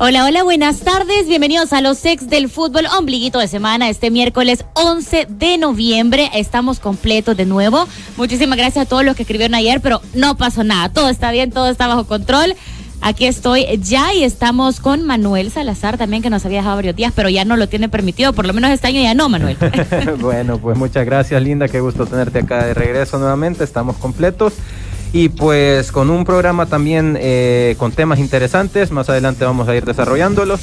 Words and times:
Hola, 0.00 0.26
hola, 0.26 0.44
buenas 0.44 0.78
tardes. 0.82 1.26
Bienvenidos 1.26 1.72
a 1.72 1.80
los 1.80 2.04
ex 2.04 2.30
del 2.30 2.48
fútbol 2.48 2.86
ombliguito 2.96 3.40
de 3.40 3.48
semana. 3.48 3.88
Este 3.88 4.12
miércoles 4.12 4.64
11 4.74 5.26
de 5.28 5.58
noviembre 5.58 6.30
estamos 6.34 6.78
completos 6.78 7.36
de 7.36 7.46
nuevo. 7.46 7.84
Muchísimas 8.16 8.56
gracias 8.56 8.86
a 8.86 8.88
todos 8.88 9.04
los 9.04 9.16
que 9.16 9.24
escribieron 9.24 9.56
ayer, 9.56 9.80
pero 9.80 10.00
no 10.14 10.36
pasó 10.36 10.62
nada. 10.62 10.88
Todo 10.90 11.08
está 11.08 11.32
bien, 11.32 11.50
todo 11.50 11.68
está 11.68 11.88
bajo 11.88 12.04
control. 12.04 12.54
Aquí 13.00 13.26
estoy 13.26 13.66
ya 13.82 14.14
y 14.14 14.22
estamos 14.22 14.78
con 14.78 15.04
Manuel 15.04 15.50
Salazar 15.50 15.98
también, 15.98 16.22
que 16.22 16.30
nos 16.30 16.46
había 16.46 16.58
dejado 16.58 16.76
varios 16.76 16.94
días, 16.94 17.12
pero 17.16 17.28
ya 17.28 17.44
no 17.44 17.56
lo 17.56 17.68
tiene 17.68 17.88
permitido. 17.88 18.32
Por 18.32 18.46
lo 18.46 18.52
menos 18.52 18.70
este 18.70 18.86
año 18.86 19.02
ya 19.02 19.14
no, 19.14 19.28
Manuel. 19.28 19.56
bueno, 20.20 20.58
pues 20.58 20.78
muchas 20.78 21.06
gracias, 21.06 21.42
Linda. 21.42 21.66
Qué 21.66 21.80
gusto 21.80 22.06
tenerte 22.06 22.38
acá 22.38 22.64
de 22.64 22.72
regreso 22.72 23.18
nuevamente. 23.18 23.64
Estamos 23.64 23.96
completos 23.96 24.52
y 25.12 25.28
pues 25.28 25.92
con 25.92 26.10
un 26.10 26.24
programa 26.24 26.66
también 26.66 27.16
eh, 27.20 27.74
con 27.78 27.92
temas 27.92 28.18
interesantes. 28.18 28.90
Más 28.90 29.08
adelante 29.08 29.44
vamos 29.44 29.68
a 29.68 29.76
ir 29.76 29.84
desarrollándolos. 29.84 30.60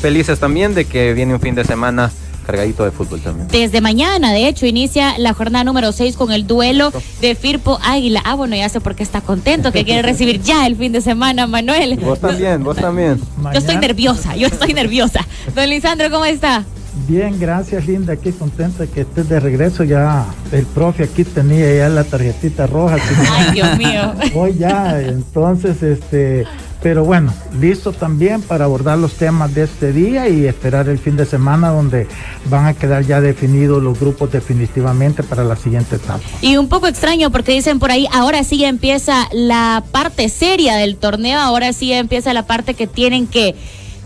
Felices 0.00 0.38
también 0.38 0.74
de 0.74 0.84
que 0.84 1.14
viene 1.14 1.34
un 1.34 1.40
fin 1.40 1.54
de 1.54 1.64
semana 1.64 2.10
cargadito 2.46 2.84
de 2.84 2.92
fútbol 2.92 3.20
también. 3.20 3.48
Desde 3.48 3.80
mañana, 3.80 4.32
de 4.32 4.46
hecho, 4.46 4.66
inicia 4.66 5.18
la 5.18 5.34
jornada 5.34 5.64
número 5.64 5.90
6 5.90 6.16
con 6.16 6.30
el 6.32 6.46
duelo 6.46 6.92
de 7.20 7.34
Firpo 7.34 7.78
Águila. 7.82 8.22
Ah, 8.24 8.34
bueno, 8.34 8.54
ya 8.54 8.68
sé 8.68 8.80
por 8.80 8.94
qué 8.94 9.02
está 9.02 9.20
contento, 9.20 9.72
que 9.72 9.84
quiere 9.84 10.02
recibir 10.08 10.40
ya 10.40 10.66
el 10.66 10.76
fin 10.76 10.92
de 10.92 11.00
semana, 11.00 11.46
Manuel. 11.46 11.96
Vos 11.96 12.20
también, 12.20 12.62
vos 12.62 12.76
también. 12.76 13.20
Yo 13.52 13.58
estoy 13.58 13.76
nerviosa, 13.78 14.36
yo 14.36 14.46
estoy 14.46 14.72
nerviosa. 14.74 15.26
Don 15.54 15.68
Lisandro, 15.68 16.08
¿cómo 16.10 16.24
está? 16.24 16.64
Bien, 17.06 17.38
gracias 17.38 17.86
Linda, 17.86 18.14
aquí 18.14 18.32
contenta 18.32 18.86
que 18.86 19.02
estés 19.02 19.28
de 19.28 19.38
regreso 19.38 19.84
ya. 19.84 20.24
El 20.50 20.64
profe 20.64 21.04
aquí 21.04 21.24
tenía 21.24 21.76
ya 21.76 21.88
la 21.88 22.04
tarjetita 22.04 22.66
roja. 22.66 22.96
Ay, 23.30 23.52
Dios 23.52 23.78
mío. 23.78 24.14
Hoy 24.34 24.56
ya, 24.58 25.00
entonces, 25.00 25.82
este, 25.82 26.46
pero 26.82 27.04
bueno, 27.04 27.32
listo 27.60 27.92
también 27.92 28.42
para 28.42 28.64
abordar 28.64 28.98
los 28.98 29.14
temas 29.14 29.54
de 29.54 29.64
este 29.64 29.92
día 29.92 30.28
y 30.28 30.46
esperar 30.46 30.88
el 30.88 30.98
fin 30.98 31.16
de 31.16 31.26
semana 31.26 31.68
donde 31.68 32.06
van 32.48 32.66
a 32.66 32.74
quedar 32.74 33.04
ya 33.04 33.20
definidos 33.20 33.82
los 33.82 33.98
grupos 33.98 34.32
definitivamente 34.32 35.22
para 35.22 35.44
la 35.44 35.56
siguiente 35.56 35.96
etapa. 35.96 36.20
Y 36.40 36.56
un 36.56 36.68
poco 36.68 36.86
extraño 36.86 37.30
porque 37.30 37.52
dicen 37.52 37.78
por 37.78 37.90
ahí, 37.90 38.06
ahora 38.12 38.42
sí 38.42 38.64
empieza 38.64 39.28
la 39.32 39.84
parte 39.92 40.28
seria 40.28 40.76
del 40.76 40.96
torneo, 40.96 41.40
ahora 41.40 41.72
sí 41.72 41.92
empieza 41.92 42.32
la 42.32 42.46
parte 42.46 42.74
que 42.74 42.86
tienen 42.86 43.26
que 43.26 43.54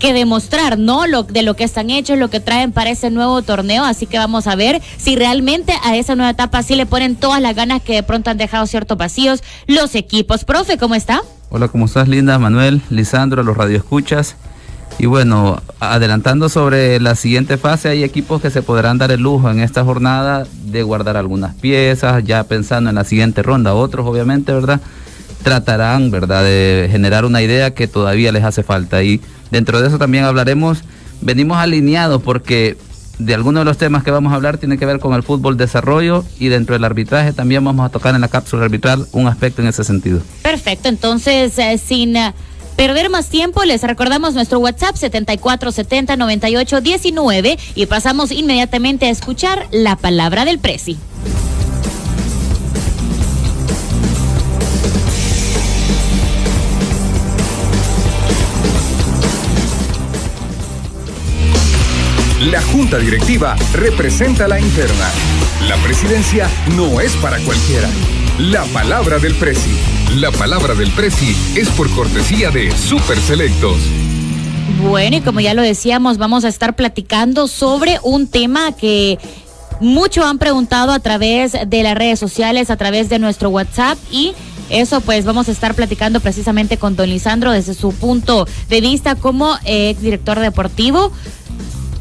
que 0.01 0.13
demostrar, 0.13 0.79
¿no? 0.79 1.07
Lo, 1.07 1.23
de 1.23 1.43
lo 1.43 1.55
que 1.55 1.63
están 1.63 1.91
hechos, 1.91 2.19
lo 2.19 2.29
que 2.29 2.41
traen 2.41 2.73
para 2.73 2.91
ese 2.91 3.11
nuevo 3.11 3.41
torneo. 3.43 3.85
Así 3.85 4.07
que 4.07 4.19
vamos 4.19 4.49
a 4.49 4.57
ver 4.57 4.83
si 4.97 5.15
realmente 5.15 5.75
a 5.85 5.97
esa 5.97 6.17
nueva 6.17 6.31
etapa 6.31 6.65
sí 6.65 6.75
le 6.75 6.87
ponen 6.87 7.15
todas 7.15 7.41
las 7.41 7.55
ganas 7.55 7.83
que 7.83 7.95
de 7.95 8.03
pronto 8.03 8.31
han 8.31 8.39
dejado 8.39 8.67
ciertos 8.67 8.99
vacíos 8.99 9.45
los 9.69 9.95
equipos. 9.95 10.45
Profe, 10.45 10.79
¿cómo 10.79 10.97
está? 10.97 11.23
Hola, 11.51 11.69
¿cómo 11.69 11.85
estás, 11.87 12.09
Linda? 12.09 12.39
Manuel, 12.39 12.83
Lisandro, 12.91 13.45
los 13.45 13.57
radioescuchas. 13.57 14.35
Y 14.99 15.07
bueno, 15.07 15.63
adelantando 15.79 16.49
sobre 16.49 17.01
la 17.01 17.15
siguiente 17.15 17.57
fase, 17.57 17.89
hay 17.89 18.05
equipos 18.05 18.43
que 18.43 18.51
se 18.51 18.63
podrán 18.63 18.99
dar 18.99 19.11
el 19.11 19.21
lujo 19.21 19.51
en 19.51 19.61
esta 19.61 19.85
jornada 19.85 20.47
de 20.65 20.83
guardar 20.83 21.17
algunas 21.17 21.55
piezas, 21.55 22.23
ya 22.25 22.45
pensando 22.45 22.91
en 22.91 22.97
la 22.97 23.05
siguiente 23.05 23.43
ronda. 23.43 23.75
Otros, 23.75 24.07
obviamente, 24.07 24.53
¿verdad? 24.53 24.81
Tratarán, 25.43 26.11
¿verdad?, 26.11 26.45
de 26.45 26.89
generar 26.91 27.25
una 27.25 27.41
idea 27.41 27.73
que 27.73 27.89
todavía 27.89 28.31
les 28.31 28.45
hace 28.45 28.63
falta. 28.63 29.03
Y 29.03 29.21
Dentro 29.51 29.81
de 29.81 29.89
eso 29.89 29.99
también 29.99 30.25
hablaremos, 30.25 30.83
venimos 31.21 31.59
alineados 31.59 32.23
porque 32.23 32.77
de 33.21 33.35
algunos 33.35 33.61
de 33.61 33.67
los 33.67 33.77
temas 33.77 34.03
que 34.03 34.11
vamos 34.11 34.33
a 34.33 34.37
hablar 34.37 34.57
tiene 34.59 34.79
que 34.79 34.87
ver 34.87 34.99
con 34.99 35.13
el 35.15 35.23
fútbol 35.23 35.59
desarrollo 35.59 36.25
y 36.39 36.49
dentro 36.49 36.73
del 36.73 36.85
arbitraje 36.85 37.33
también 37.33 37.63
vamos 37.63 37.85
a 37.87 37.91
tocar 37.91 38.15
en 38.15 38.23
la 38.23 38.29
cápsula 38.29 38.65
arbitral 38.65 39.07
un 39.13 39.27
aspecto 39.27 39.61
en 39.63 39.69
ese 39.69 39.85
sentido. 39.85 40.23
Perfecto, 40.43 40.89
entonces 40.89 41.59
eh, 41.59 41.79
sin 41.79 42.17
eh, 42.17 42.33
perder 42.77 43.11
más 43.11 43.29
tiempo 43.29 43.63
les 43.65 43.83
recordamos 43.83 44.33
nuestro 44.35 44.59
WhatsApp 44.59 44.97
74709819 44.97 47.59
y 47.75 47.85
pasamos 47.87 48.33
inmediatamente 48.33 49.05
a 49.07 49.11
escuchar 49.11 49.67
la 49.71 49.97
palabra 49.97 50.47
del 50.47 50.59
Presi. 50.59 50.99
La 62.41 62.63
Junta 62.63 62.97
Directiva 62.97 63.55
representa 63.75 64.49
la 64.49 64.59
interna. 64.59 65.11
La 65.69 65.77
presidencia 65.85 66.49
no 66.75 66.99
es 66.99 67.15
para 67.17 67.39
cualquiera. 67.41 67.87
La 68.39 68.65
palabra 68.65 69.19
del 69.19 69.35
Presi. 69.35 69.77
La 70.17 70.31
palabra 70.31 70.75
del 70.75 70.91
Presi 70.93 71.37
es 71.55 71.69
por 71.69 71.91
cortesía 71.91 72.51
de 72.51 72.71
Super 72.71 73.19
Selectos. 73.19 73.77
Bueno, 74.83 75.19
y 75.19 75.21
como 75.21 75.41
ya 75.41 75.53
lo 75.53 75.61
decíamos, 75.61 76.17
vamos 76.17 76.47
a 76.47 76.49
estar 76.49 76.75
platicando 76.75 77.47
sobre 77.47 77.99
un 78.03 78.27
tema 78.27 78.73
que 78.73 79.19
mucho 79.81 80.25
han 80.25 80.39
preguntado 80.39 80.93
a 80.93 80.99
través 80.99 81.53
de 81.67 81.83
las 81.83 81.95
redes 81.95 82.19
sociales, 82.19 82.71
a 82.71 82.79
través 82.79 83.11
de 83.11 83.19
nuestro 83.19 83.51
WhatsApp 83.51 83.99
y 84.11 84.33
eso 84.71 85.03
pues 85.03 85.27
vamos 85.27 85.49
a 85.49 85.53
estar 85.53 85.75
platicando 85.75 86.21
precisamente 86.21 86.79
con 86.79 86.97
don 86.97 87.11
Lisandro 87.11 87.53
desde 87.53 87.75
su 87.75 87.93
punto 87.93 88.47
de 88.71 88.81
vista 88.81 89.15
como 89.15 89.59
ex 89.67 90.01
director 90.01 90.39
deportivo. 90.39 91.13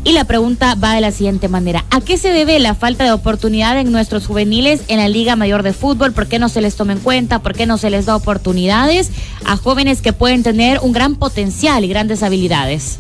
Y 0.03 0.13
la 0.13 0.23
pregunta 0.23 0.75
va 0.75 0.93
de 0.93 1.01
la 1.01 1.11
siguiente 1.11 1.49
manera. 1.49 1.83
¿A 1.91 1.99
qué 1.99 2.17
se 2.17 2.29
debe 2.29 2.57
la 2.59 2.73
falta 2.73 3.03
de 3.03 3.11
oportunidad 3.11 3.77
en 3.79 3.91
nuestros 3.91 4.27
juveniles 4.27 4.81
en 4.87 4.97
la 4.97 5.09
Liga 5.09 5.35
Mayor 5.35 5.61
de 5.61 5.73
Fútbol? 5.73 6.13
¿Por 6.13 6.27
qué 6.27 6.39
no 6.39 6.47
se 6.47 6.61
les 6.61 6.75
toma 6.75 6.93
en 6.93 6.99
cuenta? 6.99 7.39
¿Por 7.39 7.53
qué 7.53 7.65
no 7.65 7.77
se 7.77 7.89
les 7.89 8.05
da 8.05 8.15
oportunidades 8.15 9.11
a 9.45 9.57
jóvenes 9.57 10.01
que 10.01 10.13
pueden 10.13 10.41
tener 10.41 10.79
un 10.81 10.93
gran 10.93 11.15
potencial 11.15 11.83
y 11.83 11.89
grandes 11.89 12.23
habilidades? 12.23 12.97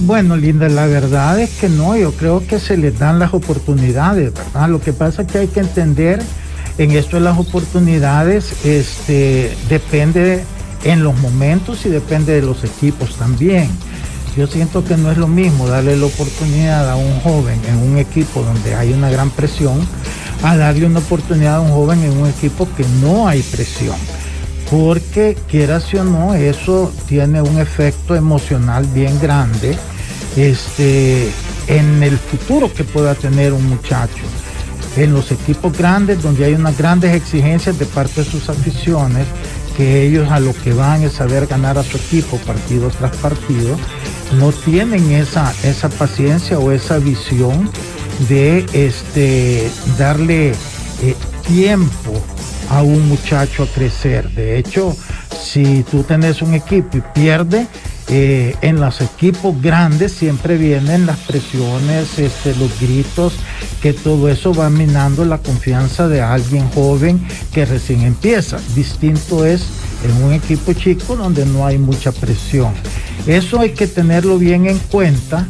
Bueno, 0.00 0.36
Linda, 0.36 0.68
la 0.68 0.86
verdad 0.86 1.40
es 1.40 1.50
que 1.58 1.68
no, 1.68 1.96
yo 1.96 2.12
creo 2.12 2.46
que 2.46 2.58
se 2.58 2.76
les 2.76 2.98
dan 2.98 3.18
las 3.18 3.32
oportunidades, 3.32 4.32
¿verdad? 4.34 4.68
Lo 4.68 4.80
que 4.80 4.92
pasa 4.92 5.22
es 5.22 5.28
que 5.28 5.38
hay 5.38 5.48
que 5.48 5.60
entender 5.60 6.20
en 6.76 6.90
esto 6.90 7.16
de 7.16 7.22
las 7.22 7.38
oportunidades, 7.38 8.64
este, 8.64 9.56
depende 9.68 10.44
en 10.84 11.04
los 11.04 11.16
momentos 11.18 11.86
y 11.86 11.88
depende 11.88 12.34
de 12.34 12.42
los 12.42 12.64
equipos 12.64 13.16
también. 13.16 13.68
Yo 14.36 14.46
siento 14.46 14.82
que 14.82 14.96
no 14.96 15.10
es 15.10 15.18
lo 15.18 15.28
mismo 15.28 15.68
darle 15.68 15.96
la 15.96 16.06
oportunidad 16.06 16.90
a 16.90 16.96
un 16.96 17.20
joven 17.20 17.60
en 17.68 17.76
un 17.76 17.98
equipo 17.98 18.42
donde 18.42 18.74
hay 18.74 18.92
una 18.92 19.10
gran 19.10 19.28
presión 19.28 19.78
a 20.42 20.56
darle 20.56 20.86
una 20.86 21.00
oportunidad 21.00 21.56
a 21.56 21.60
un 21.60 21.70
joven 21.70 22.02
en 22.02 22.16
un 22.16 22.28
equipo 22.28 22.66
que 22.74 22.84
no 23.02 23.28
hay 23.28 23.42
presión. 23.42 23.96
Porque 24.70 25.36
quieras 25.48 25.92
o 25.94 26.04
no, 26.04 26.34
eso 26.34 26.90
tiene 27.06 27.42
un 27.42 27.58
efecto 27.58 28.14
emocional 28.14 28.86
bien 28.86 29.20
grande 29.20 29.76
este, 30.36 31.30
en 31.66 32.02
el 32.02 32.16
futuro 32.16 32.72
que 32.72 32.84
pueda 32.84 33.14
tener 33.14 33.52
un 33.52 33.68
muchacho. 33.68 34.24
En 34.96 35.12
los 35.12 35.30
equipos 35.30 35.76
grandes, 35.76 36.22
donde 36.22 36.46
hay 36.46 36.54
unas 36.54 36.76
grandes 36.76 37.14
exigencias 37.14 37.78
de 37.78 37.84
parte 37.84 38.22
de 38.22 38.30
sus 38.30 38.48
aficiones, 38.48 39.26
que 39.76 40.02
ellos 40.06 40.30
a 40.30 40.40
lo 40.40 40.52
que 40.52 40.72
van 40.72 41.02
es 41.02 41.14
saber 41.14 41.46
ganar 41.46 41.78
a 41.78 41.82
su 41.82 41.96
equipo 41.96 42.36
partido 42.38 42.90
tras 42.90 43.16
partido, 43.16 43.76
no 44.38 44.52
tienen 44.52 45.10
esa, 45.12 45.52
esa 45.62 45.88
paciencia 45.88 46.58
o 46.58 46.72
esa 46.72 46.98
visión 46.98 47.70
de 48.28 48.66
este, 48.72 49.70
darle 49.98 50.50
eh, 51.02 51.16
tiempo 51.46 52.12
a 52.70 52.82
un 52.82 53.08
muchacho 53.08 53.64
a 53.64 53.66
crecer. 53.66 54.30
De 54.30 54.58
hecho, 54.58 54.96
si 55.42 55.82
tú 55.90 56.02
tenés 56.02 56.42
un 56.42 56.54
equipo 56.54 56.96
y 56.96 57.02
pierde, 57.14 57.66
eh, 58.14 58.54
en 58.60 58.78
los 58.78 59.00
equipos 59.00 59.58
grandes 59.62 60.12
siempre 60.12 60.58
vienen 60.58 61.06
las 61.06 61.16
presiones, 61.20 62.18
este, 62.18 62.54
los 62.56 62.78
gritos, 62.78 63.32
que 63.80 63.94
todo 63.94 64.28
eso 64.28 64.52
va 64.52 64.68
minando 64.68 65.24
la 65.24 65.38
confianza 65.38 66.08
de 66.08 66.20
alguien 66.20 66.68
joven 66.72 67.26
que 67.54 67.64
recién 67.64 68.02
empieza. 68.02 68.58
Distinto 68.74 69.46
es 69.46 69.64
en 70.04 70.24
un 70.24 70.34
equipo 70.34 70.74
chico 70.74 71.16
donde 71.16 71.46
no 71.46 71.66
hay 71.66 71.78
mucha 71.78 72.12
presión. 72.12 72.74
Eso 73.26 73.60
hay 73.60 73.70
que 73.70 73.86
tenerlo 73.86 74.36
bien 74.36 74.66
en 74.66 74.78
cuenta 74.78 75.48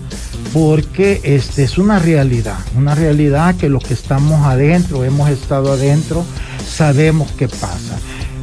porque 0.53 1.21
este 1.25 1.65
es 1.65 1.79
una 1.79 1.99
realidad, 1.99 2.59
una 2.77 2.95
realidad 2.95 3.57
que 3.57 3.69
los 3.69 3.83
que 3.83 3.95
estamos 3.95 4.47
adentro, 4.47 5.03
hemos 5.03 5.31
estado 5.31 5.73
adentro, 5.73 6.25
sabemos 6.65 7.33
qué 7.33 7.49
pasa. 7.49 7.99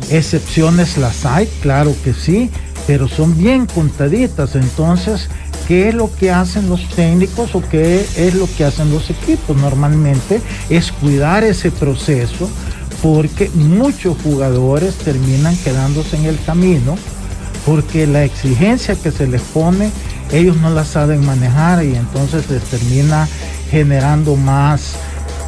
Excepciones 0.10 0.98
las 0.98 1.26
hay, 1.26 1.48
claro 1.62 1.96
que 2.04 2.14
sí, 2.14 2.50
pero 2.90 3.08
son 3.08 3.38
bien 3.38 3.68
contaditas. 3.68 4.56
Entonces, 4.56 5.30
¿qué 5.68 5.90
es 5.90 5.94
lo 5.94 6.12
que 6.12 6.32
hacen 6.32 6.68
los 6.70 6.90
técnicos 6.90 7.54
o 7.54 7.62
qué 7.70 8.04
es 8.18 8.34
lo 8.34 8.48
que 8.58 8.66
hacen 8.66 8.90
los 8.92 9.12
equipos? 9.12 9.56
Normalmente 9.56 10.42
es 10.72 10.92
cuidar 10.92 11.44
ese 11.44 11.70
proceso 11.70 12.50
porque 13.04 13.52
muchos 13.54 14.18
jugadores 14.24 14.96
terminan 14.96 15.56
quedándose 15.58 16.18
en 16.18 16.26
el 16.26 16.42
camino 16.42 16.96
porque 17.64 18.08
la 18.08 18.24
exigencia 18.24 18.96
que 18.96 19.12
se 19.12 19.28
les 19.28 19.44
pone 19.44 19.92
ellos 20.32 20.58
no 20.58 20.72
la 20.72 20.84
saben 20.84 21.24
manejar 21.24 21.86
y 21.86 21.96
entonces 21.96 22.50
les 22.50 22.64
termina 22.64 23.28
generando 23.70 24.36
más, 24.36 24.96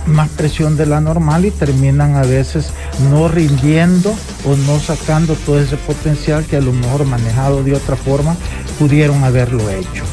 más 0.06 0.30
presión 0.30 0.77
de 0.77 0.86
la 0.86 1.01
normal 1.01 1.45
y 1.45 1.51
terminan 1.51 2.15
a 2.15 2.24
veces 2.24 2.71
no 3.09 3.27
rindiendo 3.27 4.13
o 4.45 4.56
no 4.56 4.80
sacando 4.80 5.36
todo 5.36 5.59
ese 5.59 5.77
potencial 5.77 6.45
que 6.45 6.57
a 6.57 6.62
lo 6.62 6.74
mejor 6.74 7.06
manejado 7.06 7.63
de 7.63 7.74
otra 7.74 7.95
forma 7.95 8.36
pudieron 8.80 9.24
haberlo 9.24 9.69
hecho. 9.69 10.03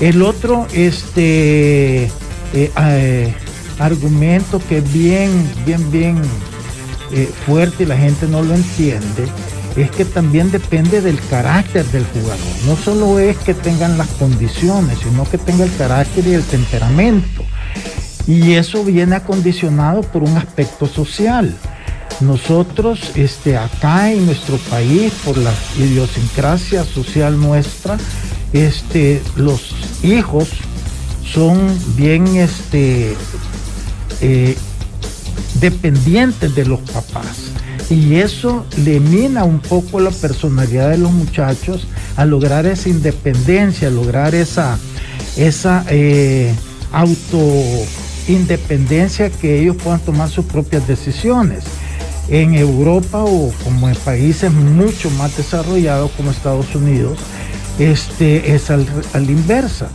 El 0.00 0.22
otro 0.22 0.66
este, 0.72 2.04
eh, 2.04 2.10
eh, 2.52 3.34
argumento 3.78 4.60
que 4.68 4.80
bien, 4.80 5.50
bien, 5.64 5.90
bien 5.90 6.22
eh, 7.12 7.30
fuerte 7.46 7.84
y 7.84 7.86
la 7.86 7.96
gente 7.96 8.26
no 8.26 8.42
lo 8.42 8.54
entiende 8.54 9.26
es 9.76 9.90
que 9.90 10.04
también 10.04 10.50
depende 10.50 11.00
del 11.00 11.20
carácter 11.28 11.84
del 11.86 12.06
jugador. 12.06 12.38
No 12.66 12.76
solo 12.76 13.18
es 13.18 13.36
que 13.38 13.52
tengan 13.52 13.98
las 13.98 14.08
condiciones, 14.08 14.98
sino 15.00 15.24
que 15.28 15.38
tenga 15.38 15.64
el 15.64 15.76
carácter 15.76 16.26
y 16.26 16.32
el 16.32 16.42
temperamento. 16.44 17.35
Y 18.26 18.54
eso 18.54 18.82
viene 18.82 19.16
acondicionado 19.16 20.02
por 20.02 20.22
un 20.22 20.36
aspecto 20.36 20.86
social. 20.86 21.54
Nosotros 22.20 23.12
este, 23.14 23.56
acá 23.56 24.10
en 24.10 24.26
nuestro 24.26 24.56
país, 24.56 25.12
por 25.24 25.36
la 25.36 25.52
idiosincrasia 25.78 26.84
social 26.84 27.38
nuestra, 27.38 27.98
este, 28.52 29.22
los 29.36 29.74
hijos 30.02 30.48
son 31.24 31.58
bien 31.96 32.26
este, 32.36 33.14
eh, 34.20 34.56
dependientes 35.60 36.54
de 36.54 36.64
los 36.64 36.80
papás. 36.80 37.50
Y 37.90 38.16
eso 38.16 38.66
le 38.84 38.98
mina 38.98 39.44
un 39.44 39.60
poco 39.60 40.00
la 40.00 40.10
personalidad 40.10 40.90
de 40.90 40.98
los 40.98 41.12
muchachos 41.12 41.86
a 42.16 42.24
lograr 42.24 42.66
esa 42.66 42.88
independencia, 42.88 43.88
a 43.88 43.90
lograr 43.90 44.34
esa, 44.34 44.78
esa 45.36 45.84
eh, 45.90 46.54
autoindependencia 48.26 49.30
que 49.30 49.60
ellos 49.60 49.76
puedan 49.76 50.00
tomar 50.00 50.28
sus 50.28 50.44
propias 50.44 50.86
decisiones. 50.88 51.64
En 52.28 52.54
Europa 52.54 53.22
o 53.22 53.52
como 53.62 53.88
en 53.88 53.94
países 53.94 54.52
mucho 54.52 55.10
más 55.10 55.36
desarrollados 55.36 56.10
como 56.12 56.32
Estados 56.32 56.74
Unidos, 56.74 57.18
este 57.78 58.54
es 58.54 58.70
al, 58.70 58.84
al 59.12 59.30
inversa 59.30 59.88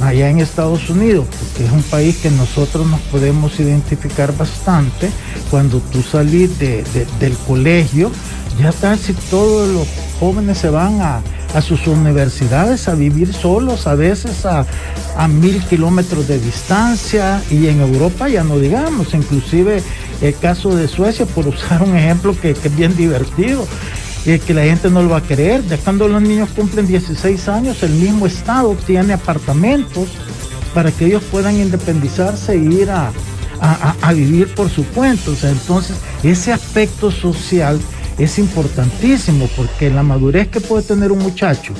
allá 0.00 0.28
en 0.28 0.40
Estados 0.40 0.90
Unidos, 0.90 1.26
porque 1.38 1.66
es 1.66 1.72
un 1.72 1.82
país 1.82 2.16
que 2.18 2.30
nosotros 2.30 2.86
nos 2.86 3.00
podemos 3.02 3.58
identificar 3.60 4.36
bastante. 4.36 5.10
Cuando 5.50 5.78
tú 5.78 6.02
salís 6.02 6.58
de, 6.58 6.84
del 7.20 7.36
colegio, 7.46 8.10
ya 8.60 8.72
casi 8.72 9.12
todos 9.12 9.68
los 9.68 9.86
jóvenes 10.18 10.58
se 10.58 10.70
van 10.70 11.00
a, 11.00 11.20
sus 11.62 11.86
universidades 11.86 12.88
a 12.88 12.94
vivir 12.94 13.32
solos, 13.32 13.86
a 13.86 13.94
veces 13.94 14.46
a, 14.46 14.66
mil 15.28 15.60
kilómetros 15.64 16.28
de 16.28 16.38
distancia, 16.38 17.42
y 17.50 17.66
en 17.66 17.80
Europa 17.80 18.28
ya 18.28 18.44
no 18.44 18.58
digamos, 18.58 19.14
inclusive 19.14 19.82
el 20.20 20.36
caso 20.36 20.76
de 20.76 20.86
Suecia, 20.88 21.26
por 21.26 21.48
usar 21.48 21.82
un 21.82 21.96
ejemplo 21.96 22.36
que, 22.40 22.50
es 22.50 22.76
bien 22.76 22.96
divertido 22.96 23.66
que 24.24 24.52
la 24.52 24.64
gente 24.64 24.90
no 24.90 25.02
lo 25.02 25.08
va 25.08 25.18
a 25.18 25.22
creer. 25.22 25.64
Ya 25.66 25.78
cuando 25.78 26.06
los 26.06 26.20
niños 26.20 26.50
cumplen 26.54 26.86
16 26.86 27.48
años, 27.48 27.82
el 27.82 27.92
mismo 27.92 28.26
Estado 28.26 28.76
tiene 28.86 29.14
apartamentos 29.14 30.08
para 30.74 30.92
que 30.92 31.06
ellos 31.06 31.22
puedan 31.30 31.56
independizarse 31.56 32.52
e 32.52 32.56
ir 32.58 32.90
a, 32.90 33.10
vivir 34.12 34.54
por 34.54 34.68
su 34.68 34.84
cuenta. 34.88 35.30
entonces, 35.44 35.96
ese 36.22 36.52
aspecto 36.52 37.10
social 37.10 37.80
es 38.18 38.38
importantísimo 38.38 39.48
porque 39.56 39.90
la 39.90 40.02
madurez 40.02 40.48
que 40.48 40.60
puede 40.60 40.82
tener 40.82 41.12
un 41.12 41.20
muchacho 41.20 41.72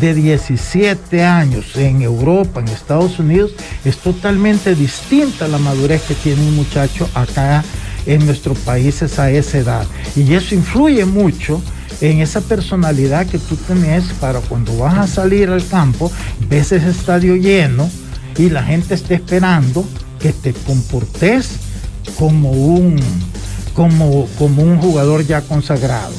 de 0.00 0.14
17 0.14 1.24
años 1.24 1.74
en 1.76 2.02
Europa, 2.02 2.60
en 2.60 2.68
Estados 2.68 3.18
Unidos, 3.18 3.52
es 3.84 3.96
totalmente 3.98 4.74
distinta 4.74 5.46
a 5.46 5.48
la 5.48 5.58
madurez 5.58 6.02
que 6.02 6.14
tiene 6.14 6.42
un 6.42 6.54
muchacho 6.54 7.08
acá 7.14 7.64
en 8.04 8.24
nuestros 8.26 8.58
países 8.58 9.18
a 9.18 9.30
esa 9.30 9.58
edad. 9.58 9.86
Y 10.14 10.34
eso 10.34 10.54
influye 10.54 11.04
mucho 11.04 11.62
en 12.00 12.20
esa 12.20 12.40
personalidad 12.40 13.26
que 13.26 13.38
tú 13.38 13.56
tenés 13.56 14.04
para 14.20 14.40
cuando 14.40 14.76
vas 14.76 14.98
a 14.98 15.06
salir 15.06 15.48
al 15.48 15.66
campo, 15.66 16.12
ves 16.48 16.72
ese 16.72 16.90
estadio 16.90 17.36
lleno 17.36 17.88
y 18.36 18.50
la 18.50 18.62
gente 18.62 18.94
está 18.94 19.14
esperando 19.14 19.84
que 20.20 20.32
te 20.32 20.52
comportes 20.52 21.52
como 22.18 22.50
un, 22.50 23.00
como, 23.76 24.26
como 24.38 24.62
un 24.62 24.78
jugador 24.78 25.24
ya 25.24 25.42
consagrado. 25.42 26.14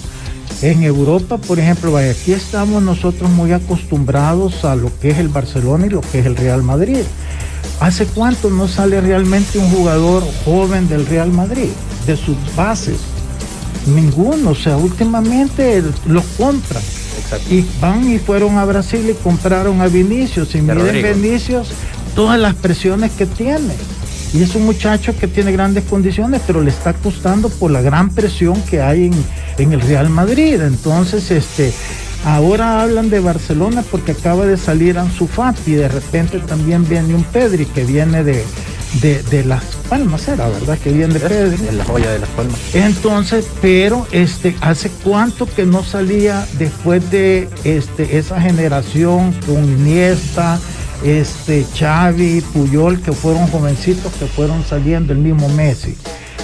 En 0.62 0.83
Europa, 0.83 1.38
por 1.38 1.59
ejemplo, 1.59 1.98
aquí 1.98 2.31
estamos 2.31 2.81
nosotros 2.81 3.30
muy 3.31 3.51
acostumbrados 3.51 4.63
a 4.63 4.75
lo 4.75 4.92
que 5.00 5.09
es 5.09 5.18
el 5.18 5.27
Barcelona 5.27 5.88
y 5.88 5.89
lo 5.89 6.01
que 6.01 6.19
es 6.19 6.25
el 6.25 6.36
Real 6.36 6.63
Madrid. 6.63 7.01
¿Hace 7.80 8.06
cuánto 8.06 8.50
no 8.50 8.68
sale 8.68 9.01
realmente 9.01 9.59
un 9.59 9.69
jugador 9.69 10.24
joven 10.45 10.88
del 10.88 11.06
Real 11.06 11.31
Madrid, 11.31 11.69
de 12.06 12.15
sus 12.15 12.38
bases? 12.56 12.98
Ninguno, 13.88 14.51
o 14.51 14.56
sea, 14.56 14.77
últimamente 14.77 15.83
los 16.07 16.24
compran. 16.38 16.83
Y 17.50 17.65
van 17.81 18.09
y 18.09 18.19
fueron 18.19 18.57
a 18.57 18.65
Brasil 18.65 19.07
y 19.09 19.13
compraron 19.13 19.81
a 19.81 19.88
Vinicius. 19.88 20.56
Y 20.56 20.62
miren 20.62 21.21
Vinicius 21.21 21.69
todas 22.15 22.39
las 22.39 22.56
presiones 22.56 23.12
que 23.12 23.25
tiene. 23.25 23.74
Y 24.33 24.44
es 24.44 24.56
un 24.56 24.65
muchacho 24.65 25.15
que 25.18 25.27
tiene 25.27 25.51
grandes 25.51 25.85
condiciones, 25.85 26.41
pero 26.45 26.62
le 26.62 26.69
está 26.69 26.94
costando 26.94 27.50
por 27.50 27.71
la 27.71 27.81
gran 27.81 28.09
presión 28.09 28.62
que 28.63 28.81
hay 28.81 29.06
en, 29.06 29.13
en 29.57 29.74
el 29.74 29.81
Real 29.81 30.09
Madrid. 30.09 30.62
Entonces, 30.62 31.31
este, 31.31 31.74
ahora 32.25 32.81
hablan 32.81 33.09
de 33.09 33.19
Barcelona 33.19 33.83
porque 33.89 34.12
acaba 34.12 34.45
de 34.45 34.57
salir 34.57 34.97
Ansu 34.97 35.27
Fati 35.27 35.71
y 35.71 35.75
de 35.75 35.88
repente 35.88 36.39
también 36.39 36.88
viene 36.88 37.15
un 37.15 37.24
Pedri 37.24 37.65
que 37.65 37.85
viene 37.85 38.24
de, 38.24 38.44
de, 39.01 39.44
Las 39.45 39.63
Palmas, 39.89 40.27
era 40.27 40.47
verdad 40.50 40.77
que 40.77 40.91
viene 40.91 41.13
de 41.13 41.19
Pedri. 41.19 41.68
En 41.68 41.77
la 41.77 41.85
joya 41.85 42.12
de 42.12 42.19
Las 42.19 42.30
Palmas. 42.30 42.59
Entonces, 42.73 43.47
pero 43.62 44.07
este, 44.12 44.56
¿hace 44.62 44.89
cuánto 45.03 45.45
que 45.45 45.65
no 45.65 45.83
salía 45.83 46.45
después 46.57 47.09
de 47.12 47.50
este, 47.63 48.18
esa 48.18 48.41
generación 48.41 49.33
con 49.45 49.63
Iniesta? 49.63 50.59
Este 51.03 51.65
Xavi, 51.77 52.41
Puyol, 52.41 53.01
que 53.01 53.11
fueron 53.11 53.47
jovencitos 53.47 54.11
que 54.13 54.25
fueron 54.25 54.63
saliendo 54.65 55.13
el 55.13 55.19
mismo 55.19 55.49
Messi. 55.49 55.95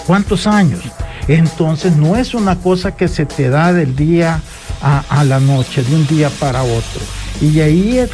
¿Cuántos 0.05 0.47
años? 0.47 0.81
Entonces 1.27 1.95
no 1.95 2.15
es 2.15 2.33
una 2.33 2.59
cosa 2.59 2.95
que 2.95 3.07
se 3.07 3.25
te 3.25 3.50
da 3.50 3.73
del 3.73 3.95
día 3.95 4.41
a, 4.81 5.23
la 5.23 5.39
noche, 5.39 5.81
de 5.81 5.95
un 5.95 6.05
día 6.07 6.29
para 6.39 6.63
otro. 6.63 7.01
Y 7.41 7.61
ahí 7.61 8.05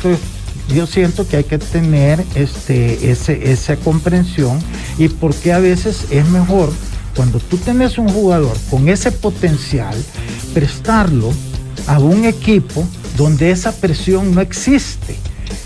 yo 0.74 0.86
siento 0.86 1.27
que 1.27 1.38
hay 1.38 1.44
que 1.44 1.57
tener 1.57 2.24
este, 2.36 3.09
ese, 3.09 3.51
esa 3.51 3.75
comprensión 3.77 4.59
y 5.00 5.09
porque 5.09 5.51
a 5.51 5.59
veces 5.59 6.06
es 6.12 6.27
mejor 6.30 6.71
cuando 7.15 7.39
tú 7.39 7.57
tienes 7.57 7.97
un 7.97 8.07
jugador 8.07 8.56
con 8.69 8.88
ese 8.88 9.12
potencial, 9.12 9.95
prestarlo 10.53 11.33
a 11.88 11.97
un 11.97 12.25
equipo 12.25 12.88
donde 13.18 13.50
esa 13.50 13.71
presión 13.71 14.36
no 14.36 14.41
existe 14.41 15.18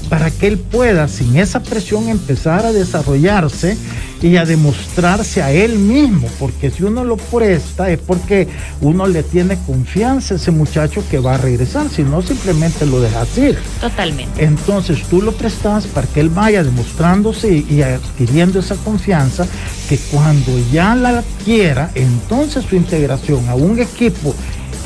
para 0.09 0.29
que 0.31 0.47
él 0.47 0.57
pueda, 0.57 1.07
sin 1.07 1.37
esa 1.37 1.61
presión, 1.61 2.09
empezar 2.09 2.65
a 2.65 2.71
desarrollarse 2.71 3.77
y 4.21 4.37
a 4.37 4.45
demostrarse 4.45 5.41
a 5.41 5.51
él 5.51 5.77
mismo, 5.77 6.29
porque 6.39 6.71
si 6.71 6.83
uno 6.83 7.03
lo 7.03 7.17
presta 7.17 7.89
es 7.89 7.99
porque 7.99 8.47
uno 8.79 9.05
le 9.05 9.21
tiene 9.21 9.57
confianza 9.65 10.35
a 10.35 10.37
ese 10.37 10.51
muchacho 10.51 11.03
que 11.11 11.19
va 11.19 11.35
a 11.35 11.37
regresar, 11.37 11.89
si 11.89 12.03
no 12.03 12.21
simplemente 12.21 12.85
lo 12.85 13.01
dejas 13.01 13.37
ir. 13.37 13.57
Totalmente. 13.81 14.43
Entonces 14.43 15.03
tú 15.09 15.21
lo 15.21 15.33
prestas 15.33 15.87
para 15.87 16.07
que 16.07 16.21
él 16.21 16.29
vaya 16.29 16.63
demostrándose 16.63 17.65
y 17.69 17.81
adquiriendo 17.81 18.59
esa 18.59 18.75
confianza 18.75 19.45
que 19.89 19.97
cuando 20.11 20.51
ya 20.71 20.95
la 20.95 21.19
adquiera, 21.19 21.91
entonces 21.95 22.63
su 22.63 22.77
integración 22.77 23.49
a 23.49 23.55
un 23.55 23.79
equipo 23.79 24.33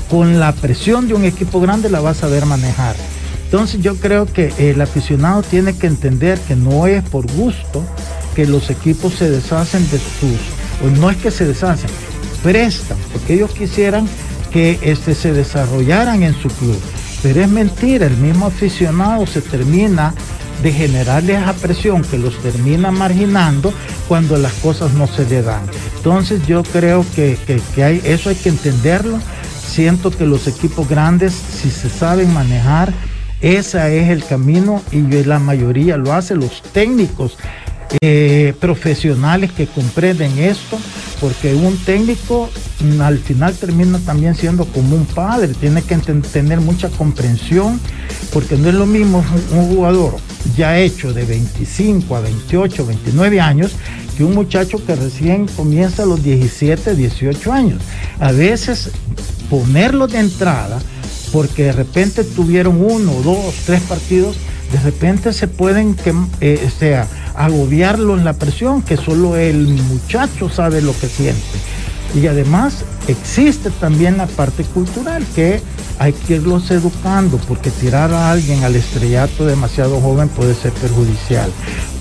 con 0.10 0.40
la 0.40 0.52
presión 0.54 1.08
de 1.08 1.14
un 1.14 1.26
equipo 1.26 1.60
grande 1.60 1.90
la 1.90 2.00
va 2.00 2.12
a 2.12 2.16
saber 2.16 2.46
manejar. 2.46 2.96
Entonces 3.48 3.82
yo 3.82 3.96
creo 3.96 4.26
que 4.26 4.52
el 4.58 4.82
aficionado 4.82 5.42
tiene 5.42 5.74
que 5.74 5.88
entender 5.88 6.38
que 6.38 6.58
no 6.58 6.86
es 6.86 7.02
por 7.02 7.32
gusto 7.32 7.82
que 8.36 8.46
los 8.46 8.70
equipos 8.70 9.14
se 9.14 9.30
deshacen 9.30 9.90
de 9.90 10.00
sus, 10.00 10.86
o 10.86 11.00
no 11.00 11.10
es 11.10 11.16
que 11.16 11.32
se 11.32 11.46
deshacen, 11.46 11.90
prestan, 12.44 12.98
porque 13.14 13.36
ellos 13.36 13.52
quisieran 13.52 14.06
que 14.52 14.78
este, 14.82 15.16
se 15.16 15.32
desarrollaran 15.32 16.24
en 16.24 16.34
su 16.34 16.50
club. 16.50 16.78
Pero 17.24 17.42
es 17.42 17.48
mentira, 17.48 18.08
el 18.08 18.18
mismo 18.18 18.48
aficionado 18.48 19.26
se 19.26 19.42
termina 19.42 20.14
de 20.62 20.74
generarle 20.74 21.36
esa 21.36 21.54
presión 21.54 22.02
que 22.02 22.18
los 22.18 22.38
termina 22.42 22.92
marginando 22.92 23.74
cuando 24.10 24.36
las 24.38 24.54
cosas 24.56 24.92
no 24.92 25.08
se 25.08 25.26
le 25.26 25.42
dan. 25.42 25.62
Entonces 25.96 26.46
yo 26.46 26.64
creo 26.64 27.06
que, 27.16 27.40
que 27.74 27.84
hay, 27.84 28.02
eso 28.04 28.28
hay 28.28 28.36
que 28.36 28.50
entenderlo. 28.50 29.20
Siento 29.66 30.12
que 30.12 30.26
los 30.26 30.48
equipos 30.48 30.90
grandes, 30.90 31.34
si 31.34 31.72
se 31.72 31.90
saben 31.90 32.34
manejar, 32.34 32.92
ese 33.42 34.00
es 34.00 34.10
el 34.10 34.24
camino 34.24 34.82
y 34.92 35.02
la 35.24 35.40
mayoría 35.40 35.98
lo 35.98 36.14
hace, 36.14 36.36
los 36.36 36.62
técnicos 36.62 37.38
eh, 38.02 38.54
profesionales 38.60 39.52
que 39.54 39.66
comprenden 39.66 40.38
esto, 40.40 40.78
porque 41.22 41.56
un 41.56 41.78
técnico 41.78 42.50
mm, 42.82 43.00
al 43.00 43.18
final 43.20 43.54
termina 43.54 43.98
también 44.00 44.36
siendo 44.36 44.66
como 44.66 44.96
un 44.96 45.06
padre, 45.06 45.54
tiene 45.54 45.82
que 45.82 45.96
tener 45.96 46.60
mucha 46.60 46.90
comprensión, 46.90 47.80
porque 48.34 48.58
no 48.58 48.68
es 48.68 48.76
lo 48.76 48.86
mismo 48.86 49.24
un, 49.52 49.70
jugador 49.70 50.18
ya 50.58 50.78
hecho 50.78 51.14
de 51.14 51.24
25 51.24 52.14
a 52.16 52.20
28, 52.20 52.86
29 52.86 53.40
años, 53.40 53.72
que 54.18 54.26
un 54.26 54.34
muchacho 54.34 54.84
que 54.86 54.96
recién 54.96 55.48
comienza 55.48 56.04
a 56.04 56.08
los 56.08 56.22
17, 56.22 56.94
18 56.94 57.54
años. 57.54 57.82
A 58.20 58.34
veces 58.34 58.92
ponerlo 59.50 60.08
de 60.08 60.20
entrada, 60.20 60.80
porque 61.32 61.66
de 61.66 61.72
repente 61.72 62.24
tuvieron 62.24 62.82
uno, 62.82 63.14
dos, 63.24 63.54
tres 63.66 63.82
partidos, 63.82 64.38
de 64.72 64.80
repente 64.80 65.34
se 65.34 65.48
pueden 65.48 65.96
que, 65.96 66.14
eh, 66.42 66.70
sea, 66.78 67.08
la 68.24 68.34
presión, 68.34 68.82
que 68.82 68.98
solo 68.98 69.36
el 69.36 69.68
muchacho 69.68 70.50
sabe 70.50 70.82
lo 70.82 70.98
que 71.00 71.08
siente. 71.08 71.42
Y 72.16 72.28
además 72.28 72.86
existe 73.08 73.70
también 73.70 74.18
la 74.18 74.28
parte 74.28 74.64
cultural 74.64 75.26
que 75.36 75.62
hay 76.00 76.14
que 76.14 76.36
irlos 76.36 76.70
educando 76.72 77.38
porque 77.48 77.70
tirar 77.72 78.14
a 78.14 78.32
alguien 78.32 78.64
al 78.64 78.76
estrellato 78.76 79.46
demasiado 79.46 80.00
joven 80.00 80.30
puede 80.30 80.54
ser 80.54 80.72
perjudicial, 80.74 81.52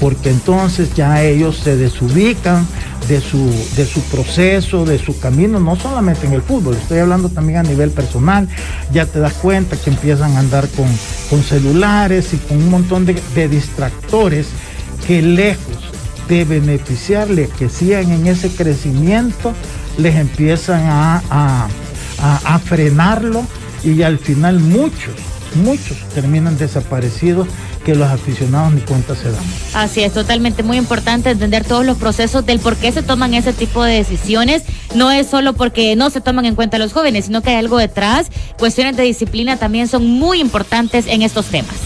porque 0.00 0.30
entonces 0.30 0.94
ya 0.94 1.22
ellos 1.22 1.58
se 1.58 1.76
desubican 1.76 2.66
de 3.08 3.20
su, 3.20 3.50
de 3.76 3.86
su 3.86 4.00
proceso, 4.02 4.84
de 4.84 4.98
su 4.98 5.18
camino, 5.18 5.60
no 5.60 5.76
solamente 5.76 6.26
en 6.26 6.32
el 6.32 6.42
fútbol, 6.42 6.76
estoy 6.76 6.98
hablando 6.98 7.28
también 7.28 7.58
a 7.58 7.62
nivel 7.62 7.90
personal, 7.90 8.48
ya 8.92 9.06
te 9.06 9.20
das 9.20 9.34
cuenta 9.34 9.76
que 9.76 9.90
empiezan 9.90 10.36
a 10.36 10.40
andar 10.40 10.68
con, 10.68 10.86
con 11.30 11.42
celulares 11.42 12.34
y 12.34 12.38
con 12.38 12.58
un 12.58 12.70
montón 12.70 13.06
de, 13.06 13.48
distractores 13.48 14.48
que 15.06 15.22
lejos 15.22 15.76
de 16.28 16.44
beneficiarles, 16.44 17.48
que 17.50 17.68
sigan 17.68 18.10
en 18.10 18.26
ese 18.26 18.50
crecimiento, 18.50 19.52
les 19.98 20.16
empiezan 20.16 20.82
a, 20.86 21.22
a, 21.30 21.68
a, 22.18 22.58
frenarlo 22.58 23.46
y 23.84 24.02
al 24.02 24.18
final 24.18 24.58
muchos, 24.58 25.14
muchos 25.54 25.96
terminan 26.14 26.58
desaparecidos 26.58 27.46
que 27.86 27.94
los 27.94 28.10
aficionados 28.10 28.74
ni 28.74 28.80
cuenta 28.80 29.14
se 29.14 29.30
dan. 29.30 29.40
Así 29.72 30.02
es, 30.02 30.12
totalmente 30.12 30.64
muy 30.64 30.76
importante 30.76 31.30
entender 31.30 31.64
todos 31.64 31.86
los 31.86 31.96
procesos 31.96 32.44
del 32.44 32.58
por 32.58 32.74
qué 32.74 32.90
se 32.90 33.00
toman 33.00 33.32
ese 33.32 33.52
tipo 33.52 33.84
de 33.84 33.94
decisiones. 33.94 34.64
No 34.96 35.12
es 35.12 35.28
solo 35.28 35.52
porque 35.52 35.94
no 35.94 36.10
se 36.10 36.20
toman 36.20 36.46
en 36.46 36.56
cuenta 36.56 36.78
los 36.78 36.92
jóvenes, 36.92 37.26
sino 37.26 37.42
que 37.42 37.50
hay 37.50 37.56
algo 37.56 37.78
detrás. 37.78 38.26
Cuestiones 38.58 38.96
de 38.96 39.04
disciplina 39.04 39.56
también 39.56 39.86
son 39.86 40.04
muy 40.04 40.40
importantes 40.40 41.06
en 41.06 41.22
estos 41.22 41.46
temas. 41.46 41.76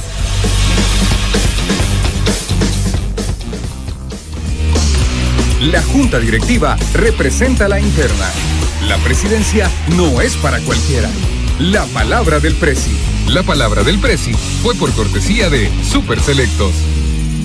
La 5.61 5.83
Junta 5.83 6.19
Directiva 6.19 6.79
representa 6.95 7.69
la 7.69 7.79
interna. 7.79 8.31
La 8.89 8.97
presidencia 8.97 9.71
no 9.95 10.23
es 10.23 10.35
para 10.37 10.61
cualquiera. 10.61 11.11
La 11.61 11.85
palabra 11.85 12.41
del 12.41 12.55
Presi. 12.55 12.97
La 13.29 13.43
palabra 13.43 13.83
del 13.83 13.99
Presi 13.99 14.33
fue 14.63 14.75
por 14.77 14.91
cortesía 14.95 15.51
de 15.51 15.71
Super 15.85 16.19
Selectos. 16.19 16.73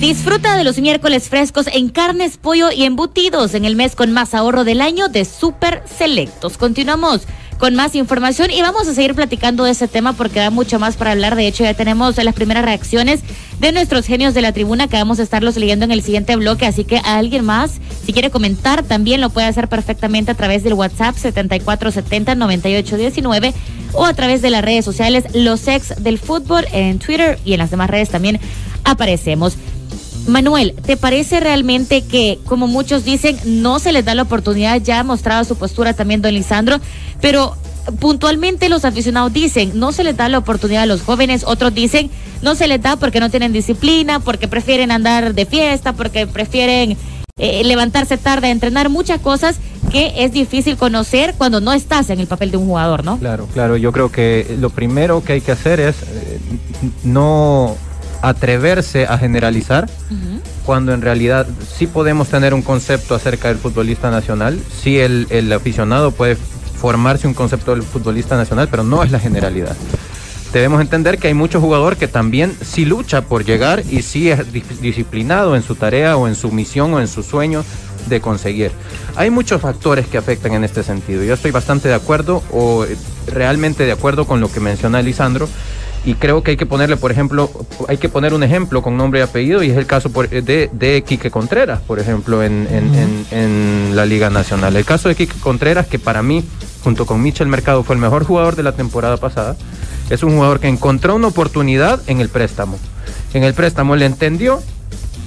Disfruta 0.00 0.56
de 0.56 0.64
los 0.64 0.78
miércoles 0.78 1.28
frescos 1.28 1.66
en 1.66 1.90
carnes, 1.90 2.38
pollo 2.38 2.70
y 2.70 2.84
embutidos 2.84 3.52
en 3.52 3.66
el 3.66 3.76
mes 3.76 3.94
con 3.94 4.12
más 4.12 4.32
ahorro 4.32 4.64
del 4.64 4.80
año 4.80 5.08
de 5.08 5.26
Super 5.26 5.82
Selectos. 5.98 6.56
Continuamos 6.56 7.24
con 7.58 7.74
más 7.74 7.94
información 7.94 8.50
y 8.50 8.62
vamos 8.62 8.88
a 8.88 8.94
seguir 8.94 9.14
platicando 9.14 9.64
de 9.64 9.72
ese 9.72 9.88
tema 9.88 10.12
porque 10.12 10.40
da 10.40 10.50
mucho 10.50 10.78
más 10.78 10.96
para 10.96 11.12
hablar. 11.12 11.36
De 11.36 11.46
hecho, 11.46 11.64
ya 11.64 11.74
tenemos 11.74 12.22
las 12.22 12.34
primeras 12.34 12.64
reacciones 12.64 13.20
de 13.60 13.72
nuestros 13.72 14.06
genios 14.06 14.34
de 14.34 14.42
la 14.42 14.52
tribuna 14.52 14.88
que 14.88 14.96
vamos 14.96 15.18
a 15.18 15.22
estarlos 15.22 15.56
leyendo 15.56 15.84
en 15.84 15.92
el 15.92 16.02
siguiente 16.02 16.36
bloque. 16.36 16.66
Así 16.66 16.84
que 16.84 16.98
a 16.98 17.18
alguien 17.18 17.44
más, 17.44 17.72
si 18.04 18.12
quiere 18.12 18.30
comentar, 18.30 18.82
también 18.82 19.20
lo 19.20 19.30
puede 19.30 19.46
hacer 19.46 19.68
perfectamente 19.68 20.30
a 20.30 20.34
través 20.34 20.64
del 20.64 20.74
WhatsApp 20.74 21.16
7470-9819 21.16 23.54
o 23.92 24.04
a 24.04 24.14
través 24.14 24.42
de 24.42 24.50
las 24.50 24.62
redes 24.62 24.84
sociales 24.84 25.24
Los 25.32 25.66
Ex 25.68 26.02
del 26.02 26.18
Fútbol 26.18 26.66
en 26.72 26.98
Twitter 26.98 27.38
y 27.44 27.52
en 27.54 27.58
las 27.58 27.70
demás 27.70 27.90
redes 27.90 28.10
también 28.10 28.40
aparecemos. 28.84 29.56
Manuel, 30.26 30.74
¿te 30.84 30.96
parece 30.96 31.40
realmente 31.40 32.02
que, 32.02 32.38
como 32.46 32.66
muchos 32.66 33.04
dicen, 33.04 33.38
no 33.44 33.78
se 33.78 33.92
les 33.92 34.04
da 34.04 34.14
la 34.14 34.22
oportunidad? 34.22 34.80
Ya 34.82 35.00
ha 35.00 35.04
mostrado 35.04 35.44
su 35.44 35.56
postura 35.56 35.94
también 35.94 36.22
don 36.22 36.34
Lisandro, 36.34 36.80
pero 37.20 37.56
puntualmente 38.00 38.68
los 38.68 38.84
aficionados 38.84 39.32
dicen, 39.32 39.72
no 39.78 39.92
se 39.92 40.04
les 40.04 40.16
da 40.16 40.28
la 40.28 40.38
oportunidad 40.38 40.82
a 40.82 40.86
los 40.86 41.02
jóvenes, 41.02 41.44
otros 41.46 41.74
dicen, 41.74 42.10
no 42.42 42.54
se 42.54 42.66
les 42.66 42.82
da 42.82 42.96
porque 42.96 43.20
no 43.20 43.30
tienen 43.30 43.52
disciplina, 43.52 44.20
porque 44.20 44.48
prefieren 44.48 44.90
andar 44.90 45.34
de 45.34 45.46
fiesta, 45.46 45.92
porque 45.92 46.26
prefieren 46.26 46.96
eh, 47.38 47.62
levantarse 47.64 48.16
tarde 48.16 48.50
entrenar, 48.50 48.88
muchas 48.88 49.20
cosas 49.20 49.56
que 49.92 50.24
es 50.24 50.32
difícil 50.32 50.76
conocer 50.76 51.34
cuando 51.38 51.60
no 51.60 51.72
estás 51.72 52.10
en 52.10 52.18
el 52.18 52.26
papel 52.26 52.50
de 52.50 52.56
un 52.56 52.66
jugador, 52.66 53.04
¿no? 53.04 53.18
Claro, 53.18 53.46
claro, 53.52 53.76
yo 53.76 53.92
creo 53.92 54.10
que 54.10 54.56
lo 54.58 54.70
primero 54.70 55.22
que 55.22 55.34
hay 55.34 55.40
que 55.40 55.52
hacer 55.52 55.78
es 55.78 55.96
eh, 56.02 56.40
no 57.04 57.76
atreverse 58.22 59.06
a 59.06 59.18
generalizar, 59.18 59.88
cuando 60.64 60.92
en 60.92 61.02
realidad 61.02 61.46
sí 61.76 61.86
podemos 61.86 62.28
tener 62.28 62.54
un 62.54 62.62
concepto 62.62 63.14
acerca 63.14 63.48
del 63.48 63.58
futbolista 63.58 64.10
nacional, 64.10 64.58
sí 64.82 64.98
el, 64.98 65.26
el 65.30 65.52
aficionado 65.52 66.10
puede 66.10 66.36
formarse 66.36 67.26
un 67.26 67.34
concepto 67.34 67.72
del 67.72 67.82
futbolista 67.82 68.36
nacional, 68.36 68.68
pero 68.70 68.82
no 68.84 69.02
es 69.02 69.10
la 69.10 69.20
generalidad 69.20 69.76
debemos 70.52 70.80
entender 70.80 71.18
que 71.18 71.28
hay 71.28 71.34
muchos 71.34 71.62
jugadores 71.62 71.98
que 71.98 72.08
también 72.08 72.56
sí 72.62 72.86
lucha 72.86 73.22
por 73.22 73.44
llegar 73.44 73.82
y 73.90 74.00
sí 74.00 74.30
es 74.30 74.52
disciplinado 74.52 75.54
en 75.54 75.62
su 75.62 75.74
tarea 75.74 76.16
o 76.16 76.28
en 76.28 76.34
su 76.34 76.50
misión 76.50 76.94
o 76.94 77.00
en 77.00 77.08
su 77.08 77.22
sueño 77.22 77.62
de 78.08 78.20
conseguir. 78.22 78.70
Hay 79.16 79.30
muchos 79.30 79.60
factores 79.60 80.06
que 80.06 80.16
afectan 80.16 80.54
en 80.54 80.64
este 80.64 80.82
sentido. 80.82 81.24
Yo 81.24 81.34
estoy 81.34 81.50
bastante 81.50 81.88
de 81.88 81.94
acuerdo 81.94 82.42
o 82.52 82.84
eh, 82.84 82.96
realmente 83.26 83.84
de 83.84 83.92
acuerdo 83.92 84.26
con 84.26 84.40
lo 84.40 84.50
que 84.50 84.60
menciona 84.60 85.02
Lisandro 85.02 85.48
y 86.06 86.14
creo 86.14 86.44
que 86.44 86.52
hay 86.52 86.56
que 86.56 86.66
ponerle, 86.66 86.96
por 86.96 87.10
ejemplo, 87.10 87.50
hay 87.88 87.96
que 87.96 88.08
poner 88.08 88.32
un 88.32 88.44
ejemplo 88.44 88.80
con 88.80 88.96
nombre 88.96 89.18
y 89.18 89.22
apellido 89.24 89.64
y 89.64 89.70
es 89.70 89.76
el 89.76 89.86
caso 89.86 90.08
de, 90.08 90.70
de 90.72 91.02
Quique 91.02 91.32
Contreras, 91.32 91.80
por 91.80 91.98
ejemplo, 91.98 92.44
en, 92.44 92.68
en, 93.32 93.96
la 93.96 94.06
Liga 94.06 94.30
Nacional. 94.30 94.76
El 94.76 94.84
caso 94.84 95.08
de 95.08 95.16
Quique 95.16 95.34
Contreras, 95.40 95.88
que 95.88 95.98
para 95.98 96.22
mí, 96.22 96.44
junto 96.84 97.06
con 97.06 97.20
Michel 97.20 97.48
Mercado, 97.48 97.82
fue 97.82 97.96
el 97.96 98.00
mejor 98.00 98.24
jugador 98.24 98.54
de 98.54 98.62
la 98.62 98.70
temporada 98.70 99.16
pasada, 99.16 99.56
es 100.08 100.22
un 100.22 100.36
jugador 100.36 100.60
que 100.60 100.68
encontró 100.68 101.16
una 101.16 101.26
oportunidad 101.26 102.00
en 102.06 102.20
el 102.20 102.28
préstamo. 102.28 102.78
En 103.34 103.42
el 103.42 103.52
préstamo 103.52 103.96
le 103.96 104.06
entendió 104.06 104.62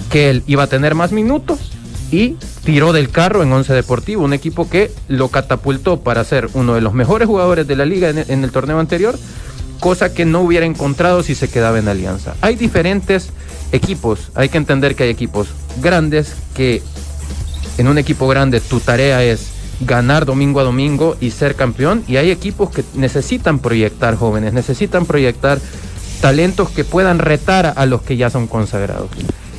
que 0.10 0.30
él 0.30 0.44
iba 0.48 0.64
a 0.64 0.68
tener 0.68 0.96
más 0.96 1.12
minutos 1.12 1.74
y 2.10 2.38
tiró 2.64 2.94
del 2.94 3.10
carro 3.10 3.44
en 3.44 3.52
Once 3.52 3.74
Deportivo, 3.74 4.24
un 4.24 4.34
equipo 4.34 4.70
que 4.70 4.92
lo 5.10 5.28
catapultó 5.28 6.00
para 6.00 6.24
ser 6.24 6.50
uno 6.54 6.74
de 6.74 6.82
los 6.82 6.94
mejores 6.94 7.28
jugadores 7.28 7.68
de 7.68 7.76
la 7.76 7.86
liga 7.86 8.10
en 8.12 8.44
el 8.46 8.52
torneo 8.52 8.80
anterior 8.80 9.20
cosa 9.80 10.14
que 10.14 10.26
no 10.26 10.42
hubiera 10.42 10.66
encontrado 10.66 11.24
si 11.24 11.36
se 11.36 11.50
quedaba 11.50 11.80
en 11.80 11.88
Alianza. 11.88 12.36
Hay 12.42 12.56
diferentes 12.56 13.30
equipos, 13.72 14.32
hay 14.36 14.50
que 14.50 14.58
entender 14.58 14.96
que 14.96 15.04
hay 15.04 15.10
equipos 15.10 15.48
grandes 15.82 16.34
que 16.54 16.82
en 17.78 17.88
un 17.88 17.98
equipo 17.98 18.28
grande 18.28 18.60
tu 18.60 18.80
tarea 18.80 19.24
es 19.24 19.48
ganar 19.82 20.26
domingo 20.26 20.60
a 20.60 20.64
domingo 20.64 21.16
y 21.22 21.32
ser 21.32 21.56
campeón 21.56 22.04
y 22.08 22.18
hay 22.18 22.32
equipos 22.32 22.70
que 22.70 22.84
necesitan 22.96 23.60
proyectar 23.60 24.16
jóvenes, 24.16 24.54
necesitan 24.54 25.06
proyectar 25.06 25.60
talentos 26.22 26.70
que 26.70 26.84
puedan 26.84 27.20
retar 27.20 27.74
a 27.76 27.86
los 27.86 28.02
que 28.02 28.18
ya 28.18 28.30
son 28.30 28.48
consagrados. 28.48 29.10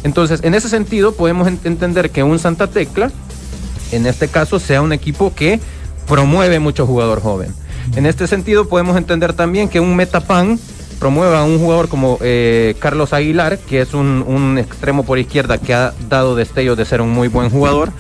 Entonces, 0.03 0.41
en 0.43 0.55
ese 0.55 0.69
sentido, 0.69 1.13
podemos 1.13 1.49
entender 1.49 2.11
que 2.11 2.23
un 2.23 2.39
Santa 2.39 2.67
Tecla, 2.67 3.11
en 3.93 4.07
este 4.07 4.29
caso, 4.29 4.59
sea 4.59 4.83
un 4.83 4.93
equipo 4.93 5.35
que 5.35 5.61
promueve 6.07 6.59
mucho 6.59 6.87
jugador 6.87 7.21
joven. 7.21 7.55
En 7.97 8.07
este 8.07 8.27
sentido, 8.27 8.69
podemos 8.69 8.97
entender 8.97 9.33
también 9.33 9.69
que 9.69 9.81
un 9.81 9.97
Metapan 9.97 10.59
promueva 11.01 11.41
a 11.41 11.45
un 11.45 11.59
jugador 11.59 11.89
como 11.89 12.19
eh, 12.21 12.77
Carlos 12.79 13.13
Aguilar, 13.13 13.59
que 13.59 13.81
es 13.81 13.95
un, 13.95 14.59
extremo 14.59 15.05
por 15.05 15.19
izquierda 15.19 15.59
que 15.59 15.75
ha 15.75 15.93
dado 16.09 16.37
destellos 16.37 16.77
de 16.77 16.85
ser 16.85 17.01
un 17.01 17.11
muy 17.11 17.29
buen 17.29 17.51
jugador. 17.51 17.91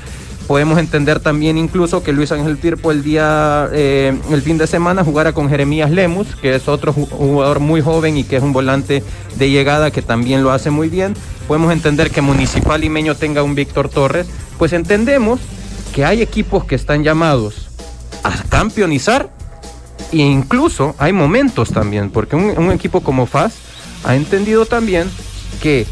Podemos 0.46 0.78
entender 0.78 1.20
también 1.20 1.58
incluso 1.58 2.02
que 2.02 2.12
Luis 2.12 2.32
Ángel 2.32 2.58
Tirpo 2.58 2.90
el 2.90 3.02
día, 3.02 3.68
eh, 3.72 4.16
el 4.30 4.42
fin 4.42 4.58
de 4.58 4.66
semana 4.66 5.04
jugara 5.04 5.32
con 5.32 5.48
Jeremías 5.48 5.90
Lemus, 5.90 6.34
que 6.36 6.54
es 6.54 6.68
otro 6.68 6.92
jugador 6.92 7.60
muy 7.60 7.80
joven 7.80 8.16
y 8.16 8.24
que 8.24 8.36
es 8.36 8.42
un 8.42 8.52
volante 8.52 9.02
de 9.36 9.50
llegada 9.50 9.90
que 9.90 10.02
también 10.02 10.42
lo 10.42 10.50
hace 10.50 10.70
muy 10.70 10.88
bien. 10.88 11.14
Podemos 11.46 11.72
entender 11.72 12.10
que 12.10 12.20
Municipal 12.20 12.80
Limeño 12.80 13.14
tenga 13.14 13.42
un 13.42 13.54
Víctor 13.54 13.88
Torres. 13.88 14.26
Pues 14.58 14.72
entendemos 14.72 15.40
que 15.94 16.04
hay 16.04 16.20
equipos 16.20 16.64
que 16.64 16.74
están 16.74 17.02
llamados 17.02 17.68
a 18.22 18.42
campeonizar 18.48 19.30
e 20.12 20.18
incluso 20.18 20.94
hay 20.98 21.12
momentos 21.12 21.70
también, 21.70 22.10
porque 22.10 22.36
un, 22.36 22.72
equipo 22.72 23.00
como 23.00 23.26
FAS 23.26 23.54
ha 24.04 24.16
entendido 24.16 24.66
también 24.66 25.08
que 25.62 25.86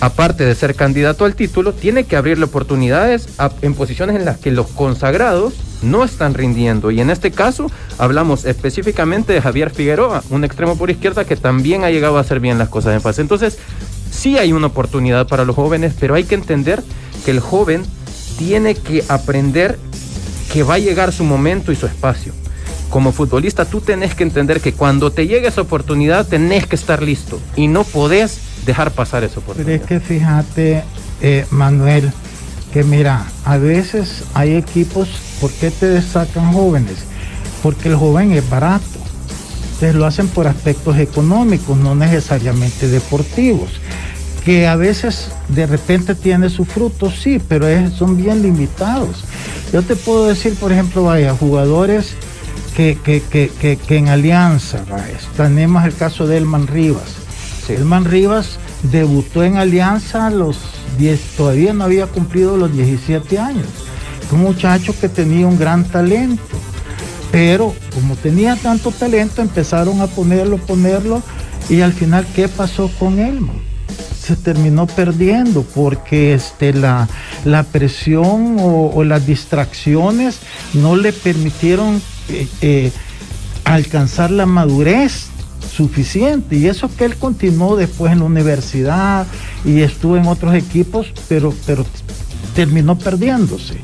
aparte 0.00 0.44
de 0.44 0.54
ser 0.54 0.74
candidato 0.74 1.24
al 1.24 1.34
título, 1.34 1.74
tiene 1.74 2.04
que 2.04 2.16
abrirle 2.16 2.46
oportunidades 2.46 3.28
en 3.60 3.74
posiciones 3.74 4.16
en 4.16 4.24
las 4.24 4.38
que 4.38 4.50
los 4.50 4.68
consagrados 4.68 5.54
no 5.82 6.04
están 6.04 6.34
rindiendo. 6.34 6.90
Y 6.90 7.00
en 7.00 7.10
este 7.10 7.30
caso 7.30 7.70
hablamos 7.98 8.44
específicamente 8.44 9.32
de 9.32 9.42
Javier 9.42 9.70
Figueroa, 9.70 10.22
un 10.30 10.44
extremo 10.44 10.76
por 10.76 10.90
izquierda 10.90 11.24
que 11.24 11.36
también 11.36 11.84
ha 11.84 11.90
llegado 11.90 12.16
a 12.16 12.20
hacer 12.20 12.40
bien 12.40 12.58
las 12.58 12.68
cosas 12.68 12.94
en 12.94 13.02
fase. 13.02 13.20
Entonces, 13.20 13.58
sí 14.10 14.38
hay 14.38 14.52
una 14.52 14.68
oportunidad 14.68 15.28
para 15.28 15.44
los 15.44 15.56
jóvenes, 15.56 15.94
pero 15.98 16.14
hay 16.14 16.24
que 16.24 16.34
entender 16.34 16.82
que 17.24 17.30
el 17.30 17.40
joven 17.40 17.82
tiene 18.38 18.74
que 18.74 19.04
aprender 19.08 19.78
que 20.52 20.62
va 20.62 20.74
a 20.74 20.78
llegar 20.78 21.12
su 21.12 21.24
momento 21.24 21.72
y 21.72 21.76
su 21.76 21.86
espacio. 21.86 22.32
Como 22.90 23.12
futbolista 23.12 23.64
tú 23.64 23.80
tenés 23.80 24.16
que 24.16 24.24
entender 24.24 24.60
que 24.60 24.72
cuando 24.72 25.12
te 25.12 25.28
llegue 25.28 25.46
esa 25.46 25.60
oportunidad 25.60 26.26
tenés 26.26 26.66
que 26.66 26.74
estar 26.74 27.02
listo 27.02 27.40
y 27.54 27.68
no 27.68 27.84
podés 27.84 28.40
dejar 28.66 28.90
pasar 28.90 29.22
esa 29.22 29.38
oportunidad. 29.38 29.80
Pero 29.80 29.82
es 29.82 29.88
que 29.88 30.00
fíjate, 30.00 30.82
eh, 31.22 31.46
Manuel, 31.50 32.12
que 32.72 32.82
mira, 32.82 33.26
a 33.44 33.58
veces 33.58 34.24
hay 34.34 34.54
equipos, 34.54 35.08
¿por 35.40 35.52
qué 35.52 35.70
te 35.70 35.86
destacan 35.86 36.52
jóvenes? 36.52 36.96
Porque 37.62 37.88
el 37.88 37.96
joven 37.96 38.32
es 38.32 38.48
barato. 38.50 38.84
Entonces 39.74 39.94
lo 39.94 40.06
hacen 40.06 40.28
por 40.28 40.48
aspectos 40.48 40.98
económicos, 40.98 41.78
no 41.78 41.94
necesariamente 41.94 42.88
deportivos. 42.88 43.70
Que 44.44 44.66
a 44.66 44.74
veces 44.74 45.30
de 45.48 45.66
repente 45.66 46.14
tiene 46.14 46.50
sus 46.50 46.66
frutos, 46.66 47.20
sí, 47.22 47.40
pero 47.46 47.66
son 47.90 48.16
bien 48.16 48.42
limitados. 48.42 49.24
Yo 49.72 49.82
te 49.82 49.94
puedo 49.96 50.26
decir, 50.26 50.54
por 50.56 50.72
ejemplo, 50.72 51.04
vaya, 51.04 51.34
jugadores 51.34 52.14
que, 53.04 53.22
que, 53.86 53.96
en 53.96 54.08
Alianza, 54.08 54.84
tenemos 55.36 55.84
el 55.84 55.94
caso 55.94 56.26
de 56.26 56.38
Elman 56.38 56.66
Rivas. 56.66 57.16
Elman 57.68 58.04
Rivas 58.04 58.58
debutó 58.82 59.44
en 59.44 59.56
Alianza 59.56 60.26
a 60.26 60.30
los 60.30 60.58
10, 60.98 61.20
todavía 61.36 61.72
no 61.72 61.84
había 61.84 62.06
cumplido 62.06 62.56
los 62.56 62.72
17 62.72 63.38
años. 63.38 63.66
Un 64.32 64.40
muchacho 64.42 64.94
que 64.98 65.08
tenía 65.08 65.46
un 65.46 65.58
gran 65.58 65.84
talento, 65.84 66.42
pero 67.30 67.74
como 67.94 68.16
tenía 68.16 68.56
tanto 68.56 68.90
talento 68.90 69.42
empezaron 69.42 70.00
a 70.00 70.06
ponerlo, 70.06 70.56
ponerlo 70.58 71.22
y 71.68 71.82
al 71.82 71.92
final, 71.92 72.26
¿qué 72.34 72.48
pasó 72.48 72.90
con 72.98 73.18
él? 73.18 73.40
Se 74.20 74.36
terminó 74.36 74.86
perdiendo 74.86 75.62
porque 75.62 76.34
este, 76.34 76.72
la, 76.72 77.08
la 77.44 77.62
presión 77.62 78.56
o, 78.60 79.04
las 79.04 79.26
distracciones 79.26 80.40
no 80.74 80.96
le 80.96 81.12
permitieron 81.12 82.00
eh, 82.30 82.48
eh, 82.60 82.92
alcanzar 83.64 84.30
la 84.30 84.46
madurez 84.46 85.26
suficiente. 85.70 86.56
Y 86.56 86.66
eso 86.66 86.90
que 86.94 87.04
él 87.04 87.16
continuó 87.16 87.76
después 87.76 88.12
en 88.12 88.20
la 88.20 88.24
universidad 88.24 89.26
y 89.64 89.80
estuvo 89.80 90.16
en 90.16 90.26
otros 90.26 90.54
equipos, 90.54 91.12
pero, 91.28 91.54
pero 91.66 91.84
terminó 92.54 92.98
perdiéndose. 92.98 93.76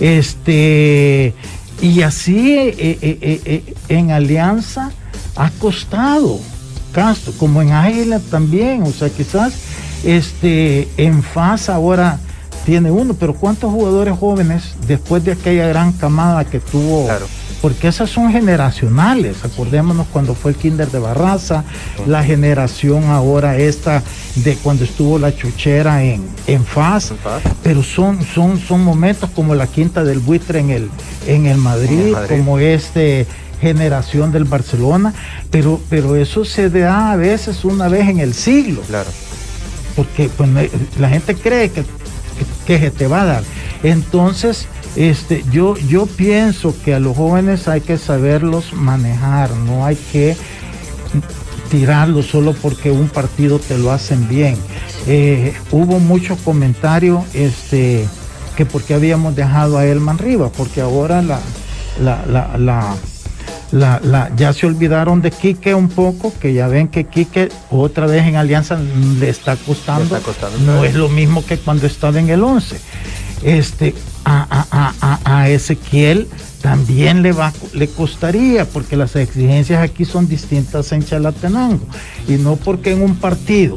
Este, 0.00 1.34
y 1.80 2.02
así 2.02 2.54
eh, 2.56 3.74
en 3.88 4.10
Alianza 4.10 4.90
ha 5.36 5.50
costado 5.50 6.40
Castro, 6.92 7.32
como 7.38 7.60
en 7.60 7.72
Águila 7.72 8.20
también. 8.30 8.82
O 8.82 8.92
sea, 8.92 9.10
quizás 9.10 9.54
este, 10.04 10.88
en 10.96 11.22
FAS 11.22 11.68
ahora 11.68 12.18
tiene 12.64 12.90
uno, 12.90 13.14
pero 13.14 13.34
¿cuántos 13.34 13.70
jugadores 13.70 14.18
jóvenes 14.18 14.74
después 14.86 15.24
de 15.24 15.32
aquella 15.32 15.68
gran 15.68 15.92
camada 15.92 16.44
que 16.44 16.58
tuvo? 16.58 17.08
Porque 17.62 17.88
esas 17.88 18.10
son 18.10 18.30
generacionales. 18.30 19.44
Acordémonos 19.44 20.06
cuando 20.12 20.34
fue 20.34 20.52
el 20.52 20.56
Kinder 20.56 20.90
de 20.90 20.98
Barraza, 20.98 21.64
la 22.06 22.22
generación 22.22 23.04
ahora 23.04 23.56
esta 23.56 24.02
de 24.36 24.56
cuando 24.56 24.84
estuvo 24.84 25.18
la 25.18 25.34
chuchera 25.34 26.02
en, 26.02 26.26
en 26.46 26.64
FAS, 26.64 27.14
pero 27.62 27.82
son, 27.82 28.22
son, 28.24 28.58
son 28.58 28.84
momentos 28.84 29.30
como 29.30 29.54
la 29.54 29.66
quinta 29.66 30.04
del 30.04 30.18
buitre 30.18 30.60
en 30.60 30.70
el, 30.70 30.90
en 31.26 31.46
el 31.46 31.58
Madrid, 31.58 32.14
como 32.28 32.58
este 32.58 33.26
generación 33.60 34.32
del 34.32 34.44
Barcelona, 34.44 35.14
pero, 35.50 35.80
pero 35.88 36.16
eso 36.16 36.44
se 36.44 36.68
da 36.68 37.12
a 37.12 37.16
veces 37.16 37.64
una 37.64 37.88
vez 37.88 38.08
en 38.08 38.20
el 38.20 38.34
siglo. 38.34 38.82
Claro. 38.82 39.08
Porque 39.94 40.28
pues, 40.36 40.50
la 40.98 41.08
gente 41.08 41.34
cree 41.34 41.70
que, 41.70 41.82
que 42.66 42.78
se 42.78 42.90
te 42.90 43.06
va 43.06 43.22
a 43.22 43.24
dar. 43.24 43.42
Entonces, 43.82 44.68
este, 44.96 45.44
yo, 45.52 45.76
yo 45.76 46.06
pienso 46.06 46.74
que 46.84 46.94
a 46.94 47.00
los 47.00 47.16
jóvenes 47.16 47.68
hay 47.68 47.82
que 47.82 47.98
saberlos 47.98 48.72
manejar, 48.72 49.50
no 49.50 49.84
hay 49.84 49.96
que 49.96 50.36
tirarlos 51.70 52.26
solo 52.26 52.54
porque 52.54 52.90
un 52.90 53.08
partido 53.08 53.58
te 53.58 53.76
lo 53.78 53.92
hacen 53.92 54.28
bien. 54.28 54.56
Eh, 55.06 55.54
hubo 55.70 55.98
mucho 56.00 56.36
comentario 56.36 57.24
este, 57.34 58.06
que 58.56 58.64
porque 58.64 58.94
habíamos 58.94 59.36
dejado 59.36 59.78
a 59.78 59.86
Elman 59.86 60.18
Riva, 60.18 60.50
porque 60.50 60.80
ahora 60.80 61.20
la, 61.22 61.40
la, 62.00 62.96
la, 63.72 64.30
ya 64.36 64.52
se 64.52 64.66
olvidaron 64.66 65.20
de 65.20 65.30
Quique 65.30 65.74
un 65.74 65.88
poco, 65.88 66.32
que 66.40 66.54
ya 66.54 66.68
ven 66.68 66.88
que 66.88 67.04
Quique 67.04 67.50
otra 67.70 68.06
vez 68.06 68.26
en 68.26 68.36
Alianza 68.36 68.78
le 69.18 69.28
está 69.28 69.56
costando, 69.56 70.18
no 70.64 70.84
es 70.84 70.94
lo 70.94 71.08
mismo 71.08 71.44
que 71.44 71.58
cuando 71.58 71.86
estaba 71.86 72.18
en 72.18 72.30
el 72.30 72.42
11. 72.42 72.80
Este, 73.42 73.94
a, 74.24 75.48
Ezequiel 75.48 76.26
también 76.62 77.22
le, 77.22 77.32
va, 77.32 77.52
le 77.74 77.88
costaría, 77.88 78.64
porque 78.64 78.96
las 78.96 79.14
exigencias 79.14 79.82
aquí 79.82 80.04
son 80.04 80.28
distintas 80.28 80.90
en 80.92 81.04
Chalatenango. 81.04 81.86
Y 82.26 82.32
no 82.32 82.56
porque 82.56 82.92
en 82.92 83.02
un 83.02 83.16
partido 83.16 83.76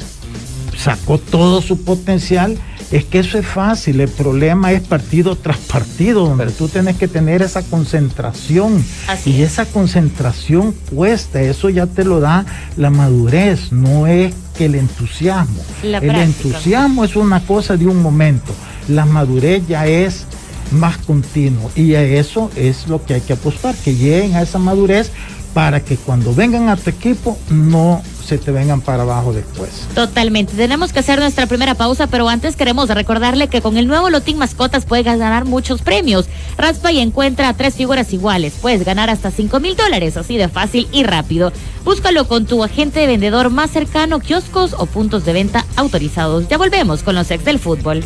sacó 0.77 1.17
todo 1.17 1.61
su 1.61 1.83
potencial, 1.83 2.57
es 2.91 3.05
que 3.05 3.19
eso 3.19 3.37
es 3.37 3.45
fácil. 3.45 4.01
El 4.01 4.09
problema 4.09 4.71
es 4.71 4.81
partido 4.81 5.35
tras 5.35 5.57
partido, 5.57 6.25
donde 6.25 6.51
tú 6.51 6.67
tienes 6.67 6.97
que 6.97 7.07
tener 7.07 7.41
esa 7.41 7.61
concentración. 7.61 8.83
y 9.25 9.41
esa 9.41 9.65
concentración 9.65 10.73
cuesta, 10.93 11.41
eso 11.41 11.69
ya 11.69 11.85
te 11.85 12.03
lo 12.03 12.19
da 12.19 12.45
la 12.77 12.89
madurez, 12.89 13.71
no 13.71 14.07
es 14.07 14.33
que 14.57 14.65
el 14.65 14.75
entusiasmo. 14.75 15.61
el 15.83 16.15
entusiasmo 16.15 17.05
es 17.05 17.15
una 17.15 17.41
cosa 17.41 17.77
de 17.77 17.85
un 17.85 18.01
momento, 18.01 18.53
la 18.89 19.05
madurez 19.05 19.67
ya 19.67 19.87
es 19.87 20.25
más 20.71 20.97
continuo. 20.97 21.71
Y 21.75 21.95
a 21.95 22.03
eso 22.03 22.49
es 22.55 22.87
lo 22.87 23.03
que 23.03 23.15
hay 23.15 23.21
que 23.21 23.33
apostar, 23.33 23.75
que 23.75 23.95
lleguen 23.95 24.35
a 24.35 24.41
esa 24.41 24.59
madurez 24.59 25.11
para 25.53 25.79
que 25.79 25.97
cuando 25.97 26.33
vengan 26.33 26.69
a 26.69 26.75
tu 26.75 26.89
equipo 26.89 27.37
no 27.49 28.01
se 28.23 28.37
te 28.37 28.51
vengan 28.51 28.81
para 28.81 29.01
abajo 29.01 29.33
después. 29.33 29.87
Totalmente. 29.95 30.53
Tenemos 30.53 30.93
que 30.93 30.99
hacer 30.99 31.17
nuestra 31.17 31.47
primera 31.47 31.73
pausa, 31.73 32.05
pero 32.05 32.29
antes 32.29 32.55
queremos 32.55 32.87
recordarle 32.89 33.47
que 33.47 33.61
con 33.61 33.75
el 33.75 33.87
nuevo 33.87 34.11
Lotín 34.11 34.37
Mascotas 34.37 34.85
puedes 34.85 35.05
ganar 35.05 35.45
muchos 35.45 35.81
premios. 35.81 36.27
Raspa 36.55 36.91
y 36.91 36.99
encuentra 36.99 37.51
tres 37.53 37.73
figuras 37.73 38.13
iguales. 38.13 38.53
Puedes 38.61 38.85
ganar 38.85 39.09
hasta 39.09 39.31
5 39.31 39.59
mil 39.59 39.75
dólares, 39.75 40.15
así 40.15 40.37
de 40.37 40.47
fácil 40.47 40.87
y 40.91 41.03
rápido. 41.03 41.51
Búscalo 41.83 42.27
con 42.27 42.45
tu 42.45 42.63
agente 42.63 42.99
de 42.99 43.07
vendedor 43.07 43.49
más 43.49 43.71
cercano, 43.71 44.19
kioscos 44.19 44.75
o 44.77 44.85
puntos 44.85 45.25
de 45.25 45.33
venta 45.33 45.65
autorizados. 45.75 46.47
Ya 46.47 46.59
volvemos 46.59 47.01
con 47.01 47.15
los 47.15 47.31
ex 47.31 47.43
del 47.45 47.57
fútbol. 47.57 48.03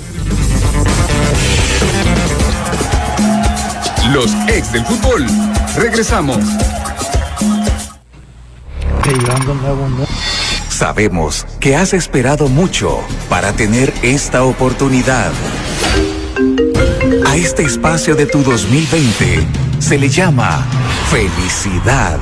Los 4.11 4.33
ex 4.47 4.71
del 4.71 4.85
fútbol. 4.85 5.25
Regresamos. 5.77 6.39
Sabemos 10.69 11.45
que 11.59 11.75
has 11.75 11.93
esperado 11.93 12.47
mucho 12.47 12.99
para 13.29 13.53
tener 13.53 13.93
esta 14.01 14.43
oportunidad. 14.43 15.31
A 17.25 17.35
este 17.35 17.63
espacio 17.63 18.15
de 18.15 18.25
tu 18.25 18.43
2020 18.43 19.47
se 19.79 19.97
le 19.97 20.09
llama 20.09 20.65
felicidad. 21.09 22.19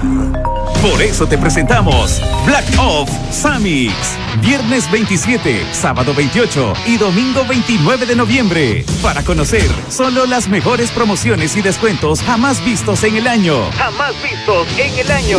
Por 0.82 1.02
eso 1.02 1.28
te 1.28 1.38
presentamos 1.38 2.22
Black 2.46 2.66
Off 2.78 3.10
Samix. 3.32 4.21
Viernes 4.40 4.90
27, 4.90 5.66
sábado 5.74 6.14
28 6.14 6.74
y 6.86 6.98
domingo 6.98 7.44
29 7.46 8.06
de 8.06 8.16
noviembre. 8.16 8.86
Para 9.04 9.24
conocer 9.24 9.70
solo 9.90 10.26
las 10.26 10.48
mejores 10.48 10.90
promociones 10.92 11.56
y 11.58 11.62
descuentos 11.62 12.22
jamás 12.22 12.64
vistos 12.64 13.04
en 13.04 13.18
el 13.18 13.28
año. 13.28 13.70
Jamás 13.74 14.14
vistos 14.24 14.68
en 14.78 15.00
el 15.00 15.12
año. 15.12 15.38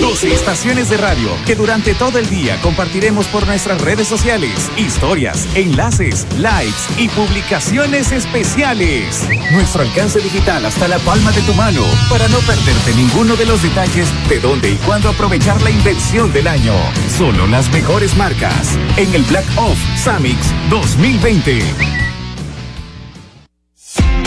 12 0.00 0.32
estaciones 0.32 0.88
de 0.88 0.98
radio 0.98 1.28
que 1.46 1.56
durante 1.56 1.94
todo 1.94 2.18
el 2.18 2.30
día 2.30 2.60
compartiremos 2.62 3.26
por 3.26 3.46
nuestras 3.46 3.80
redes 3.80 4.06
sociales. 4.06 4.70
Historias, 4.76 5.48
enlaces, 5.56 6.26
lives 6.36 6.88
y 6.96 7.08
publicaciones 7.08 8.12
especiales. 8.12 9.28
Nuestro 9.52 9.82
alcance 9.82 10.20
digital 10.20 10.64
hasta 10.64 10.86
la 10.86 10.98
palma 11.00 11.32
de 11.32 11.42
tu 11.42 11.54
mano 11.54 11.82
para 12.08 12.28
no 12.28 12.38
perderte 12.38 12.94
ninguno 12.94 13.34
de 13.36 13.46
los 13.46 13.62
detalles 13.62 14.08
de 14.28 14.38
dónde 14.38 14.70
y 14.70 14.76
cuándo 14.76 15.08
aprovechar 15.08 15.60
la 15.62 15.70
inversión 15.70 16.32
del 16.32 16.46
año. 16.46 16.74
Solo 17.08 17.46
las 17.46 17.70
mejores 17.70 18.16
marcas 18.28 18.76
en 18.98 19.14
el 19.14 19.22
Black 19.22 19.46
Off 19.56 19.78
Samix 19.96 20.36
2020. 20.68 21.60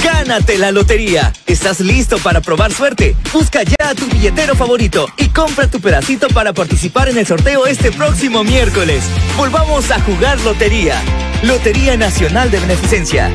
Gánate 0.04 0.58
la 0.58 0.72
lotería. 0.72 1.32
¿Estás 1.46 1.82
listo 1.82 2.18
para 2.18 2.42
probar 2.42 2.72
suerte? 2.72 3.16
Busca 3.32 3.62
ya 3.62 3.90
a 3.90 3.94
tu 3.94 4.08
billetero 4.08 4.56
favorito 4.56 5.06
y 5.18 5.28
compra 5.30 5.70
tu 5.70 5.80
pedacito 5.80 6.30
para 6.30 6.52
participar 6.52 7.10
en 7.10 7.20
el 7.20 7.28
sorteo 7.28 7.68
este 7.68 7.92
próximo 7.92 8.44
miércoles. 8.44 9.04
Volvamos 9.38 9.92
a 9.92 10.02
jugar 10.02 10.40
lotería. 10.42 11.00
Lotería 11.44 11.96
Nacional 11.96 12.50
de 12.50 12.60
Beneficencia. 12.60 13.32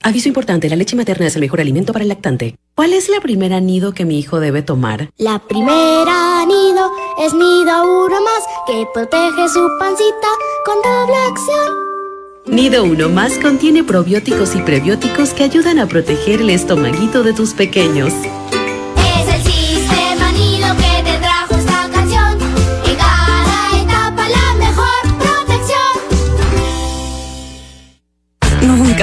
Aviso 0.00 0.28
importante, 0.28 0.68
la 0.68 0.76
leche 0.76 0.94
materna 0.94 1.26
es 1.26 1.34
el 1.34 1.40
mejor 1.40 1.60
alimento 1.60 1.92
para 1.92 2.04
el 2.04 2.08
lactante. 2.10 2.54
¿Cuál 2.76 2.92
es 2.92 3.08
la 3.08 3.20
primera 3.20 3.58
nido 3.58 3.94
que 3.94 4.04
mi 4.04 4.18
hijo 4.18 4.38
debe 4.38 4.62
tomar? 4.62 5.10
La 5.16 5.40
primera 5.40 6.33
nido 6.46 6.90
es 7.18 7.32
nido 7.34 8.04
uno 8.04 8.20
más 8.20 8.44
que 8.66 8.86
protege 8.92 9.48
su 9.48 9.68
pancita 9.78 10.28
con 10.64 10.76
doble 10.82 11.16
acción. 11.30 11.84
Nido 12.46 12.84
uno 12.84 13.08
más 13.08 13.38
contiene 13.38 13.84
probióticos 13.84 14.54
y 14.54 14.60
prebióticos 14.60 15.30
que 15.30 15.44
ayudan 15.44 15.78
a 15.78 15.86
proteger 15.86 16.42
el 16.42 16.50
estomaguito 16.50 17.22
de 17.22 17.32
tus 17.32 17.54
pequeños. 17.54 18.12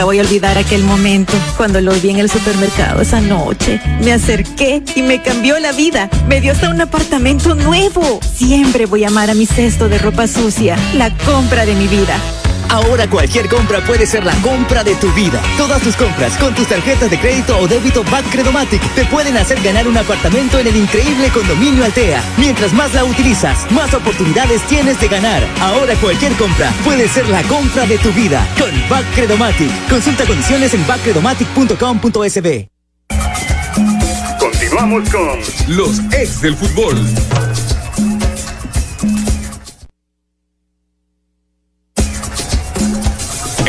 Voy 0.04 0.20
a 0.20 0.24
olvidar 0.24 0.58
aquel 0.58 0.84
momento 0.84 1.34
cuando 1.56 1.80
lo 1.80 1.94
vi 1.94 2.10
en 2.10 2.20
el 2.20 2.30
supermercado 2.30 3.02
esa 3.02 3.22
noche. 3.22 3.80
Me 4.04 4.12
acerqué 4.12 4.82
y 4.96 5.04
me 5.04 5.22
cambió 5.22 5.58
la 5.60 5.72
vida. 5.72 6.10
Me 6.28 6.42
dio 6.42 6.52
hasta 6.52 6.70
un 6.70 6.82
apartamento 6.82 7.56
nuevo. 7.56 8.20
Siempre 8.22 8.88
voy 8.88 9.04
a 9.04 9.08
amar 9.08 9.30
a 9.30 9.36
mi 9.36 9.46
cesto 9.46 9.88
de 9.88 10.00
ropa 10.00 10.28
sucia, 10.28 10.76
la 10.96 11.16
compra 11.18 11.66
de 11.66 11.76
mi 11.76 11.88
vida. 11.88 12.18
Ahora 12.72 13.10
cualquier 13.10 13.50
compra 13.50 13.82
puede 13.82 14.06
ser 14.06 14.24
la 14.24 14.34
compra 14.36 14.82
de 14.82 14.96
tu 14.96 15.12
vida. 15.12 15.42
Todas 15.58 15.82
tus 15.82 15.94
compras 15.98 16.38
con 16.38 16.56
tus 16.56 16.68
tarjetas 16.68 17.12
de 17.12 17.20
crédito 17.20 17.58
o 17.60 17.68
débito 17.68 18.02
Back 18.06 18.32
Credomatic 18.32 18.82
te 18.96 19.04
pueden 19.06 19.36
hacer 19.36 19.62
ganar 19.62 19.90
un 19.90 19.98
apartamento 19.98 20.58
en 20.58 20.68
el 20.68 20.78
increíble 20.78 21.28
condominio 21.34 21.84
Altea. 21.84 22.24
Mientras 22.38 22.72
más 22.72 22.94
la 22.94 23.04
utilizas, 23.04 23.70
más 23.72 23.94
oportunidades 23.94 24.62
tienes 24.68 25.02
de 25.02 25.10
ganar. 25.10 25.46
Ahora 25.60 25.96
cualquier 25.96 26.32
compra 26.38 26.72
puede 26.86 27.10
ser 27.10 27.28
la 27.28 27.44
compra 27.44 27.86
de 27.86 27.98
tu 27.98 28.10
vida 28.14 28.48
con 28.58 28.72
Back 28.88 29.06
Credomatic. 29.16 29.70
Consulta 29.90 30.26
condiciones 30.26 30.74
en 30.74 30.88
backcredomatic.com.sb. 30.88 32.70
Continuamos 34.40 35.10
con 35.10 35.76
los 35.76 36.00
ex 36.14 36.42
del 36.42 36.56
fútbol. 36.56 37.06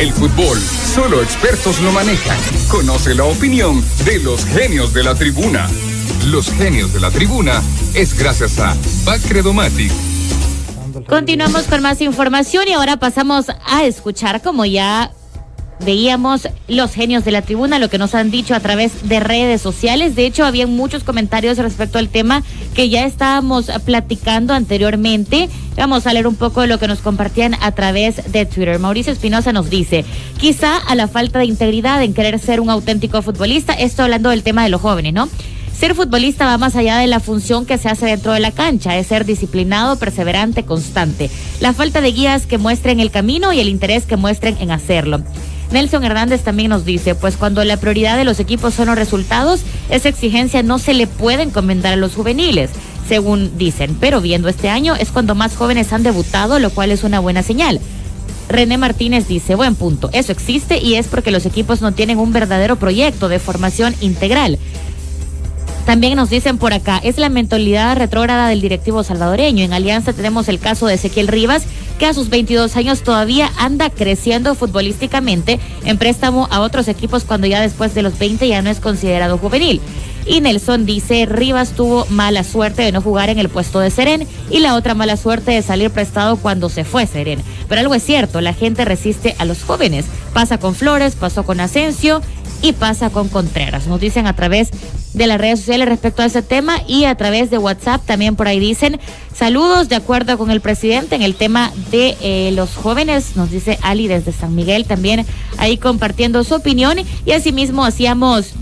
El 0.03 0.11
fútbol, 0.11 0.59
solo 0.59 1.21
expertos 1.21 1.79
lo 1.79 1.93
manejan. 1.93 2.37
Conoce 2.69 3.15
la 3.15 3.23
opinión 3.23 3.81
de 4.03 4.19
los 4.19 4.43
genios 4.43 4.93
de 4.93 5.01
la 5.01 5.15
tribuna. 5.15 5.69
Los 6.25 6.51
genios 6.51 6.91
de 6.93 6.99
la 6.99 7.09
tribuna 7.09 7.61
es 7.93 8.13
gracias 8.13 8.59
a 8.59 8.75
Bacredomatic. 9.05 9.93
Continuamos 11.07 11.67
con 11.67 11.81
más 11.81 12.01
información 12.01 12.67
y 12.67 12.73
ahora 12.73 12.97
pasamos 12.97 13.45
a 13.65 13.85
escuchar, 13.85 14.41
como 14.41 14.65
ya 14.65 15.09
veíamos 15.79 16.47
los 16.67 16.93
genios 16.93 17.25
de 17.25 17.31
la 17.31 17.41
tribuna, 17.41 17.79
lo 17.79 17.89
que 17.89 17.97
nos 17.97 18.15
han 18.15 18.31
dicho 18.31 18.55
a 18.55 18.59
través 18.59 19.07
de 19.07 19.19
redes 19.19 19.61
sociales. 19.61 20.15
De 20.15 20.25
hecho, 20.25 20.45
había 20.45 20.67
muchos 20.67 21.03
comentarios 21.03 21.57
respecto 21.57 21.97
al 21.97 22.09
tema 22.09 22.43
que 22.73 22.89
ya 22.89 23.05
estábamos 23.05 23.71
platicando 23.85 24.53
anteriormente. 24.53 25.49
Vamos 25.75 26.07
a 26.07 26.13
leer 26.13 26.27
un 26.27 26.35
poco 26.35 26.61
de 26.61 26.67
lo 26.67 26.79
que 26.79 26.87
nos 26.87 26.99
compartían 26.99 27.55
a 27.61 27.71
través 27.71 28.31
de 28.31 28.45
Twitter. 28.45 28.79
Mauricio 28.79 29.11
Espinosa 29.11 29.53
nos 29.53 29.69
dice, 29.69 30.05
quizá 30.37 30.77
a 30.77 30.95
la 30.95 31.07
falta 31.07 31.39
de 31.39 31.45
integridad 31.45 32.03
en 32.03 32.13
querer 32.13 32.39
ser 32.39 32.59
un 32.59 32.69
auténtico 32.69 33.21
futbolista, 33.21 33.73
esto 33.73 34.03
hablando 34.03 34.29
del 34.29 34.43
tema 34.43 34.63
de 34.63 34.69
los 34.69 34.81
jóvenes, 34.81 35.13
¿no? 35.13 35.29
Ser 35.77 35.95
futbolista 35.95 36.45
va 36.45 36.57
más 36.57 36.75
allá 36.75 36.99
de 36.99 37.07
la 37.07 37.19
función 37.19 37.65
que 37.65 37.77
se 37.77 37.89
hace 37.89 38.05
dentro 38.05 38.31
de 38.31 38.39
la 38.39 38.51
cancha, 38.51 38.95
es 38.97 39.07
ser 39.07 39.25
disciplinado, 39.25 39.97
perseverante, 39.97 40.63
constante. 40.63 41.29
La 41.59 41.73
falta 41.73 41.99
de 41.99 42.11
guías 42.11 42.45
que 42.45 42.59
muestren 42.59 42.99
el 42.99 43.11
camino 43.11 43.51
y 43.51 43.59
el 43.59 43.67
interés 43.67 44.05
que 44.05 44.15
muestren 44.15 44.55
en 44.61 44.71
hacerlo. 44.71 45.21
Nelson 45.73 46.03
Hernández 46.03 46.41
también 46.43 46.69
nos 46.69 46.85
dice, 46.85 47.15
pues 47.15 47.35
cuando 47.35 47.63
la 47.63 47.77
prioridad 47.77 48.15
de 48.15 48.23
los 48.23 48.39
equipos 48.39 48.75
son 48.75 48.87
los 48.87 48.95
resultados, 48.95 49.61
esa 49.89 50.07
exigencia 50.07 50.61
no 50.63 50.77
se 50.77 50.93
le 50.93 51.07
puede 51.07 51.43
encomendar 51.43 51.93
a 51.93 51.97
los 51.97 52.13
juveniles, 52.13 52.69
según 53.09 53.57
dicen, 53.57 53.97
pero 53.99 54.21
viendo 54.21 54.47
este 54.47 54.69
año 54.69 54.95
es 54.95 55.11
cuando 55.11 55.35
más 55.35 55.55
jóvenes 55.55 55.91
han 55.91 56.03
debutado, 56.03 56.59
lo 56.59 56.69
cual 56.69 56.91
es 56.91 57.03
una 57.03 57.19
buena 57.19 57.41
señal. 57.43 57.81
René 58.49 58.77
Martínez 58.77 59.27
dice, 59.27 59.55
buen 59.55 59.73
punto, 59.73 60.09
eso 60.13 60.31
existe 60.31 60.77
y 60.77 60.93
es 60.95 61.07
porque 61.07 61.31
los 61.31 61.45
equipos 61.45 61.81
no 61.81 61.91
tienen 61.91 62.19
un 62.19 62.33
verdadero 62.33 62.75
proyecto 62.75 63.27
de 63.27 63.39
formación 63.39 63.95
integral. 63.99 64.59
También 65.85 66.15
nos 66.15 66.29
dicen 66.29 66.57
por 66.57 66.73
acá, 66.73 67.01
es 67.03 67.17
la 67.17 67.27
mentalidad 67.27 67.97
retrógrada 67.97 68.47
del 68.47 68.61
directivo 68.61 69.03
salvadoreño. 69.03 69.65
En 69.65 69.73
Alianza 69.73 70.13
tenemos 70.13 70.47
el 70.47 70.59
caso 70.59 70.87
de 70.87 70.93
Ezequiel 70.93 71.27
Rivas, 71.27 71.63
que 71.99 72.05
a 72.05 72.13
sus 72.13 72.29
22 72.29 72.75
años 72.75 73.01
todavía 73.01 73.51
anda 73.57 73.89
creciendo 73.89 74.55
futbolísticamente 74.55 75.59
en 75.85 75.97
préstamo 75.97 76.47
a 76.51 76.61
otros 76.61 76.87
equipos 76.87 77.23
cuando 77.23 77.47
ya 77.47 77.61
después 77.61 77.93
de 77.93 78.01
los 78.01 78.17
20 78.19 78.47
ya 78.47 78.61
no 78.61 78.69
es 78.69 78.79
considerado 78.79 79.37
juvenil. 79.37 79.81
Y 80.25 80.39
Nelson 80.39 80.85
dice, 80.85 81.25
Rivas 81.25 81.71
tuvo 81.71 82.05
mala 82.09 82.43
suerte 82.43 82.81
de 82.81 82.91
no 82.91 83.01
jugar 83.01 83.29
en 83.29 83.39
el 83.39 83.49
puesto 83.49 83.79
de 83.79 83.89
Seren 83.89 84.25
y 84.49 84.59
la 84.59 84.75
otra 84.75 84.93
mala 84.93 85.17
suerte 85.17 85.51
de 85.51 85.61
salir 85.61 85.91
prestado 85.91 86.37
cuando 86.37 86.69
se 86.69 86.85
fue 86.85 87.05
Seren. 87.05 87.41
Pero 87.67 87.81
algo 87.81 87.93
es 87.93 88.03
cierto, 88.03 88.39
la 88.39 88.53
gente 88.53 88.85
resiste 88.85 89.35
a 89.37 89.45
los 89.45 89.63
jóvenes. 89.63 90.05
Pasa 90.33 90.57
con 90.57 90.75
Flores, 90.75 91.15
pasó 91.15 91.43
con 91.43 91.59
Asensio 91.59 92.21
y 92.61 92.71
pasa 92.71 93.09
con 93.09 93.27
Contreras. 93.27 93.87
Nos 93.87 93.99
dicen 93.99 94.25
a 94.25 94.35
través 94.35 94.69
de 95.13 95.27
las 95.27 95.39
redes 95.39 95.59
sociales 95.59 95.87
respecto 95.87 96.21
a 96.21 96.25
ese 96.25 96.41
tema 96.41 96.77
y 96.87 97.05
a 97.05 97.15
través 97.15 97.49
de 97.49 97.57
WhatsApp 97.57 98.03
también 98.05 98.35
por 98.35 98.47
ahí 98.47 98.59
dicen 98.59 98.99
saludos 99.35 99.89
de 99.89 99.95
acuerdo 99.95 100.37
con 100.37 100.49
el 100.49 100.61
presidente 100.61 101.15
en 101.15 101.21
el 101.21 101.35
tema 101.35 101.71
de 101.91 102.17
eh, 102.21 102.51
los 102.53 102.75
jóvenes, 102.75 103.35
nos 103.35 103.51
dice 103.51 103.77
Ali 103.81 104.07
desde 104.07 104.31
San 104.31 104.55
Miguel 104.55 104.85
también 104.85 105.25
ahí 105.57 105.77
compartiendo 105.77 106.43
su 106.43 106.55
opinión 106.55 106.97
y 107.25 107.31
asimismo 107.31 107.85
hacíamos 107.85 108.53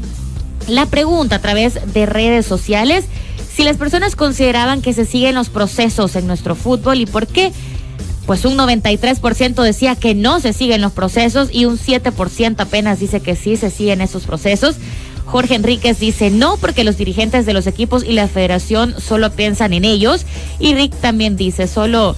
la 0.67 0.85
pregunta 0.85 1.37
a 1.37 1.39
través 1.39 1.93
de 1.93 2.05
redes 2.05 2.45
sociales 2.45 3.05
si 3.53 3.63
las 3.63 3.77
personas 3.77 4.15
consideraban 4.15 4.81
que 4.81 4.93
se 4.93 5.05
siguen 5.05 5.35
los 5.35 5.49
procesos 5.49 6.15
en 6.15 6.27
nuestro 6.27 6.55
fútbol 6.55 6.99
y 6.99 7.05
por 7.05 7.27
qué 7.27 7.51
pues 8.25 8.45
un 8.45 8.57
93% 8.57 9.61
decía 9.61 9.95
que 9.95 10.15
no 10.15 10.39
se 10.39 10.53
siguen 10.53 10.81
los 10.81 10.91
procesos 10.91 11.49
y 11.51 11.65
un 11.65 11.77
7% 11.77 12.59
apenas 12.59 12.99
dice 12.99 13.19
que 13.19 13.35
sí 13.35 13.57
se 13.57 13.69
siguen 13.69 13.99
esos 13.99 14.23
procesos. 14.23 14.75
Jorge 15.31 15.55
Enríquez 15.55 15.97
dice 15.97 16.29
no 16.29 16.57
porque 16.57 16.83
los 16.83 16.97
dirigentes 16.97 17.45
de 17.45 17.53
los 17.53 17.65
equipos 17.65 18.03
y 18.03 18.11
la 18.11 18.27
federación 18.27 18.95
solo 18.99 19.31
piensan 19.31 19.71
en 19.71 19.85
ellos. 19.85 20.25
Y 20.59 20.73
Rick 20.75 20.93
también 20.99 21.37
dice 21.37 21.67
solo 21.67 22.17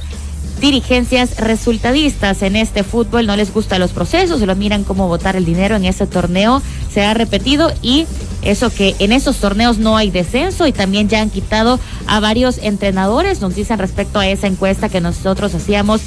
dirigencias 0.59 1.37
resultadistas 1.37 2.41
en 2.41 2.55
este 2.55 2.83
fútbol 2.83 3.27
no 3.27 3.35
les 3.35 3.53
gustan 3.53 3.81
los 3.81 3.91
procesos, 3.91 4.39
se 4.39 4.45
lo 4.45 4.55
miran 4.55 4.83
cómo 4.83 5.07
votar 5.07 5.35
el 5.35 5.45
dinero 5.45 5.75
en 5.75 5.83
ese 5.83 6.07
torneo 6.07 6.61
se 6.91 7.03
ha 7.03 7.13
repetido 7.13 7.71
y 7.81 8.05
eso 8.43 8.69
que 8.69 8.95
en 8.99 9.11
esos 9.11 9.37
torneos 9.37 9.77
no 9.77 9.97
hay 9.97 10.09
descenso 10.11 10.67
y 10.67 10.71
también 10.71 11.09
ya 11.09 11.21
han 11.21 11.29
quitado 11.29 11.79
a 12.07 12.19
varios 12.19 12.59
entrenadores, 12.59 13.41
nos 13.41 13.55
dicen 13.55 13.79
respecto 13.79 14.19
a 14.19 14.27
esa 14.27 14.47
encuesta 14.47 14.89
que 14.89 15.01
nosotros 15.01 15.53
hacíamos 15.55 16.01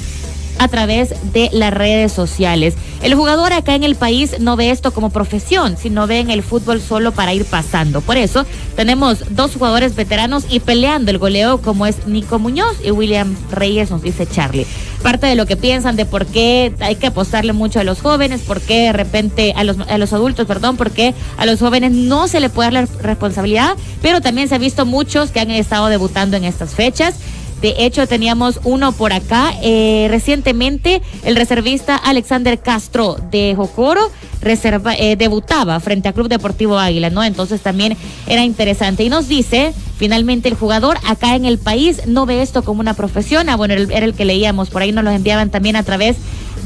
a 0.59 0.67
través 0.67 1.13
de 1.33 1.49
las 1.53 1.73
redes 1.73 2.11
sociales. 2.11 2.75
El 3.01 3.13
jugador 3.15 3.53
acá 3.53 3.75
en 3.75 3.83
el 3.83 3.95
país 3.95 4.39
no 4.39 4.55
ve 4.55 4.71
esto 4.71 4.91
como 4.91 5.11
profesión, 5.11 5.77
sino 5.77 6.07
ve 6.07 6.19
en 6.19 6.31
el 6.31 6.43
fútbol 6.43 6.81
solo 6.81 7.11
para 7.11 7.33
ir 7.33 7.45
pasando. 7.45 8.01
Por 8.01 8.17
eso 8.17 8.45
tenemos 8.75 9.23
dos 9.35 9.53
jugadores 9.53 9.95
veteranos 9.95 10.45
y 10.49 10.59
peleando 10.59 11.11
el 11.11 11.17
goleo 11.19 11.61
como 11.61 11.85
es 11.85 12.07
Nico 12.07 12.39
Muñoz 12.39 12.77
y 12.83 12.91
William 12.91 13.35
Reyes, 13.51 13.91
nos 13.91 14.01
dice 14.01 14.25
Charlie. 14.25 14.65
Parte 15.03 15.27
de 15.27 15.35
lo 15.35 15.45
que 15.45 15.55
piensan 15.55 15.95
de 15.95 16.05
por 16.05 16.25
qué 16.25 16.73
hay 16.79 16.95
que 16.95 17.07
apostarle 17.07 17.53
mucho 17.53 17.79
a 17.79 17.83
los 17.83 18.01
jóvenes, 18.01 18.41
por 18.41 18.61
qué 18.61 18.83
de 18.83 18.93
repente 18.93 19.53
a 19.55 19.63
los, 19.63 19.77
a 19.79 19.97
los 19.97 20.11
adultos, 20.11 20.47
perdón, 20.47 20.75
por 20.75 20.91
qué 20.91 21.13
a 21.37 21.45
los 21.45 21.59
jóvenes 21.59 21.91
no 21.91 22.27
se 22.27 22.39
le 22.39 22.49
puede 22.49 22.71
dar 22.71 22.73
la 22.73 22.87
responsabilidad, 23.01 23.75
pero 24.01 24.21
también 24.21 24.47
se 24.47 24.55
ha 24.55 24.57
visto 24.57 24.85
muchos 24.85 25.29
que 25.29 25.39
han 25.39 25.51
estado 25.51 25.87
debutando 25.87 26.35
en 26.35 26.43
estas 26.43 26.73
fechas. 26.73 27.15
De 27.61 27.75
hecho, 27.79 28.07
teníamos 28.07 28.59
uno 28.63 28.91
por 28.91 29.13
acá. 29.13 29.53
Eh, 29.63 30.07
recientemente, 30.09 31.01
el 31.23 31.35
reservista 31.35 31.95
Alexander 31.95 32.59
Castro 32.59 33.17
de 33.31 33.53
Jocoro 33.55 34.11
reserva, 34.41 34.93
eh, 34.95 35.15
debutaba 35.15 35.79
frente 35.79 36.07
a 36.09 36.13
Club 36.13 36.29
Deportivo 36.29 36.77
Águila, 36.77 37.09
¿no? 37.09 37.23
Entonces 37.23 37.61
también 37.61 37.97
era 38.27 38.43
interesante. 38.43 39.03
Y 39.03 39.09
nos 39.09 39.27
dice, 39.27 39.73
finalmente, 39.97 40.49
el 40.49 40.55
jugador 40.55 40.97
acá 41.05 41.35
en 41.35 41.45
el 41.45 41.57
país 41.57 42.05
no 42.05 42.25
ve 42.25 42.41
esto 42.41 42.63
como 42.63 42.79
una 42.79 42.93
profesión. 42.93 43.49
Ah, 43.49 43.55
bueno, 43.55 43.73
era 43.73 44.05
el 44.05 44.13
que 44.13 44.25
leíamos, 44.25 44.69
por 44.69 44.81
ahí 44.81 44.91
nos 44.91 45.03
lo 45.03 45.11
enviaban 45.11 45.49
también 45.49 45.75
a 45.75 45.83
través 45.83 46.17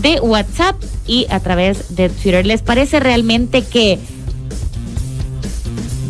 de 0.01 0.19
WhatsApp 0.19 0.75
y 1.07 1.27
a 1.29 1.39
través 1.39 1.95
de 1.95 2.09
Twitter. 2.09 2.45
¿Les 2.45 2.61
parece 2.61 2.99
realmente 2.99 3.63
que 3.63 3.99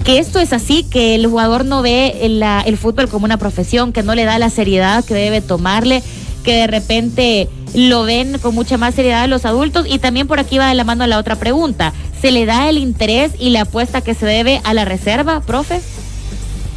que 0.04 0.20
esto 0.20 0.40
es 0.40 0.54
así, 0.54 0.84
que 0.84 1.16
el 1.16 1.28
jugador 1.28 1.66
no 1.66 1.82
ve 1.82 2.20
el, 2.22 2.44
el 2.44 2.78
fútbol 2.78 3.08
como 3.08 3.26
una 3.26 3.38
profesión, 3.38 3.94
que 3.94 4.04
no 4.04 4.16
le 4.16 4.26
da 4.26 4.40
la 4.40 4.50
seriedad 4.50 5.04
que 5.06 5.14
debe 5.14 5.42
tomarle, 5.42 6.02
que 6.44 6.54
de 6.54 6.68
repente 6.68 7.50
lo 7.74 8.04
ven 8.04 8.38
con 8.40 8.56
mucha 8.56 8.78
más 8.78 8.96
seriedad 8.96 9.24
a 9.24 9.28
los 9.28 9.46
adultos. 9.46 9.86
Y 9.88 10.00
también 10.00 10.28
por 10.28 10.40
aquí 10.40 10.58
va 10.58 10.70
de 10.70 10.76
la 10.76 10.84
mano 10.84 11.06
la 11.08 11.18
otra 11.18 11.36
pregunta. 11.36 11.94
¿Se 12.22 12.32
le 12.32 12.46
da 12.46 12.70
el 12.70 12.78
interés 12.78 13.32
y 13.40 13.50
la 13.50 13.62
apuesta 13.62 14.02
que 14.02 14.14
se 14.14 14.26
debe 14.26 14.62
a 14.64 14.74
la 14.74 14.86
reserva, 14.86 15.42
profe? 15.42 15.82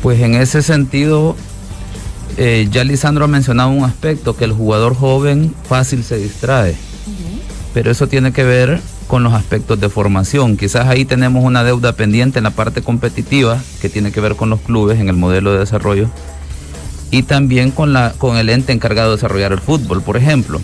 Pues 0.03 0.21
en 0.21 0.35
ese 0.35 0.63
sentido, 0.63 1.37
eh, 2.37 2.69
ya 2.71 2.85
Lisandro 2.85 3.25
ha 3.25 3.29
mencionado 3.29 3.71
un 3.71 3.85
aspecto, 3.85 4.37
que 4.37 4.45
el 4.45 4.53
jugador 4.53 4.95
joven 4.95 5.55
fácil 5.69 6.05
se 6.05 6.19
distrae. 6.19 6.77
Pero 7.73 7.91
eso 7.91 8.07
tiene 8.07 8.33
que 8.33 8.45
ver 8.45 8.81
con 9.07 9.23
los 9.23 9.33
aspectos 9.33 9.81
de 9.81 9.89
formación. 9.89 10.57
Quizás 10.57 10.87
ahí 10.87 11.05
tenemos 11.05 11.45
una 11.45 11.65
deuda 11.65 11.93
pendiente 11.93 12.39
en 12.39 12.45
la 12.45 12.51
parte 12.51 12.83
competitiva 12.83 13.63
que 13.81 13.89
tiene 13.89 14.13
que 14.13 14.21
ver 14.21 14.37
con 14.37 14.51
los 14.51 14.61
clubes 14.61 15.01
en 15.01 15.09
el 15.09 15.17
modelo 15.17 15.53
de 15.53 15.61
desarrollo 15.61 16.09
y 17.11 17.23
también 17.23 17.71
con, 17.71 17.93
la, 17.93 18.13
con 18.19 18.37
el 18.37 18.51
ente 18.51 18.73
encargado 18.73 19.11
de 19.11 19.17
desarrollar 19.17 19.53
el 19.53 19.61
fútbol, 19.61 20.03
por 20.03 20.17
ejemplo. 20.17 20.61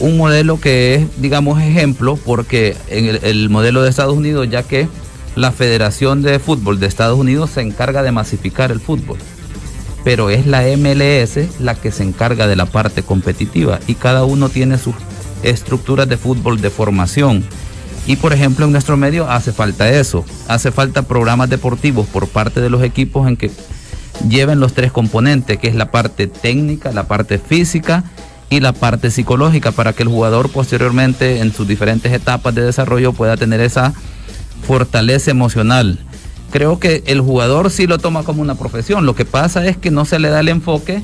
Un 0.00 0.16
modelo 0.16 0.60
que 0.60 0.94
es, 0.94 1.20
digamos, 1.20 1.60
ejemplo 1.60 2.16
porque 2.16 2.76
en 2.88 3.06
el, 3.06 3.16
el 3.24 3.50
modelo 3.50 3.82
de 3.82 3.90
Estados 3.90 4.16
Unidos, 4.16 4.48
ya 4.50 4.62
que 4.62 4.88
la 5.34 5.52
Federación 5.52 6.22
de 6.22 6.38
Fútbol 6.38 6.80
de 6.80 6.86
Estados 6.86 7.18
Unidos 7.18 7.50
se 7.50 7.60
encarga 7.60 8.02
de 8.02 8.10
masificar 8.10 8.72
el 8.72 8.80
fútbol, 8.80 9.18
pero 10.02 10.30
es 10.30 10.46
la 10.46 10.62
MLS 10.76 11.60
la 11.60 11.74
que 11.74 11.92
se 11.92 12.04
encarga 12.04 12.46
de 12.46 12.56
la 12.56 12.66
parte 12.66 13.02
competitiva 13.02 13.80
y 13.86 13.96
cada 13.96 14.24
uno 14.24 14.48
tiene 14.48 14.78
sus 14.78 14.94
estructuras 15.42 16.08
de 16.08 16.16
fútbol 16.16 16.60
de 16.60 16.70
formación. 16.70 17.44
Y 18.06 18.16
por 18.16 18.32
ejemplo 18.32 18.66
en 18.66 18.72
nuestro 18.72 18.96
medio 18.96 19.28
hace 19.28 19.52
falta 19.52 19.90
eso, 19.90 20.24
hace 20.46 20.70
falta 20.70 21.02
programas 21.02 21.50
deportivos 21.50 22.06
por 22.06 22.28
parte 22.28 22.60
de 22.60 22.70
los 22.70 22.82
equipos 22.82 23.26
en 23.26 23.36
que 23.36 23.50
lleven 24.28 24.60
los 24.60 24.74
tres 24.74 24.92
componentes, 24.92 25.58
que 25.58 25.68
es 25.68 25.74
la 25.74 25.90
parte 25.90 26.26
técnica, 26.26 26.92
la 26.92 27.08
parte 27.08 27.38
física 27.38 28.04
y 28.48 28.60
la 28.60 28.72
parte 28.72 29.10
psicológica, 29.10 29.72
para 29.72 29.92
que 29.92 30.04
el 30.04 30.08
jugador 30.08 30.50
posteriormente 30.50 31.40
en 31.40 31.52
sus 31.52 31.66
diferentes 31.66 32.12
etapas 32.12 32.54
de 32.54 32.62
desarrollo 32.62 33.12
pueda 33.12 33.36
tener 33.36 33.60
esa 33.60 33.92
fortaleza 34.66 35.32
emocional. 35.32 35.98
Creo 36.52 36.78
que 36.78 37.02
el 37.06 37.20
jugador 37.20 37.70
sí 37.70 37.88
lo 37.88 37.98
toma 37.98 38.22
como 38.22 38.40
una 38.40 38.54
profesión, 38.54 39.04
lo 39.04 39.16
que 39.16 39.24
pasa 39.24 39.66
es 39.66 39.76
que 39.76 39.90
no 39.90 40.04
se 40.04 40.20
le 40.20 40.28
da 40.28 40.40
el 40.40 40.48
enfoque 40.48 41.02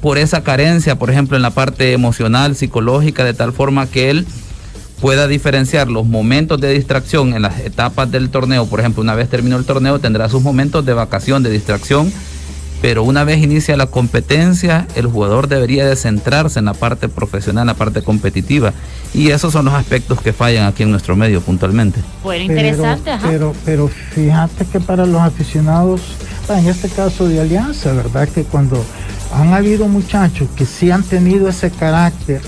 por 0.00 0.18
esa 0.18 0.42
carencia, 0.42 0.98
por 0.98 1.10
ejemplo, 1.10 1.36
en 1.36 1.42
la 1.42 1.50
parte 1.50 1.92
emocional, 1.92 2.56
psicológica, 2.56 3.24
de 3.24 3.34
tal 3.34 3.52
forma 3.52 3.86
que 3.86 4.10
él 4.10 4.26
pueda 5.00 5.26
diferenciar 5.26 5.88
los 5.88 6.06
momentos 6.06 6.60
de 6.60 6.72
distracción 6.72 7.34
en 7.34 7.42
las 7.42 7.60
etapas 7.60 8.10
del 8.10 8.30
torneo. 8.30 8.66
Por 8.66 8.80
ejemplo, 8.80 9.02
una 9.02 9.14
vez 9.14 9.28
terminó 9.28 9.56
el 9.56 9.64
torneo 9.64 9.98
tendrá 9.98 10.28
sus 10.28 10.42
momentos 10.42 10.84
de 10.84 10.92
vacación, 10.92 11.42
de 11.42 11.50
distracción, 11.50 12.12
pero 12.82 13.02
una 13.02 13.24
vez 13.24 13.42
inicia 13.42 13.76
la 13.76 13.86
competencia, 13.86 14.86
el 14.94 15.06
jugador 15.06 15.48
debería 15.48 15.86
de 15.86 15.96
centrarse 15.96 16.58
en 16.58 16.66
la 16.66 16.74
parte 16.74 17.08
profesional, 17.08 17.62
en 17.62 17.66
la 17.68 17.74
parte 17.74 18.02
competitiva. 18.02 18.72
Y 19.12 19.30
esos 19.30 19.52
son 19.52 19.66
los 19.66 19.74
aspectos 19.74 20.20
que 20.20 20.32
fallan 20.32 20.66
aquí 20.66 20.82
en 20.84 20.90
nuestro 20.90 21.16
medio 21.16 21.40
puntualmente. 21.40 22.00
Bueno, 22.22 22.44
interesante, 22.44 23.10
pero, 23.22 23.54
Pero, 23.64 23.88
fíjate 23.88 24.64
que 24.66 24.80
para 24.80 25.04
los 25.04 25.20
aficionados, 25.20 26.00
en 26.48 26.68
este 26.68 26.88
caso 26.88 27.28
de 27.28 27.40
Alianza, 27.40 27.92
¿verdad? 27.92 28.28
Que 28.28 28.44
cuando 28.44 28.82
han 29.32 29.52
habido 29.52 29.88
muchachos 29.88 30.48
que 30.56 30.66
sí 30.66 30.90
han 30.90 31.02
tenido 31.02 31.48
ese 31.48 31.70
carácter, 31.70 32.40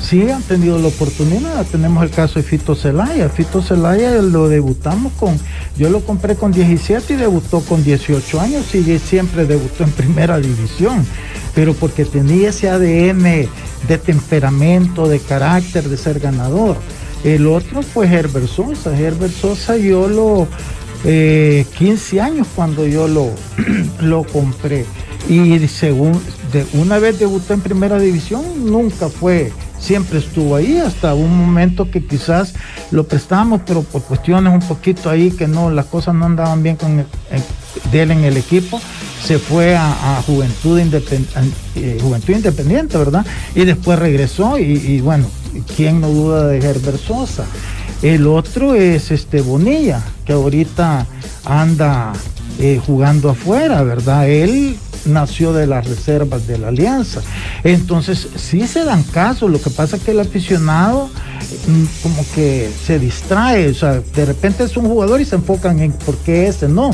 sí 0.00 0.28
han 0.30 0.42
tenido 0.42 0.78
la 0.78 0.88
oportunidad. 0.88 1.64
Tenemos 1.66 2.02
el 2.02 2.10
caso 2.10 2.34
de 2.38 2.42
Fito 2.42 2.74
Celaya. 2.74 3.28
Fito 3.28 3.62
Celaya 3.62 4.22
lo 4.22 4.48
debutamos 4.48 5.12
con, 5.14 5.38
yo 5.76 5.90
lo 5.90 6.00
compré 6.00 6.36
con 6.36 6.52
17 6.52 7.14
y 7.14 7.16
debutó 7.16 7.60
con 7.60 7.82
18 7.82 8.40
años 8.40 8.74
y 8.74 8.98
siempre 8.98 9.46
debutó 9.46 9.84
en 9.84 9.90
primera 9.90 10.38
división, 10.38 11.04
pero 11.54 11.74
porque 11.74 12.04
tenía 12.04 12.50
ese 12.50 12.68
ADN 12.70 13.48
de 13.88 13.98
temperamento, 13.98 15.08
de 15.08 15.18
carácter, 15.18 15.88
de 15.88 15.96
ser 15.96 16.20
ganador. 16.20 16.76
El 17.24 17.46
otro 17.46 17.82
fue 17.82 18.06
Herbert 18.06 18.48
Sosa. 18.48 18.98
Herbert 18.98 19.32
Sosa 19.32 19.76
yo 19.76 20.08
lo, 20.08 20.48
15 21.02 22.16
eh, 22.16 22.20
años 22.20 22.46
cuando 22.54 22.86
yo 22.86 23.08
lo, 23.08 23.30
lo 24.00 24.24
compré. 24.24 24.84
Y 25.28 25.66
según, 25.68 26.20
de 26.52 26.66
una 26.74 26.98
vez 26.98 27.18
debutó 27.18 27.54
en 27.54 27.60
primera 27.60 27.98
división, 27.98 28.42
nunca 28.70 29.08
fue 29.08 29.52
siempre 29.82 30.20
estuvo 30.20 30.54
ahí 30.54 30.78
hasta 30.78 31.12
un 31.14 31.36
momento 31.36 31.90
que 31.90 32.06
quizás 32.06 32.54
lo 32.92 33.04
prestamos, 33.04 33.62
pero 33.66 33.82
por 33.82 34.02
cuestiones 34.02 34.52
un 34.52 34.60
poquito 34.60 35.10
ahí 35.10 35.32
que 35.32 35.48
no, 35.48 35.70
las 35.70 35.86
cosas 35.86 36.14
no 36.14 36.26
andaban 36.26 36.62
bien 36.62 36.76
con 36.76 37.04
de 37.90 38.02
él 38.02 38.10
en 38.10 38.24
el 38.24 38.36
equipo, 38.36 38.80
se 39.22 39.38
fue 39.38 39.76
a, 39.76 40.22
Juventud, 40.26 40.78
eh, 40.78 41.98
Juventud 42.00 42.34
Independiente, 42.34 42.96
¿verdad? 42.96 43.26
Y 43.54 43.64
después 43.64 43.98
regresó 43.98 44.58
y, 44.58 45.00
bueno, 45.00 45.26
¿quién 45.76 46.00
no 46.00 46.08
duda 46.08 46.46
de 46.46 46.58
Herbert 46.58 47.00
Sosa? 47.00 47.44
El 48.02 48.26
otro 48.26 48.74
es 48.74 49.10
este 49.10 49.40
Bonilla, 49.40 50.02
que 50.24 50.32
ahorita 50.32 51.06
anda 51.44 52.12
eh, 52.58 52.80
jugando 52.84 53.30
afuera, 53.30 53.82
¿verdad? 53.82 54.28
Él 54.28 54.76
nació 55.06 55.52
de 55.52 55.66
las 55.66 55.86
reservas 55.86 56.46
de 56.46 56.58
la 56.58 56.68
alianza. 56.68 57.20
Entonces, 57.64 58.28
sí 58.36 58.66
se 58.66 58.84
dan 58.84 59.02
casos, 59.02 59.50
lo 59.50 59.60
que 59.60 59.70
pasa 59.70 59.96
es 59.96 60.02
que 60.02 60.12
el 60.12 60.20
aficionado 60.20 61.08
mm, 61.08 61.84
como 62.02 62.24
que 62.34 62.70
se 62.84 62.98
distrae, 62.98 63.70
o 63.70 63.74
sea, 63.74 64.00
de 64.00 64.24
repente 64.24 64.64
es 64.64 64.76
un 64.76 64.86
jugador 64.86 65.20
y 65.20 65.24
se 65.24 65.36
enfocan 65.36 65.80
en 65.80 65.92
por 65.92 66.16
qué 66.18 66.46
ese 66.46 66.68
no, 66.68 66.90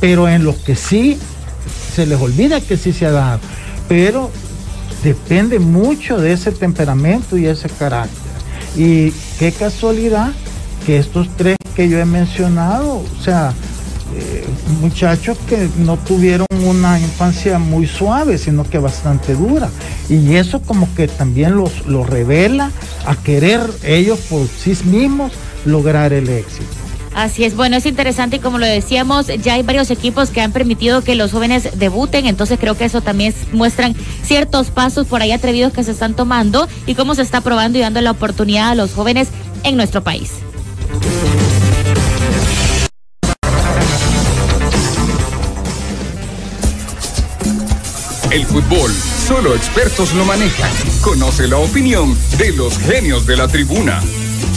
pero 0.00 0.28
en 0.28 0.44
los 0.44 0.56
que 0.56 0.76
sí, 0.76 1.18
se 1.94 2.06
les 2.06 2.20
olvida 2.20 2.60
que 2.60 2.76
sí 2.76 2.92
se 2.92 3.06
ha 3.06 3.10
dado, 3.10 3.40
pero 3.88 4.30
depende 5.02 5.58
mucho 5.58 6.18
de 6.18 6.32
ese 6.32 6.52
temperamento 6.52 7.36
y 7.36 7.46
ese 7.46 7.68
carácter. 7.68 8.16
Y 8.76 9.10
qué 9.38 9.52
casualidad 9.52 10.32
que 10.86 10.98
estos 10.98 11.28
tres 11.36 11.56
que 11.74 11.88
yo 11.88 11.98
he 11.98 12.04
mencionado, 12.04 12.98
o 12.98 13.22
sea, 13.22 13.52
eh, 14.18 14.44
muchachos 14.80 15.38
que 15.48 15.68
no 15.78 15.96
tuvieron 15.96 16.46
una 16.64 16.98
infancia 16.98 17.58
muy 17.58 17.86
suave, 17.86 18.38
sino 18.38 18.64
que 18.64 18.78
bastante 18.78 19.34
dura. 19.34 19.70
Y 20.08 20.34
eso 20.34 20.60
como 20.60 20.92
que 20.94 21.08
también 21.08 21.56
los, 21.56 21.86
los 21.86 22.08
revela 22.08 22.70
a 23.06 23.16
querer 23.16 23.60
ellos 23.84 24.18
por 24.30 24.46
sí 24.46 24.76
mismos 24.84 25.32
lograr 25.64 26.12
el 26.12 26.28
éxito. 26.28 26.66
Así 27.14 27.44
es, 27.44 27.56
bueno, 27.56 27.76
es 27.76 27.86
interesante 27.86 28.36
y 28.36 28.38
como 28.38 28.58
lo 28.58 28.66
decíamos, 28.66 29.26
ya 29.26 29.54
hay 29.54 29.62
varios 29.62 29.90
equipos 29.90 30.30
que 30.30 30.40
han 30.40 30.52
permitido 30.52 31.02
que 31.02 31.16
los 31.16 31.32
jóvenes 31.32 31.68
debuten, 31.76 32.26
entonces 32.26 32.60
creo 32.60 32.76
que 32.76 32.84
eso 32.84 33.00
también 33.00 33.34
muestran 33.52 33.96
ciertos 34.22 34.70
pasos 34.70 35.08
por 35.08 35.20
ahí 35.20 35.32
atrevidos 35.32 35.72
que 35.72 35.82
se 35.82 35.90
están 35.90 36.14
tomando 36.14 36.68
y 36.86 36.94
cómo 36.94 37.16
se 37.16 37.22
está 37.22 37.40
probando 37.40 37.76
y 37.78 37.80
dando 37.80 38.00
la 38.02 38.12
oportunidad 38.12 38.70
a 38.70 38.74
los 38.76 38.92
jóvenes 38.92 39.30
en 39.64 39.76
nuestro 39.76 40.04
país. 40.04 40.30
El 48.30 48.44
fútbol, 48.44 48.92
solo 48.92 49.54
expertos 49.54 50.12
lo 50.12 50.22
manejan. 50.26 50.70
Conoce 51.00 51.48
la 51.48 51.56
opinión 51.56 52.14
de 52.36 52.52
los 52.52 52.78
genios 52.78 53.26
de 53.26 53.38
la 53.38 53.48
tribuna. 53.48 54.02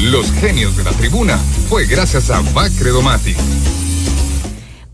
Los 0.03 0.29
genios 0.33 0.75
de 0.75 0.83
la 0.83 0.91
tribuna 0.91 1.37
fue 1.69 1.85
gracias 1.85 2.29
a 2.31 2.41
Bacredomatic. 2.53 3.37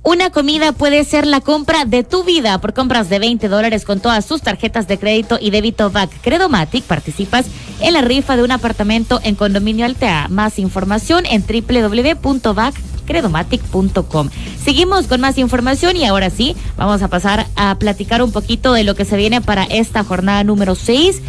Una 0.04 0.30
comida 0.30 0.74
puede 0.74 1.04
ser 1.06 1.26
la 1.26 1.42
compra 1.42 1.86
de 1.86 2.04
tu 2.04 2.24
vida 2.24 2.62
por 2.62 2.76
compras 2.76 3.10
de 3.10 3.18
20 3.18 3.48
dólares 3.48 3.84
con 3.84 4.00
todas 4.00 4.24
sus 4.26 4.44
tarjetas 4.44 4.88
de 4.88 5.00
crédito 5.00 5.40
y 5.42 5.50
débito 5.50 5.92
Credomatic. 6.22 6.84
Participas 6.84 7.48
en 7.80 7.94
la 7.94 8.02
rifa 8.02 8.38
de 8.38 8.44
un 8.44 8.52
apartamento 8.52 9.20
en 9.24 9.34
Condominio 9.34 9.88
Altea. 9.88 10.28
Más 10.30 10.60
información 10.60 11.26
en 11.26 11.44
www.bac 11.44 12.76
credomatic.com. 13.08 14.30
Seguimos 14.64 15.08
con 15.08 15.22
más 15.22 15.40
información 15.40 15.96
y 15.96 16.06
ahora 16.06 16.30
sí, 16.30 16.56
vamos 16.78 17.02
a 17.02 17.08
pasar 17.08 17.48
a 17.56 17.74
platicar 17.80 18.22
un 18.22 18.32
poquito 18.32 18.74
de 18.74 18.84
lo 18.84 18.94
que 18.94 19.06
se 19.06 19.18
viene 19.18 19.42
para 19.42 19.64
esta 19.64 20.04
jornada 20.04 20.44
número 20.44 20.76
6, 20.76 21.22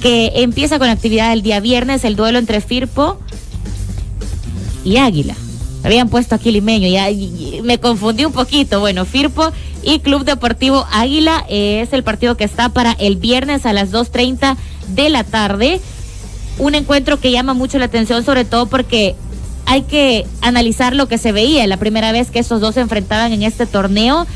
que 0.00 0.32
empieza 0.36 0.78
con 0.78 0.88
actividad 0.88 1.32
el 1.32 1.42
día 1.42 1.58
viernes, 1.58 2.04
el 2.04 2.14
duelo 2.14 2.38
entre 2.38 2.60
Firpo 2.60 3.18
y 4.84 4.98
Águila. 4.98 5.34
Habían 5.82 6.08
puesto 6.08 6.34
aquí 6.34 6.50
limeño, 6.50 6.88
ya 6.88 7.06
me 7.62 7.78
confundí 7.78 8.24
un 8.24 8.32
poquito. 8.32 8.80
Bueno, 8.80 9.04
Firpo 9.04 9.52
y 9.82 10.00
Club 10.00 10.24
Deportivo 10.24 10.84
Águila 10.90 11.46
es 11.48 11.92
el 11.92 12.02
partido 12.02 12.36
que 12.36 12.44
está 12.44 12.68
para 12.70 12.92
el 12.92 13.16
viernes 13.16 13.66
a 13.66 13.72
las 13.72 13.92
2.30 13.92 14.56
de 14.88 15.10
la 15.10 15.22
tarde. 15.22 15.80
Un 16.58 16.74
encuentro 16.74 17.20
que 17.20 17.30
llama 17.30 17.54
mucho 17.54 17.78
la 17.78 17.84
atención, 17.84 18.24
sobre 18.24 18.44
todo 18.44 18.66
porque 18.66 19.14
hay 19.66 19.82
que 19.82 20.26
analizar 20.40 20.94
lo 20.94 21.08
que 21.08 21.18
se 21.18 21.32
veía 21.32 21.66
la 21.66 21.76
primera 21.76 22.12
vez 22.12 22.30
que 22.30 22.38
estos 22.38 22.60
dos 22.60 22.74
se 22.74 22.80
enfrentaban 22.80 23.32
en 23.32 23.42
este 23.42 23.66
torneo. 23.66 24.26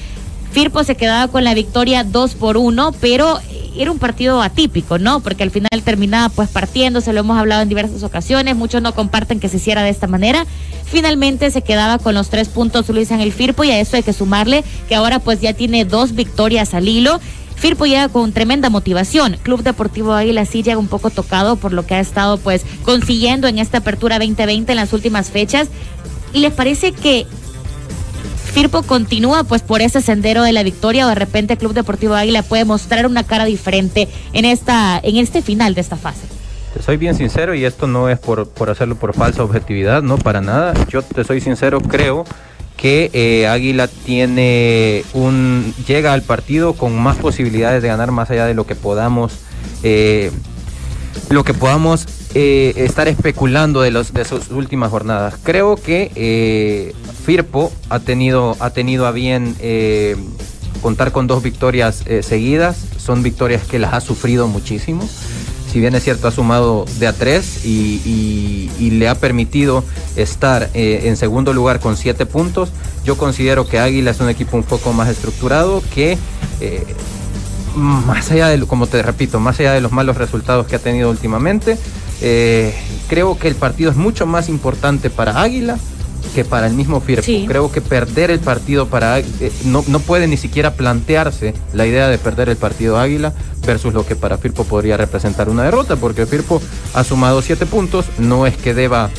Firpo 0.53 0.83
se 0.83 0.97
quedaba 0.97 1.29
con 1.29 1.45
la 1.45 1.55
victoria 1.55 2.03
2 2.03 2.35
por 2.35 2.57
1, 2.57 2.93
pero 3.01 3.38
era 3.77 3.93
un 3.93 4.01
partido 4.01 4.43
atípico, 4.43 4.99
¿no? 4.99 5.21
Porque 5.21 5.45
al 5.45 5.53
final 5.53 5.71
terminaba 5.85 6.29
pues 6.29 6.49
partiéndose, 6.49 7.12
lo 7.12 7.21
hemos 7.21 7.38
hablado 7.38 7.62
en 7.62 7.69
diversas 7.69 8.03
ocasiones, 8.03 8.57
muchos 8.57 8.83
no 8.83 8.93
comparten 8.93 9.38
que 9.38 9.49
se 9.49 9.59
hiciera 9.59 9.85
de 9.85 9.90
esta 9.90 10.09
manera. 10.09 10.45
Finalmente 10.85 11.53
se 11.53 11.62
quedaba 11.62 11.99
con 11.99 12.14
los 12.14 12.31
tres 12.31 12.49
puntos 12.49 12.88
Luis 12.88 13.12
el 13.12 13.33
Firpo 13.33 13.62
y 13.62 13.71
a 13.71 13.79
eso 13.79 13.97
hay 13.97 14.03
que 14.03 14.12
sumarle 14.12 14.64
que 14.88 14.97
ahora 14.97 15.21
pues 15.21 15.40
ya 15.40 15.53
tiene 15.53 15.85
dos 15.85 16.16
victorias 16.16 16.75
al 16.75 16.88
hilo 16.88 17.21
Firpo 17.61 17.85
llega 17.85 18.09
con 18.09 18.33
tremenda 18.33 18.70
motivación. 18.70 19.37
Club 19.42 19.62
Deportivo 19.62 20.14
Águila 20.14 20.46
sí 20.46 20.62
llega 20.62 20.79
un 20.79 20.88
poco 20.88 21.11
tocado 21.11 21.57
por 21.57 21.75
lo 21.75 21.85
que 21.85 21.94
ha 21.94 22.01
estado 22.01 22.38
pues 22.38 22.64
consiguiendo 22.87 23.49
en 23.49 23.59
esta 23.59 23.79
apertura 23.79 24.18
2020 24.18 24.73
en 24.73 24.77
las 24.77 24.94
últimas 24.94 25.31
fechas. 25.31 25.68
¿Y 26.33 26.40
les 26.40 26.55
parece 26.55 26.92
que 26.92 27.27
Firpo 28.55 28.83
continúa 28.83 29.44
pues 29.44 29.61
por 29.61 29.83
ese 29.83 30.01
sendero 30.01 30.42
de 30.42 30.53
la 30.53 30.62
victoria 30.62 31.05
o 31.05 31.11
de 31.11 31.14
repente 31.14 31.59
Club 31.59 31.75
Deportivo 31.75 32.14
Águila 32.14 32.42
puede 32.42 32.64
mostrar 32.64 33.07
una 33.07 33.25
cara 33.25 33.44
diferente 33.44 34.09
en 34.33 34.46
esta 34.46 34.99
en 35.03 35.18
este 35.18 35.42
final 35.42 35.75
de 35.75 35.83
esta 35.83 35.96
fase? 35.96 36.23
Te 36.73 36.83
soy 36.83 36.96
bien 36.96 37.14
sincero 37.14 37.55
y 37.55 37.66
esto 37.66 37.87
no 37.87 38.09
es 38.09 38.18
por, 38.18 38.49
por 38.49 38.70
hacerlo 38.70 38.96
por 38.96 39.12
falsa 39.12 39.44
objetividad, 39.44 40.03
no 40.03 40.16
para 40.16 40.40
nada. 40.40 40.73
Yo 40.88 41.03
te 41.03 41.25
soy 41.25 41.42
sincero, 41.42 41.79
creo 41.83 42.25
que 42.81 43.11
eh, 43.12 43.47
Águila 43.47 43.88
tiene 43.88 45.05
un 45.12 45.75
llega 45.87 46.14
al 46.14 46.23
partido 46.23 46.73
con 46.73 46.99
más 46.99 47.19
posibilidades 47.19 47.83
de 47.83 47.88
ganar 47.88 48.11
más 48.11 48.31
allá 48.31 48.47
de 48.47 48.55
lo 48.55 48.66
que 48.66 48.75
podamos 48.75 49.35
eh, 49.83 50.31
lo 51.29 51.45
que 51.45 51.53
podamos 51.53 52.07
eh, 52.35 52.73
estar 52.77 53.07
especulando 53.07 53.83
de 53.83 53.90
los 53.90 54.14
de 54.14 54.25
sus 54.25 54.51
últimas 54.51 54.90
jornadas. 54.90 55.35
Creo 55.43 55.77
que 55.77 56.95
Firpo 57.25 57.71
ha 57.90 57.99
tenido 58.01 58.57
ha 58.61 58.71
tenido 58.71 59.07
a 59.07 59.12
bien 59.12 59.57
contar 60.81 61.12
con 61.12 61.27
dos 61.27 61.43
victorias 61.43 62.03
seguidas, 62.23 62.79
son 62.97 63.23
victorias 63.23 63.64
que 63.64 63.79
las 63.79 63.93
ha 63.93 64.01
sufrido 64.01 64.49
muchísimo 64.49 65.07
si 65.70 65.78
bien 65.78 65.94
es 65.94 66.02
cierto, 66.02 66.26
ha 66.26 66.33
sumado 66.33 66.85
de 66.98 67.06
a 67.06 67.12
tres 67.12 67.64
y, 67.64 68.90
le 68.90 69.09
ha 69.09 69.14
permitido 69.14 69.85
estar 70.16 70.68
eh, 70.74 71.02
en 71.04 71.16
segundo 71.16 71.52
lugar 71.52 71.80
con 71.80 71.96
siete 71.96 72.26
puntos. 72.26 72.70
Yo 73.04 73.16
considero 73.16 73.66
que 73.66 73.78
Águila 73.78 74.11
es 74.11 74.20
un 74.20 74.28
equipo 74.28 74.56
un 74.56 74.64
poco 74.64 74.92
más 74.92 75.09
estructurado 75.09 75.83
que, 75.94 76.18
eh, 76.61 76.85
más 77.76 78.30
allá 78.30 78.48
de, 78.48 78.61
como 78.66 78.88
te 78.88 79.00
repito, 79.02 79.38
más 79.38 79.61
allá 79.61 79.72
de 79.72 79.80
los 79.80 79.92
malos 79.92 80.16
resultados 80.16 80.66
que 80.66 80.76
ha 80.76 80.80
tenido 80.80 81.09
últimamente, 81.09 81.78
eh, 82.20 82.74
creo 83.09 83.38
que 83.38 83.48
el 83.48 83.54
partido 83.54 83.90
es 83.90 83.96
mucho 83.96 84.26
más 84.26 84.48
importante 84.48 85.09
para 85.09 85.40
Águila 85.40 85.78
que 86.31 86.45
para 86.45 86.66
el 86.66 86.75
mismo 86.75 87.01
Firpo. 87.01 87.27
Creo 87.47 87.71
que 87.71 87.81
perder 87.81 88.31
el 88.31 88.40
partido 88.40 88.87
para 88.87 89.19
eh, 89.19 89.25
no, 89.64 89.85
no 89.87 90.01
puede 90.01 90.27
ni 90.27 90.37
siquiera 90.37 90.75
plantearse 90.75 91.55
la 91.73 91.87
idea 91.87 92.09
de 92.09 92.19
perder 92.19 92.49
el 92.49 92.57
partido 92.57 92.99
Águila 92.99 93.33
versus 93.66 93.93
lo 93.93 94.07
que 94.07 94.16
para 94.16 94.38
Firpo 94.38 94.64
podría 94.64 94.97
representar 94.97 95.49
una 95.49 95.64
derrota, 95.64 95.97
porque 95.97 96.27
Firpo 96.27 96.62
ha 96.95 97.05
sumado 97.05 97.43
siete 97.43 97.66
puntos, 97.66 98.07
no 98.19 98.47
es 98.47 98.57
que 98.57 98.75
deba 98.75 99.11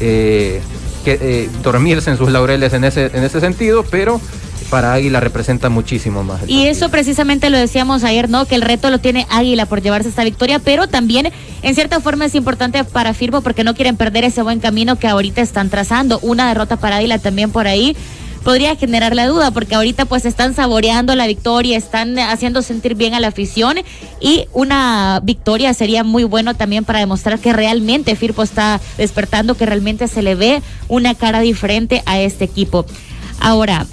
eh, 0.00 0.60
que, 1.04 1.18
eh, 1.20 1.48
dormirse 1.62 2.10
en 2.10 2.16
sus 2.16 2.30
laureles 2.30 2.72
en 2.72 2.84
ese, 2.84 3.10
en 3.12 3.24
ese 3.24 3.40
sentido, 3.40 3.84
pero 3.90 4.20
para 4.72 4.94
Águila 4.94 5.20
representa 5.20 5.68
muchísimo 5.68 6.24
más. 6.24 6.48
Y 6.48 6.66
eso 6.66 6.88
precisamente 6.88 7.50
lo 7.50 7.58
decíamos 7.58 8.04
ayer, 8.04 8.30
¿no? 8.30 8.46
Que 8.46 8.54
el 8.54 8.62
reto 8.62 8.88
lo 8.88 9.00
tiene 9.00 9.26
Águila 9.28 9.66
por 9.66 9.82
llevarse 9.82 10.08
esta 10.08 10.24
victoria, 10.24 10.60
pero 10.60 10.86
también 10.86 11.30
en 11.60 11.74
cierta 11.74 12.00
forma 12.00 12.24
es 12.24 12.34
importante 12.34 12.82
para 12.82 13.12
Firpo 13.12 13.42
porque 13.42 13.64
no 13.64 13.74
quieren 13.74 13.98
perder 13.98 14.24
ese 14.24 14.40
buen 14.40 14.60
camino 14.60 14.96
que 14.96 15.08
ahorita 15.08 15.42
están 15.42 15.68
trazando. 15.68 16.20
Una 16.22 16.48
derrota 16.48 16.78
para 16.78 16.96
Águila 16.96 17.18
también 17.18 17.50
por 17.50 17.66
ahí 17.66 17.94
podría 18.44 18.74
generar 18.74 19.14
la 19.14 19.26
duda, 19.26 19.50
porque 19.50 19.74
ahorita 19.74 20.06
pues 20.06 20.24
están 20.24 20.54
saboreando 20.54 21.14
la 21.16 21.26
victoria, 21.26 21.76
están 21.76 22.18
haciendo 22.18 22.62
sentir 22.62 22.94
bien 22.94 23.12
a 23.12 23.20
la 23.20 23.28
afición 23.28 23.76
y 24.20 24.46
una 24.54 25.20
victoria 25.22 25.74
sería 25.74 26.02
muy 26.02 26.24
bueno 26.24 26.54
también 26.54 26.86
para 26.86 26.98
demostrar 26.98 27.38
que 27.38 27.52
realmente 27.52 28.16
Firpo 28.16 28.42
está 28.42 28.80
despertando, 28.96 29.54
que 29.54 29.66
realmente 29.66 30.08
se 30.08 30.22
le 30.22 30.34
ve 30.34 30.62
una 30.88 31.14
cara 31.14 31.40
diferente 31.40 32.02
a 32.06 32.18
este 32.20 32.44
equipo. 32.44 32.86
Ahora, 33.38 33.86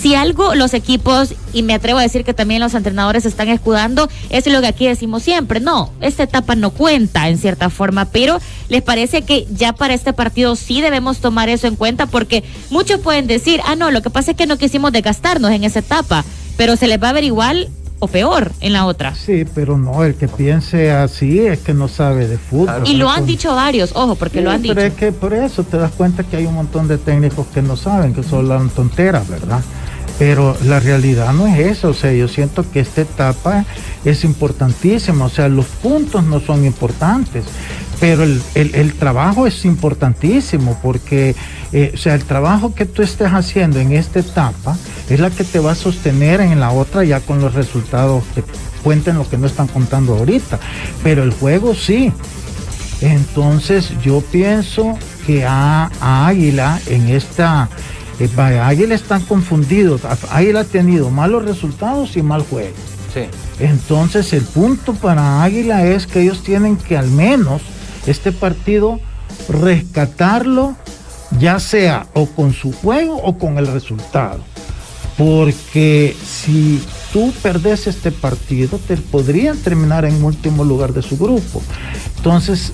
si 0.00 0.14
algo 0.14 0.54
los 0.54 0.74
equipos, 0.74 1.34
y 1.52 1.62
me 1.62 1.74
atrevo 1.74 1.98
a 1.98 2.02
decir 2.02 2.24
que 2.24 2.34
también 2.34 2.60
los 2.60 2.74
entrenadores 2.74 3.26
están 3.26 3.48
escudando, 3.48 4.08
es 4.30 4.46
lo 4.46 4.60
que 4.60 4.66
aquí 4.66 4.86
decimos 4.86 5.22
siempre, 5.22 5.60
no, 5.60 5.92
esta 6.00 6.22
etapa 6.22 6.54
no 6.54 6.70
cuenta 6.70 7.28
en 7.28 7.38
cierta 7.38 7.70
forma, 7.70 8.06
pero 8.06 8.40
les 8.68 8.82
parece 8.82 9.22
que 9.22 9.46
ya 9.50 9.72
para 9.72 9.94
este 9.94 10.12
partido 10.12 10.56
sí 10.56 10.80
debemos 10.80 11.18
tomar 11.18 11.48
eso 11.48 11.66
en 11.66 11.76
cuenta 11.76 12.06
porque 12.06 12.44
muchos 12.70 13.00
pueden 13.00 13.26
decir, 13.26 13.60
ah, 13.64 13.76
no, 13.76 13.90
lo 13.90 14.02
que 14.02 14.10
pasa 14.10 14.32
es 14.32 14.36
que 14.36 14.46
no 14.46 14.58
quisimos 14.58 14.92
desgastarnos 14.92 15.50
en 15.50 15.64
esa 15.64 15.80
etapa, 15.80 16.24
pero 16.56 16.76
se 16.76 16.86
les 16.86 17.02
va 17.02 17.10
a 17.10 17.14
ver 17.14 17.24
igual 17.24 17.68
o 18.00 18.08
peor 18.08 18.50
en 18.60 18.72
la 18.72 18.86
otra. 18.86 19.14
Sí, 19.14 19.44
pero 19.54 19.78
no, 19.78 20.02
el 20.04 20.14
que 20.14 20.26
piense 20.26 20.90
así 20.90 21.38
es 21.40 21.60
que 21.60 21.74
no 21.74 21.86
sabe 21.86 22.26
de 22.26 22.38
fútbol. 22.38 22.82
Y 22.86 22.94
lo 22.96 23.08
han 23.08 23.26
dicho 23.26 23.54
varios, 23.54 23.92
ojo, 23.94 24.16
porque 24.16 24.40
lo 24.40 24.50
han 24.50 24.62
dicho. 24.62 24.74
Pero 24.74 24.86
es 24.86 24.94
que 24.94 25.12
por 25.12 25.34
eso 25.34 25.62
te 25.62 25.76
das 25.76 25.92
cuenta 25.92 26.24
que 26.24 26.38
hay 26.38 26.46
un 26.46 26.54
montón 26.54 26.88
de 26.88 26.98
técnicos 26.98 27.46
que 27.54 27.62
no 27.62 27.76
saben, 27.76 28.14
que 28.14 28.22
son 28.22 28.48
las 28.48 28.72
tonteras, 28.72 29.28
¿verdad? 29.28 29.60
Pero 30.18 30.56
la 30.64 30.80
realidad 30.80 31.32
no 31.32 31.46
es 31.46 31.58
eso, 31.58 31.90
o 31.90 31.94
sea, 31.94 32.12
yo 32.12 32.28
siento 32.28 32.64
que 32.70 32.80
esta 32.80 33.02
etapa 33.02 33.64
es 34.04 34.24
importantísima, 34.24 35.26
o 35.26 35.30
sea, 35.30 35.48
los 35.48 35.66
puntos 35.66 36.24
no 36.24 36.40
son 36.40 36.64
importantes, 36.64 37.44
pero 38.00 38.24
el, 38.24 38.94
trabajo 38.94 39.46
es 39.46 39.66
importantísimo 39.66 40.78
porque, 40.82 41.34
eh, 41.72 41.92
o 41.94 41.98
sea, 41.98 42.14
el 42.14 42.24
trabajo 42.24 42.74
que 42.74 42.86
tú 42.86 43.02
estés 43.02 43.28
haciendo 43.28 43.78
en 43.78 43.92
esta 43.92 44.20
etapa 44.20 44.76
es 45.10 45.20
la 45.20 45.28
que 45.28 45.44
te 45.44 45.58
va 45.58 45.72
a 45.72 45.74
sostener 45.74 46.40
en 46.40 46.60
la 46.60 46.70
otra 46.70 47.04
ya 47.04 47.20
con 47.20 47.42
los 47.42 47.52
resultados 47.52 48.24
que 48.34 48.42
cuenten 48.82 49.18
lo 49.18 49.28
que 49.28 49.36
no 49.36 49.46
están 49.46 49.68
contando 49.68 50.16
ahorita, 50.16 50.58
pero 51.02 51.22
el 51.22 51.32
juego 51.32 51.74
sí. 51.74 52.10
Entonces 53.02 53.92
yo 54.02 54.22
pienso 54.22 54.98
que 55.26 55.44
a 55.44 55.90
Águila 56.00 56.80
en 56.86 57.08
esta 57.08 57.68
Águila 58.36 58.94
están 58.94 59.22
confundidos. 59.22 60.02
Águila 60.30 60.60
ha 60.60 60.64
tenido 60.64 61.10
malos 61.10 61.44
resultados 61.44 62.16
y 62.16 62.22
mal 62.22 62.42
juego. 62.42 62.74
Entonces 63.58 64.32
el 64.32 64.42
punto 64.42 64.94
para 64.94 65.42
Águila 65.42 65.84
es 65.84 66.06
que 66.06 66.22
ellos 66.22 66.42
tienen 66.42 66.76
que 66.76 66.96
al 66.96 67.08
menos 67.08 67.62
este 68.06 68.32
partido 68.32 69.00
rescatarlo, 69.48 70.76
ya 71.38 71.60
sea 71.60 72.06
o 72.14 72.26
con 72.26 72.52
su 72.52 72.72
juego 72.72 73.16
o 73.16 73.38
con 73.38 73.58
el 73.58 73.66
resultado. 73.66 74.40
Porque 75.16 76.16
si 76.24 76.82
tú 77.12 77.32
perdes 77.42 77.86
este 77.86 78.10
partido, 78.10 78.78
te 78.78 78.96
podrían 78.96 79.58
terminar 79.58 80.04
en 80.04 80.24
último 80.24 80.64
lugar 80.64 80.94
de 80.94 81.02
su 81.02 81.18
grupo. 81.18 81.62
Entonces, 82.16 82.72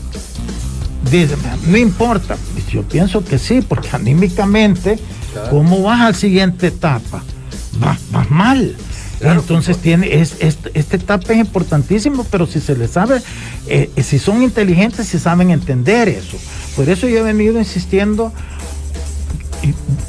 no 1.66 1.76
importa. 1.76 2.36
Yo 2.70 2.82
pienso 2.82 3.24
que 3.24 3.38
sí, 3.38 3.62
porque 3.62 3.88
anímicamente 3.92 4.98
¿Cómo 5.50 5.82
vas 5.82 6.00
a 6.00 6.04
la 6.10 6.14
siguiente 6.14 6.68
etapa? 6.68 7.22
Vas, 7.78 8.00
mal. 8.30 8.74
Entonces 9.20 9.78
tiene, 9.78 10.20
es, 10.20 10.36
esta 10.40 10.96
etapa 10.96 11.32
es 11.32 11.38
importantísima, 11.38 12.24
pero 12.30 12.46
si 12.46 12.60
se 12.60 12.76
le 12.76 12.86
sabe, 12.86 13.22
eh, 13.66 13.90
si 14.02 14.18
son 14.18 14.42
inteligentes, 14.42 15.06
si 15.06 15.18
saben 15.18 15.50
entender 15.50 16.08
eso. 16.08 16.36
Por 16.74 16.88
eso 16.88 17.08
yo 17.08 17.18
he 17.18 17.22
venido 17.22 17.58
insistiendo 17.58 18.32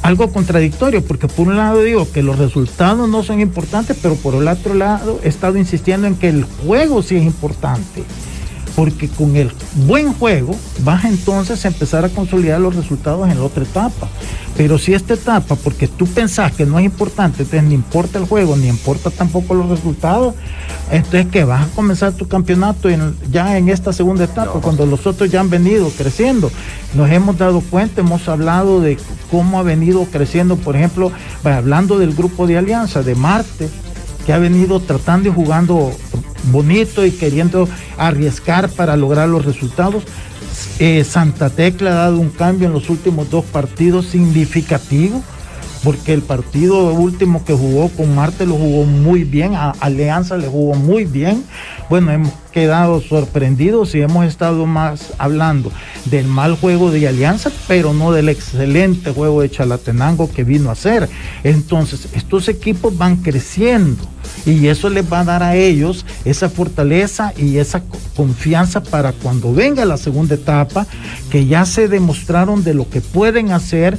algo 0.02 0.30
contradictorio, 0.30 1.02
porque 1.02 1.26
por 1.26 1.48
un 1.48 1.56
lado 1.56 1.82
digo 1.82 2.10
que 2.10 2.22
los 2.22 2.38
resultados 2.38 3.08
no 3.08 3.22
son 3.22 3.40
importantes, 3.40 3.96
pero 4.00 4.14
por 4.16 4.34
el 4.34 4.46
otro 4.46 4.74
lado 4.74 5.20
he 5.24 5.28
estado 5.28 5.56
insistiendo 5.56 6.06
en 6.06 6.14
que 6.14 6.28
el 6.28 6.44
juego 6.44 7.02
sí 7.02 7.16
es 7.16 7.24
importante 7.24 8.04
porque 8.78 9.08
con 9.08 9.34
el 9.34 9.50
buen 9.86 10.12
juego 10.12 10.54
vas 10.84 11.04
entonces 11.04 11.64
a 11.64 11.68
empezar 11.68 12.04
a 12.04 12.10
consolidar 12.10 12.60
los 12.60 12.76
resultados 12.76 13.28
en 13.28 13.36
la 13.36 13.42
otra 13.42 13.64
etapa. 13.64 14.08
Pero 14.58 14.76
si 14.76 14.92
esta 14.92 15.14
etapa, 15.14 15.54
porque 15.54 15.86
tú 15.86 16.04
pensás 16.08 16.50
que 16.50 16.66
no 16.66 16.80
es 16.80 16.84
importante, 16.84 17.44
entonces 17.44 17.62
ni 17.62 17.76
importa 17.76 18.18
el 18.18 18.24
juego, 18.24 18.56
ni 18.56 18.66
importa 18.66 19.08
tampoco 19.08 19.54
los 19.54 19.68
resultados, 19.68 20.34
entonces 20.90 21.26
que 21.26 21.44
vas 21.44 21.64
a 21.64 21.70
comenzar 21.76 22.12
tu 22.14 22.26
campeonato 22.26 22.88
ya 23.30 23.56
en 23.56 23.68
esta 23.68 23.92
segunda 23.92 24.24
etapa, 24.24 24.58
cuando 24.60 24.84
los 24.84 25.06
otros 25.06 25.30
ya 25.30 25.38
han 25.38 25.48
venido 25.48 25.88
creciendo. 25.96 26.50
Nos 26.94 27.08
hemos 27.08 27.38
dado 27.38 27.60
cuenta, 27.60 28.00
hemos 28.00 28.28
hablado 28.28 28.80
de 28.80 28.98
cómo 29.30 29.60
ha 29.60 29.62
venido 29.62 30.04
creciendo, 30.06 30.56
por 30.56 30.74
ejemplo, 30.74 31.12
hablando 31.44 31.96
del 31.96 32.12
grupo 32.12 32.48
de 32.48 32.58
alianza 32.58 33.04
de 33.04 33.14
Marte, 33.14 33.68
que 34.26 34.32
ha 34.32 34.38
venido 34.38 34.80
tratando 34.80 35.28
y 35.28 35.32
jugando 35.32 35.92
bonito 36.50 37.06
y 37.06 37.12
queriendo 37.12 37.68
arriesgar 37.96 38.68
para 38.70 38.96
lograr 38.96 39.28
los 39.28 39.44
resultados. 39.44 40.02
Eh, 40.80 41.02
Santa 41.02 41.50
Tecla 41.50 41.90
ha 41.90 41.94
dado 41.94 42.20
un 42.20 42.30
cambio 42.30 42.68
en 42.68 42.72
los 42.72 42.88
últimos 42.88 43.30
dos 43.30 43.44
partidos 43.44 44.06
significativo, 44.06 45.22
porque 45.82 46.12
el 46.12 46.22
partido 46.22 46.92
último 46.92 47.44
que 47.44 47.54
jugó 47.54 47.88
con 47.90 48.14
Marte 48.14 48.46
lo 48.46 48.54
jugó 48.54 48.84
muy 48.84 49.24
bien, 49.24 49.54
a 49.54 49.70
Alianza 49.80 50.36
le 50.36 50.48
jugó 50.48 50.74
muy 50.74 51.04
bien. 51.04 51.44
Bueno, 51.88 52.10
hemos 52.10 52.32
quedado 52.52 53.00
sorprendidos 53.00 53.94
y 53.94 54.00
hemos 54.00 54.26
estado 54.26 54.66
más 54.66 55.12
hablando 55.18 55.70
del 56.06 56.26
mal 56.26 56.56
juego 56.56 56.90
de 56.90 57.06
Alianza, 57.06 57.50
pero 57.66 57.94
no 57.94 58.12
del 58.12 58.28
excelente 58.28 59.12
juego 59.12 59.42
de 59.42 59.50
Chalatenango 59.50 60.30
que 60.30 60.44
vino 60.44 60.68
a 60.68 60.72
hacer. 60.72 61.08
Entonces, 61.44 62.08
estos 62.14 62.48
equipos 62.48 62.96
van 62.98 63.16
creciendo 63.16 64.02
y 64.44 64.66
eso 64.66 64.90
les 64.90 65.10
va 65.10 65.20
a 65.20 65.24
dar 65.24 65.42
a 65.42 65.56
ellos 65.56 66.04
esa 66.24 66.48
fortaleza 66.48 67.32
y 67.36 67.58
esa 67.58 67.82
confianza 68.16 68.82
para 68.82 69.12
cuando 69.12 69.52
venga 69.52 69.84
la 69.84 69.96
segunda 69.96 70.34
etapa, 70.34 70.86
que 71.30 71.46
ya 71.46 71.64
se 71.64 71.88
demostraron 71.88 72.64
de 72.64 72.74
lo 72.74 72.88
que 72.90 73.00
pueden 73.00 73.52
hacer 73.52 73.98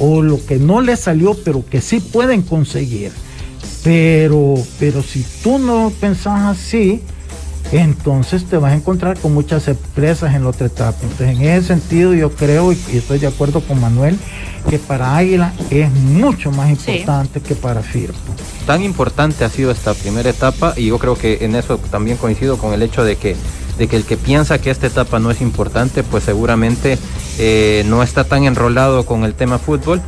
o 0.00 0.22
lo 0.22 0.44
que 0.44 0.58
no 0.58 0.80
les 0.80 1.00
salió, 1.00 1.34
pero 1.44 1.64
que 1.64 1.80
sí 1.80 2.00
pueden 2.00 2.42
conseguir. 2.42 3.12
Pero, 3.84 4.54
pero 4.78 5.02
si 5.02 5.24
tú 5.42 5.58
no 5.58 5.92
pensás 6.00 6.58
así, 6.58 7.02
entonces 7.72 8.44
te 8.46 8.56
vas 8.56 8.72
a 8.72 8.76
encontrar 8.76 9.18
con 9.18 9.32
muchas 9.32 9.62
sorpresas 9.62 10.34
en 10.34 10.42
la 10.42 10.50
otra 10.50 10.66
etapa. 10.66 10.98
Entonces, 11.02 11.38
en 11.38 11.42
ese 11.42 11.68
sentido, 11.68 12.14
yo 12.14 12.30
creo 12.32 12.72
y, 12.72 12.78
estoy 12.92 13.18
de 13.18 13.28
acuerdo 13.28 13.60
con 13.60 13.80
Manuel 13.80 14.18
que 14.68 14.78
para 14.78 15.16
Águila 15.16 15.52
es 15.70 15.90
mucho 15.92 16.50
más 16.50 16.70
importante 16.70 17.40
que 17.40 17.54
para 17.54 17.82
Firpo. 17.82 18.34
Tan 18.66 18.82
importante 18.82 19.44
ha 19.44 19.50
sido 19.50 19.70
esta 19.70 19.94
primera 19.94 20.28
etapa 20.28 20.74
y 20.76 20.86
yo 20.86 20.98
creo 20.98 21.14
que 21.14 21.38
en 21.44 21.54
eso 21.54 21.78
también 21.90 22.16
coincido 22.16 22.58
con 22.58 22.74
el 22.74 22.82
hecho 22.82 23.04
de 23.04 23.16
que 23.16 23.36
de 23.78 23.88
que 23.88 23.96
el 23.96 24.04
que 24.04 24.18
piensa 24.18 24.60
que 24.60 24.70
esta 24.70 24.86
etapa 24.86 25.18
no 25.20 25.30
es 25.30 25.40
importante, 25.40 26.02
pues 26.02 26.24
seguramente 26.24 26.98
eh, 27.38 27.84
no 27.86 28.02
está 28.02 28.24
tan 28.24 28.44
enrolado 28.44 29.06
con 29.06 29.24
el 29.24 29.34
tema 29.34 29.58
fútbol. 29.58 30.00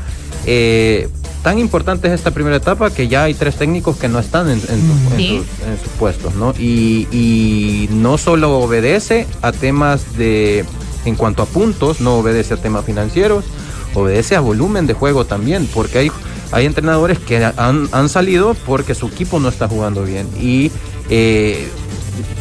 Eh, 0.47 1.09
tan 1.43 1.59
importante 1.59 2.09
es 2.09 2.15
esta 2.15 2.31
primera 2.31 2.57
etapa 2.57 2.91
que 2.91 3.09
ya 3.09 3.25
hay 3.25 3.35
tres 3.35 3.57
técnicos 3.57 3.97
que 3.97 4.09
no 4.09 4.19
están 4.19 4.51
en, 4.51 4.61
sus, 4.61 5.93
puestos, 5.99 6.35
¿no? 6.35 6.53
Y, 6.59 7.89
no 7.91 8.19
solo 8.19 8.59
obedece 8.59 9.27
a 9.43 9.53
temas 9.53 10.17
de, 10.17 10.65
en 11.05 11.17
cuanto 11.17 11.43
a 11.43 11.47
puntos, 11.47 12.01
no 12.01 12.17
obedece 12.17 12.55
a 12.55 12.57
temas 12.57 12.85
financieros, 12.85 13.45
obedece 13.95 14.37
a 14.37 14.41
volumen 14.41 14.87
de 14.87 14.95
juego 14.95 15.25
también, 15.25 15.69
porque 15.73 15.99
hay, 15.99 16.13
hay 16.53 16.67
entrenadores 16.67 17.19
que 17.19 17.45
han, 17.45 18.09
salido 18.09 18.55
porque 18.67 18.95
su 18.95 19.09
equipo 19.09 19.41
no 19.41 19.49
está 19.49 19.69
jugando 19.69 20.05
bien. 20.05 20.29
Y 20.41 20.71
eh, 21.11 21.69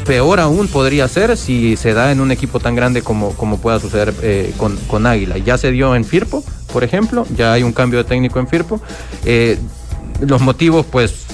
peor 0.06 0.40
aún 0.40 0.68
podría 0.68 1.08
ser 1.08 1.38
si 1.38 1.76
se 1.78 1.94
da 1.94 2.12
en 2.12 2.22
un 2.22 2.32
equipo 2.32 2.60
tan 2.60 2.76
grande 2.76 3.02
como, 3.02 3.32
como 3.36 3.58
pueda 3.60 3.80
suceder 3.80 4.14
eh, 4.22 4.54
con, 4.58 4.78
con, 4.88 5.06
Águila. 5.06 5.38
Ya 5.38 5.58
se 5.58 5.72
dio 5.72 5.96
en 5.96 6.06
Firpo, 6.06 6.44
por 6.72 6.84
ejemplo, 6.84 7.26
ya 7.36 7.54
hay 7.54 7.64
un 7.64 7.74
cambio 7.74 8.00
de 8.00 8.06
técnico 8.06 8.40
en 8.40 8.48
Firpo. 8.48 8.82
Eh, 9.26 9.58
los 10.20 10.42
motivos, 10.42 10.86
pues, 10.86 11.26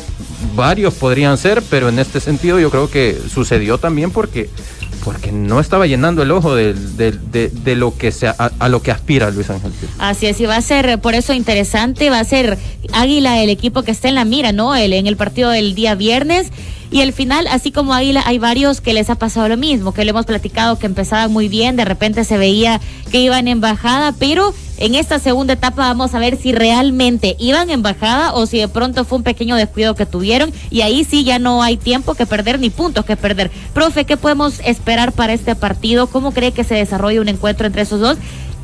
varios 0.55 0.93
podrían 0.93 1.37
ser, 1.37 1.63
pero 1.69 1.89
en 1.89 1.99
este 1.99 2.19
sentido 2.19 2.59
yo 2.59 2.69
creo 2.69 2.89
que 2.89 3.17
sucedió 3.29 3.77
también 3.77 4.11
porque 4.11 4.49
porque 5.07 5.31
no 5.31 5.61
estaba 5.61 5.87
llenando 5.87 6.21
el 6.21 6.31
ojo 6.31 6.53
de, 6.53 6.73
de, 6.73 7.75
lo 7.77 7.95
que 7.97 8.11
se, 8.11 8.27
a, 8.27 8.67
lo 8.67 8.81
que 8.81 8.91
aspira 8.91 9.31
Luis 9.31 9.49
Ángel. 9.49 9.71
Así 9.99 10.25
es, 10.25 10.37
y 10.41 10.45
va 10.45 10.57
a 10.57 10.61
ser 10.61 10.99
por 10.99 11.15
eso 11.15 11.33
interesante, 11.33 12.09
va 12.09 12.19
a 12.19 12.25
ser 12.25 12.57
Águila 12.93 13.41
el 13.41 13.49
equipo 13.49 13.83
que 13.83 13.91
está 13.91 14.07
en 14.07 14.15
la 14.15 14.25
mira, 14.25 14.51
¿no? 14.51 14.75
El, 14.75 14.93
en 14.93 15.07
el 15.07 15.17
partido 15.17 15.49
del 15.49 15.75
día 15.75 15.95
viernes. 15.95 16.47
Y 16.89 17.01
al 17.01 17.11
final, 17.11 17.47
así 17.47 17.71
como 17.71 17.93
Águila, 17.93 18.23
hay 18.25 18.39
varios 18.39 18.79
que 18.79 18.93
les 18.93 19.09
ha 19.09 19.15
pasado 19.15 19.49
lo 19.49 19.57
mismo, 19.57 19.93
que 19.93 20.05
le 20.05 20.11
hemos 20.11 20.25
platicado 20.25 20.79
que 20.79 20.85
empezaban 20.85 21.31
muy 21.31 21.49
bien, 21.49 21.75
de 21.75 21.83
repente 21.83 22.23
se 22.23 22.37
veía 22.37 22.79
que 23.11 23.19
iban 23.19 23.49
en 23.49 23.59
bajada, 23.59 24.13
pero 24.17 24.53
en 24.77 24.95
esta 24.95 25.19
segunda 25.19 25.53
etapa 25.53 25.81
vamos 25.81 26.13
a 26.13 26.19
ver 26.19 26.37
si 26.37 26.53
realmente 26.53 27.35
iban 27.39 27.71
en 27.71 27.81
bajada 27.81 28.33
o 28.33 28.45
si 28.45 28.59
de 28.59 28.69
pronto 28.69 29.03
fue 29.03 29.17
un 29.17 29.23
pequeño 29.23 29.57
descuido 29.57 29.95
que 29.95 30.05
tuvieron 30.05 30.53
y 30.69 30.81
ahí 30.81 31.03
sí 31.03 31.25
ya 31.25 31.39
no 31.39 31.61
hay 31.61 31.75
tiempo 31.75 32.13
que 32.13 32.25
perder 32.25 32.59
ni 32.59 32.69
puntos 32.69 33.03
que 33.03 33.17
perder. 33.17 33.51
Profe, 33.73 34.05
¿qué 34.05 34.15
podemos 34.15 34.61
esperar 34.63 35.11
para 35.11 35.33
este 35.33 35.55
partido? 35.55 36.07
¿Cómo 36.07 36.31
cree 36.31 36.53
que 36.53 36.63
se 36.63 36.75
desarrolle 36.75 37.19
un 37.19 37.27
encuentro 37.27 37.67
entre 37.67 37.81
esos 37.81 37.99
dos? 37.99 38.17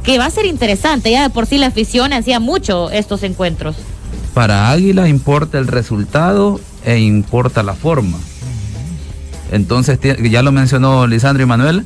Que 0.03 0.17
va 0.17 0.25
a 0.25 0.29
ser 0.29 0.45
interesante, 0.45 1.11
ya 1.11 1.23
de 1.23 1.29
por 1.29 1.45
sí 1.45 1.57
la 1.57 1.67
afición 1.67 2.13
hacía 2.13 2.39
mucho 2.39 2.89
estos 2.89 3.23
encuentros. 3.23 3.75
Para 4.33 4.71
Águila 4.71 5.07
importa 5.07 5.59
el 5.59 5.67
resultado 5.67 6.59
e 6.83 6.99
importa 6.99 7.63
la 7.63 7.73
forma. 7.73 8.17
Entonces, 9.51 9.99
ya 10.01 10.41
lo 10.41 10.51
mencionó 10.51 11.05
Lisandro 11.05 11.43
y 11.43 11.45
Manuel, 11.45 11.85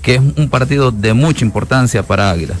que 0.00 0.14
es 0.14 0.20
un 0.36 0.48
partido 0.48 0.90
de 0.90 1.12
mucha 1.12 1.44
importancia 1.44 2.02
para 2.02 2.30
Águila 2.30 2.54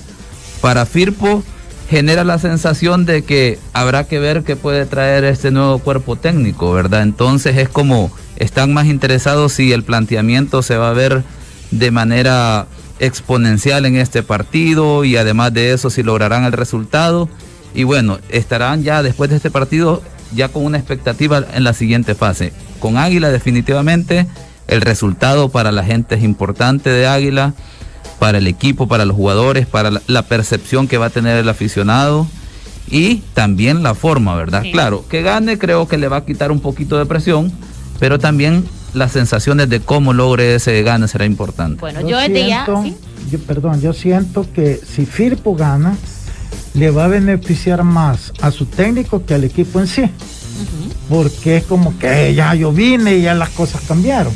para 0.62 0.86
Firpo 0.86 1.42
genera 1.90 2.24
la 2.24 2.38
sensación 2.38 3.04
de 3.04 3.22
que 3.22 3.58
habrá 3.74 4.04
que 4.04 4.18
ver 4.18 4.44
qué 4.44 4.56
puede 4.56 4.86
traer 4.86 5.24
este 5.24 5.50
nuevo 5.50 5.80
cuerpo 5.80 6.16
técnico, 6.16 6.72
¿verdad? 6.72 7.02
Entonces 7.02 7.58
es 7.58 7.68
como 7.68 8.10
están 8.36 8.72
más 8.72 8.86
interesados 8.86 9.52
si 9.52 9.72
el 9.72 9.82
planteamiento 9.82 10.62
se 10.62 10.78
va 10.78 10.88
a 10.88 10.94
ver 10.94 11.24
de 11.72 11.90
manera 11.90 12.66
exponencial 13.00 13.84
en 13.84 13.96
este 13.96 14.22
partido 14.22 15.04
y 15.04 15.16
además 15.16 15.52
de 15.52 15.72
eso 15.72 15.90
si 15.90 16.02
lograrán 16.02 16.44
el 16.44 16.52
resultado 16.52 17.28
y 17.74 17.84
bueno, 17.84 18.18
estarán 18.28 18.82
ya 18.82 19.02
después 19.02 19.30
de 19.30 19.36
este 19.36 19.50
partido 19.50 20.02
ya 20.34 20.48
con 20.48 20.64
una 20.64 20.78
expectativa 20.78 21.44
en 21.54 21.64
la 21.64 21.72
siguiente 21.74 22.14
fase. 22.14 22.52
Con 22.78 22.96
Águila 22.96 23.30
definitivamente 23.30 24.26
el 24.68 24.80
resultado 24.80 25.48
para 25.50 25.72
la 25.72 25.84
gente 25.84 26.14
es 26.14 26.22
importante 26.22 26.90
de 26.90 27.06
Águila 27.06 27.54
para 28.18 28.38
el 28.38 28.46
equipo, 28.46 28.86
para 28.88 29.04
los 29.04 29.16
jugadores, 29.16 29.66
para 29.66 29.90
la, 30.06 30.22
percepción 30.22 30.86
que 30.86 30.96
va 30.96 31.06
a 31.06 31.10
tener 31.10 31.36
el 31.36 31.48
aficionado 31.48 32.26
y 32.88 33.16
también 33.34 33.82
la 33.82 33.94
forma, 33.94 34.36
¿verdad? 34.36 34.62
Claro, 34.72 35.04
que 35.08 35.22
gane 35.22 35.58
creo 35.58 35.88
que 35.88 35.98
le 35.98 36.08
va 36.08 36.18
a 36.18 36.24
quitar 36.24 36.52
un 36.52 36.60
poquito 36.60 36.98
de 36.98 37.06
presión, 37.06 37.52
pero 37.98 38.18
también 38.18 38.64
las 38.94 39.12
sensaciones 39.12 39.68
de 39.68 39.80
cómo 39.80 40.12
logre 40.12 40.54
ese 40.54 40.82
gane 40.82 41.08
será 41.08 41.24
importante. 41.24 41.80
Bueno, 41.80 42.00
yo, 42.06 42.20
siento, 42.20 42.84
yo 43.30 43.38
perdón, 43.40 43.80
yo 43.80 43.92
siento 43.92 44.46
que 44.54 44.76
si 44.76 45.04
Firpo 45.04 45.56
gana, 45.56 45.96
le 46.74 46.90
va 46.90 47.04
a 47.04 47.08
beneficiar 47.08 47.82
más 47.84 48.32
a 48.40 48.50
su 48.50 48.66
técnico 48.66 49.24
que 49.24 49.34
al 49.34 49.44
equipo 49.44 49.80
en 49.80 49.86
sí. 49.86 50.04
Porque 51.08 51.58
es 51.58 51.64
como 51.64 51.98
que 51.98 52.34
ya 52.34 52.54
yo 52.54 52.72
vine 52.72 53.16
y 53.16 53.22
ya 53.22 53.34
las 53.34 53.50
cosas 53.50 53.82
cambiaron. 53.86 54.32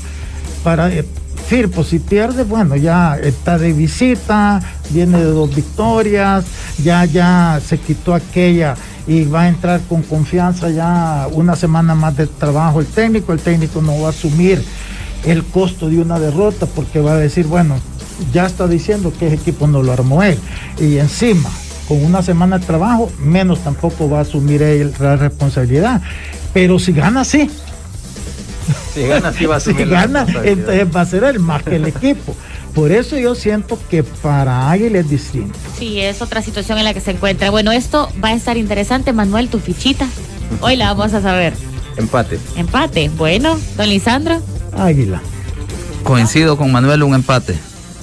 Para, 0.62 0.92
eh, 0.92 1.04
Firpo, 1.46 1.84
si 1.84 2.00
pierde, 2.00 2.42
bueno, 2.42 2.74
ya 2.74 3.16
está 3.22 3.56
de 3.56 3.72
visita, 3.72 4.60
viene 4.90 5.18
de 5.18 5.26
dos 5.26 5.54
victorias, 5.54 6.44
ya, 6.82 7.04
ya 7.04 7.60
se 7.64 7.78
quitó 7.78 8.14
aquella 8.14 8.74
y 9.06 9.24
va 9.26 9.42
a 9.42 9.48
entrar 9.48 9.80
con 9.82 10.02
confianza 10.02 10.70
ya 10.70 11.28
una 11.30 11.54
semana 11.54 11.94
más 11.94 12.16
de 12.16 12.26
trabajo 12.26 12.80
el 12.80 12.86
técnico, 12.86 13.32
el 13.32 13.38
técnico 13.38 13.80
no 13.80 14.00
va 14.00 14.08
a 14.08 14.10
asumir 14.10 14.60
el 15.24 15.44
costo 15.44 15.88
de 15.88 16.00
una 16.00 16.18
derrota 16.18 16.66
porque 16.66 16.98
va 16.98 17.12
a 17.12 17.16
decir, 17.16 17.46
bueno, 17.46 17.76
ya 18.32 18.46
está 18.46 18.66
diciendo 18.66 19.12
que 19.16 19.28
ese 19.28 19.36
equipo 19.36 19.68
no 19.68 19.84
lo 19.84 19.92
armó 19.92 20.24
él. 20.24 20.38
Y 20.80 20.98
encima, 20.98 21.48
con 21.88 22.04
una 22.04 22.22
semana 22.22 22.58
de 22.58 22.66
trabajo, 22.66 23.10
menos 23.18 23.60
tampoco 23.60 24.08
va 24.10 24.18
a 24.18 24.22
asumir 24.22 24.62
él 24.62 24.92
la 24.98 25.16
responsabilidad. 25.16 26.02
Pero 26.52 26.78
si 26.78 26.92
gana, 26.92 27.24
sí 27.24 27.50
si 28.94 29.02
gana, 29.06 29.32
sí 29.32 29.46
va 29.46 29.56
a 29.56 29.60
ser. 29.60 29.80
entonces 29.80 30.86
va 30.94 31.00
a 31.02 31.06
ser 31.06 31.24
el 31.24 31.38
más 31.38 31.62
que 31.62 31.76
el 31.76 31.86
equipo. 31.86 32.34
Por 32.74 32.92
eso 32.92 33.16
yo 33.16 33.34
siento 33.34 33.78
que 33.88 34.02
para 34.02 34.70
Águila 34.70 34.98
es 34.98 35.08
distinto. 35.08 35.58
Sí, 35.78 36.00
es 36.00 36.20
otra 36.20 36.42
situación 36.42 36.76
en 36.78 36.84
la 36.84 36.92
que 36.92 37.00
se 37.00 37.12
encuentra. 37.12 37.50
Bueno, 37.50 37.72
esto 37.72 38.10
va 38.22 38.28
a 38.28 38.34
estar 38.34 38.56
interesante, 38.58 39.12
Manuel, 39.12 39.48
tu 39.48 39.58
fichita. 39.60 40.06
Hoy 40.60 40.76
la 40.76 40.92
vamos 40.92 41.14
a 41.14 41.22
saber. 41.22 41.54
Empate. 41.96 42.38
Empate. 42.56 43.08
Bueno, 43.16 43.58
don 43.76 43.88
Lisandro. 43.88 44.42
Águila. 44.76 45.22
Coincido 46.02 46.58
con 46.58 46.70
Manuel, 46.70 47.02
un 47.02 47.14
empate. 47.14 47.56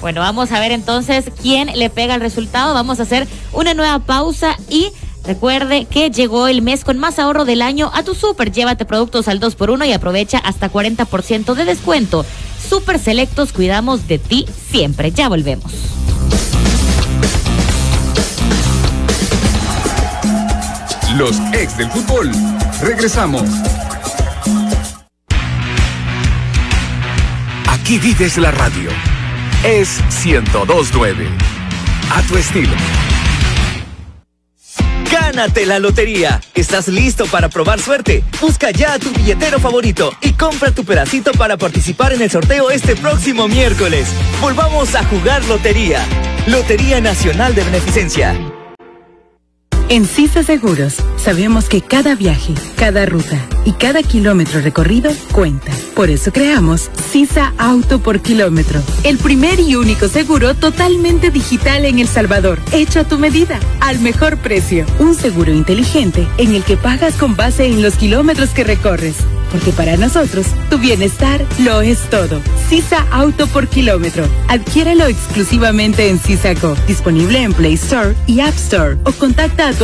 Bueno, 0.04 0.20
vamos 0.20 0.52
a 0.52 0.60
ver 0.60 0.70
entonces 0.70 1.24
quién 1.40 1.70
le 1.78 1.88
pega 1.88 2.14
el 2.14 2.20
resultado. 2.20 2.74
Vamos 2.74 3.00
a 3.00 3.04
hacer 3.04 3.26
una 3.54 3.72
nueva 3.72 4.00
pausa 4.00 4.58
y 4.68 4.92
Recuerde 5.24 5.86
que 5.86 6.10
llegó 6.10 6.46
el 6.48 6.60
mes 6.60 6.84
con 6.84 6.98
más 6.98 7.18
ahorro 7.18 7.46
del 7.46 7.62
año 7.62 7.90
a 7.94 8.02
tu 8.02 8.14
super. 8.14 8.52
Llévate 8.52 8.84
productos 8.84 9.28
al 9.28 9.40
2x1 9.40 9.88
y 9.88 9.92
aprovecha 9.94 10.36
hasta 10.36 10.70
40% 10.70 11.54
de 11.54 11.64
descuento. 11.64 12.26
Super 12.68 12.98
Selectos, 12.98 13.54
cuidamos 13.54 14.06
de 14.06 14.18
ti 14.18 14.44
siempre. 14.70 15.10
Ya 15.12 15.30
volvemos. 15.30 15.72
Los 21.16 21.40
ex 21.54 21.78
del 21.78 21.88
fútbol. 21.88 22.30
Regresamos. 22.82 23.44
Aquí 27.66 27.98
vives 27.98 28.36
la 28.36 28.50
radio. 28.50 28.90
Es 29.64 29.98
1029. 30.22 31.26
A 32.10 32.22
tu 32.28 32.36
estilo. 32.36 32.74
Gánate 35.10 35.64
la 35.64 35.78
lotería. 35.78 36.38
¿Estás 36.54 36.88
listo 36.88 37.24
para 37.24 37.48
probar 37.48 37.80
suerte? 37.80 38.22
Busca 38.42 38.72
ya 38.72 38.92
a 38.92 38.98
tu 38.98 39.10
billetero 39.10 39.58
favorito 39.58 40.12
y 40.20 40.34
compra 40.34 40.70
tu 40.70 40.84
pedacito 40.84 41.32
para 41.32 41.56
participar 41.56 42.12
en 42.12 42.20
el 42.20 42.30
sorteo 42.30 42.70
este 42.70 42.94
próximo 42.94 43.48
miércoles. 43.48 44.06
Volvamos 44.42 44.94
a 44.94 45.04
jugar 45.04 45.42
lotería. 45.46 46.04
Lotería 46.46 47.00
Nacional 47.00 47.54
de 47.54 47.64
Beneficencia. 47.64 48.53
En 49.90 50.06
CISA 50.06 50.42
Seguros 50.42 50.96
sabemos 51.16 51.68
que 51.68 51.82
cada 51.82 52.14
viaje, 52.14 52.54
cada 52.76 53.04
ruta 53.04 53.38
y 53.66 53.72
cada 53.72 54.02
kilómetro 54.02 54.62
recorrido 54.62 55.12
cuenta. 55.30 55.70
Por 55.94 56.08
eso 56.08 56.32
creamos 56.32 56.90
CISA 57.12 57.52
Auto 57.58 58.00
por 58.00 58.20
Kilómetro, 58.20 58.82
el 59.04 59.18
primer 59.18 59.60
y 59.60 59.76
único 59.76 60.08
seguro 60.08 60.54
totalmente 60.54 61.30
digital 61.30 61.84
en 61.84 61.98
El 61.98 62.08
Salvador, 62.08 62.58
hecho 62.72 63.00
a 63.00 63.04
tu 63.04 63.18
medida, 63.18 63.60
al 63.80 64.00
mejor 64.00 64.38
precio. 64.38 64.86
Un 64.98 65.14
seguro 65.14 65.52
inteligente 65.52 66.26
en 66.38 66.54
el 66.54 66.64
que 66.64 66.78
pagas 66.78 67.16
con 67.16 67.36
base 67.36 67.66
en 67.66 67.82
los 67.82 67.96
kilómetros 67.96 68.50
que 68.50 68.64
recorres 68.64 69.16
porque 69.54 69.70
para 69.70 69.96
nosotros 69.96 70.46
tu 70.68 70.78
bienestar 70.78 71.46
lo 71.60 71.80
es 71.80 72.00
todo. 72.10 72.40
Sisa 72.68 73.06
Auto 73.12 73.46
por 73.46 73.68
kilómetro. 73.68 74.24
Adquiéralo 74.48 75.06
exclusivamente 75.06 76.08
en 76.08 76.18
Sisaco, 76.18 76.74
disponible 76.88 77.40
en 77.40 77.52
Play 77.52 77.74
Store 77.74 78.16
y 78.26 78.40
App 78.40 78.56
Store 78.56 78.96
o 79.04 79.12
contacta 79.12 79.68
a 79.68 79.72
tu 79.72 79.83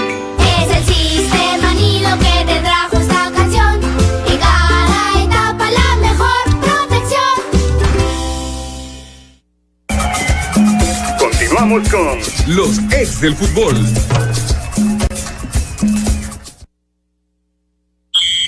Los 12.47 12.79
ex 12.91 13.21
del 13.21 13.33
fútbol. 13.33 13.77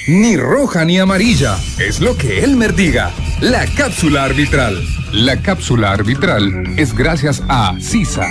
Ni 0.10 0.36
roja 0.36 0.84
ni 0.84 1.00
amarilla, 1.00 1.58
es 1.80 2.02
lo 2.02 2.18
que 2.18 2.44
Elmer 2.44 2.76
diga. 2.76 3.14
La 3.40 3.66
cápsula 3.66 4.26
arbitral. 4.26 4.86
La 5.14 5.42
cápsula 5.42 5.94
arbitral 5.94 6.74
es 6.76 6.94
gracias 6.94 7.42
a 7.48 7.78
CISA. 7.80 8.28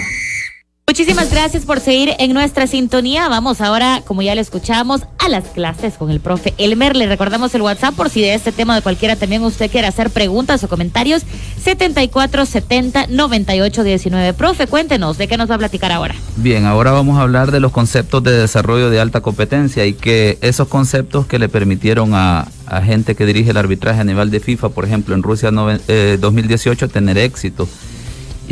Muchísimas 0.88 1.30
gracias 1.30 1.64
por 1.64 1.78
seguir 1.80 2.10
en 2.18 2.34
nuestra 2.34 2.66
sintonía. 2.66 3.28
Vamos 3.28 3.60
ahora, 3.60 4.02
como 4.04 4.20
ya 4.20 4.34
le 4.34 4.40
escuchamos, 4.40 5.02
a 5.20 5.28
las 5.28 5.44
clases 5.44 5.94
con 5.94 6.10
el 6.10 6.18
profe 6.20 6.52
Elmer. 6.58 6.96
Le 6.96 7.06
recordamos 7.06 7.54
el 7.54 7.62
WhatsApp 7.62 7.94
por 7.94 8.10
si 8.10 8.20
de 8.20 8.34
este 8.34 8.50
tema 8.52 8.74
de 8.74 8.82
cualquiera 8.82 9.14
también 9.16 9.42
usted 9.44 9.70
quiere 9.70 9.86
hacer 9.86 10.10
preguntas 10.10 10.62
o 10.64 10.68
comentarios. 10.68 11.22
7470 11.62 13.06
9819. 13.08 14.34
Profe, 14.34 14.66
cuéntenos, 14.66 15.16
¿de 15.18 15.28
qué 15.28 15.36
nos 15.38 15.48
va 15.48 15.54
a 15.54 15.58
platicar 15.58 15.92
ahora? 15.92 16.14
Bien, 16.36 16.66
ahora 16.66 16.90
vamos 16.90 17.16
a 17.16 17.22
hablar 17.22 17.52
de 17.52 17.60
los 17.60 17.70
conceptos 17.70 18.22
de 18.24 18.32
desarrollo 18.32 18.90
de 18.90 19.00
alta 19.00 19.20
competencia 19.22 19.86
y 19.86 19.94
que 19.94 20.36
esos 20.42 20.66
conceptos 20.68 21.26
que 21.26 21.38
le 21.38 21.48
permitieron 21.48 22.10
a, 22.14 22.48
gente 22.84 23.14
que 23.14 23.24
dirige 23.24 23.52
el 23.52 23.56
arbitraje 23.56 24.00
a 24.00 24.04
nivel 24.04 24.30
de 24.30 24.40
FIFA, 24.40 24.70
por 24.70 24.84
ejemplo, 24.84 25.14
en 25.14 25.22
Rusia 25.22 25.50
noven- 25.52 25.80
eh, 25.88 26.18
2018, 26.20 26.88
tener 26.88 27.16
éxito. 27.18 27.68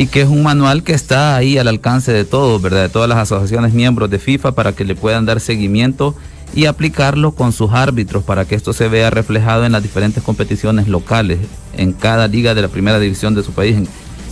Y 0.00 0.06
que 0.06 0.22
es 0.22 0.28
un 0.28 0.42
manual 0.42 0.82
que 0.82 0.94
está 0.94 1.36
ahí 1.36 1.58
al 1.58 1.68
alcance 1.68 2.10
de 2.10 2.24
todos, 2.24 2.62
¿verdad? 2.62 2.84
De 2.84 2.88
todas 2.88 3.06
las 3.06 3.18
asociaciones 3.18 3.74
miembros 3.74 4.08
de 4.08 4.18
FIFA 4.18 4.52
para 4.52 4.72
que 4.72 4.86
le 4.86 4.94
puedan 4.94 5.26
dar 5.26 5.40
seguimiento 5.40 6.14
y 6.54 6.64
aplicarlo 6.64 7.32
con 7.32 7.52
sus 7.52 7.72
árbitros 7.72 8.24
para 8.24 8.46
que 8.46 8.54
esto 8.54 8.72
se 8.72 8.88
vea 8.88 9.10
reflejado 9.10 9.66
en 9.66 9.72
las 9.72 9.82
diferentes 9.82 10.22
competiciones 10.22 10.88
locales, 10.88 11.40
en 11.76 11.92
cada 11.92 12.28
liga 12.28 12.54
de 12.54 12.62
la 12.62 12.68
primera 12.68 12.98
división 12.98 13.34
de 13.34 13.42
su 13.42 13.52
país, 13.52 13.76
en, 13.76 13.88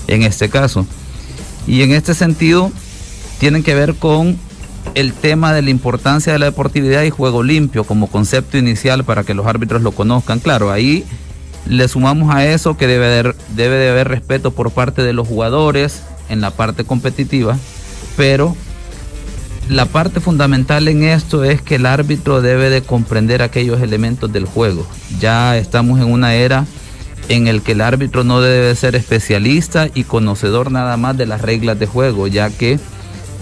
en 0.06 0.22
este 0.22 0.48
caso. 0.48 0.86
Y 1.66 1.82
en 1.82 1.92
este 1.92 2.14
sentido, 2.14 2.72
tienen 3.38 3.62
que 3.62 3.74
ver 3.74 3.94
con 3.94 4.38
el 4.94 5.12
tema 5.12 5.52
de 5.52 5.60
la 5.60 5.68
importancia 5.68 6.32
de 6.32 6.38
la 6.38 6.46
deportividad 6.46 7.02
y 7.02 7.10
juego 7.10 7.42
limpio 7.42 7.84
como 7.84 8.06
concepto 8.06 8.56
inicial 8.56 9.04
para 9.04 9.22
que 9.22 9.34
los 9.34 9.46
árbitros 9.46 9.82
lo 9.82 9.92
conozcan. 9.92 10.38
Claro, 10.38 10.72
ahí 10.72 11.04
le 11.66 11.88
sumamos 11.88 12.34
a 12.34 12.46
eso 12.46 12.76
que 12.76 12.86
debe 12.86 13.34
de, 13.54 13.90
haber 13.90 14.08
respeto 14.08 14.52
por 14.52 14.70
parte 14.70 15.02
de 15.02 15.12
los 15.12 15.28
jugadores 15.28 16.02
en 16.28 16.40
la 16.40 16.50
parte 16.50 16.84
competitiva, 16.84 17.56
pero 18.16 18.56
la 19.68 19.86
parte 19.86 20.20
fundamental 20.20 20.88
en 20.88 21.04
esto 21.04 21.44
es 21.44 21.60
que 21.60 21.74
el 21.74 21.86
árbitro 21.86 22.40
debe 22.40 22.70
de 22.70 22.82
comprender 22.82 23.42
aquellos 23.42 23.82
elementos 23.82 24.32
del 24.32 24.46
juego. 24.46 24.86
Ya 25.20 25.56
estamos 25.58 26.00
en 26.00 26.10
una 26.10 26.34
era 26.34 26.64
en 27.28 27.46
el 27.46 27.60
que 27.60 27.72
el 27.72 27.82
árbitro 27.82 28.24
no 28.24 28.40
debe 28.40 28.74
ser 28.74 28.96
especialista 28.96 29.88
y 29.94 30.04
conocedor 30.04 30.70
nada 30.70 30.96
más 30.96 31.16
de 31.18 31.26
las 31.26 31.42
reglas 31.42 31.78
de 31.78 31.86
juego, 31.86 32.26
ya 32.26 32.48
que 32.48 32.78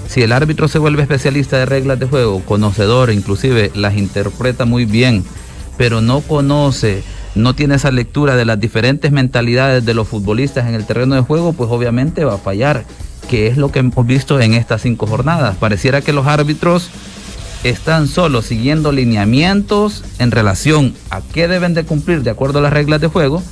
si 0.08 0.22
el 0.22 0.32
árbitro 0.32 0.68
se 0.68 0.78
vuelve 0.78 1.02
especialista 1.02 1.58
de 1.58 1.66
reglas 1.66 1.98
de 1.98 2.06
juego, 2.06 2.40
conocedor, 2.40 3.12
inclusive 3.12 3.70
las 3.74 3.96
interpreta 3.96 4.64
muy 4.64 4.84
bien, 4.84 5.24
pero 5.76 6.00
no 6.00 6.20
conoce, 6.20 7.02
no 7.36 7.54
tiene 7.54 7.76
esa 7.76 7.90
lectura 7.90 8.34
de 8.34 8.44
las 8.44 8.58
diferentes 8.58 9.12
mentalidades 9.12 9.84
de 9.84 9.94
los 9.94 10.08
futbolistas 10.08 10.66
en 10.66 10.74
el 10.74 10.86
terreno 10.86 11.14
de 11.14 11.20
juego, 11.20 11.52
pues 11.52 11.70
obviamente 11.70 12.24
va 12.24 12.34
a 12.34 12.38
fallar, 12.38 12.84
que 13.28 13.46
es 13.46 13.58
lo 13.58 13.70
que 13.70 13.80
hemos 13.80 14.06
visto 14.06 14.40
en 14.40 14.54
estas 14.54 14.82
cinco 14.82 15.06
jornadas. 15.06 15.56
Pareciera 15.56 16.00
que 16.00 16.14
los 16.14 16.26
árbitros 16.26 16.90
están 17.62 18.08
solo 18.08 18.42
siguiendo 18.42 18.90
lineamientos 18.90 20.02
en 20.18 20.30
relación 20.30 20.94
a 21.10 21.20
qué 21.20 21.46
deben 21.46 21.74
de 21.74 21.84
cumplir 21.84 22.22
de 22.22 22.30
acuerdo 22.30 22.60
a 22.60 22.62
las 22.62 22.72
reglas 22.72 23.00
de 23.00 23.08
juego, 23.08 23.42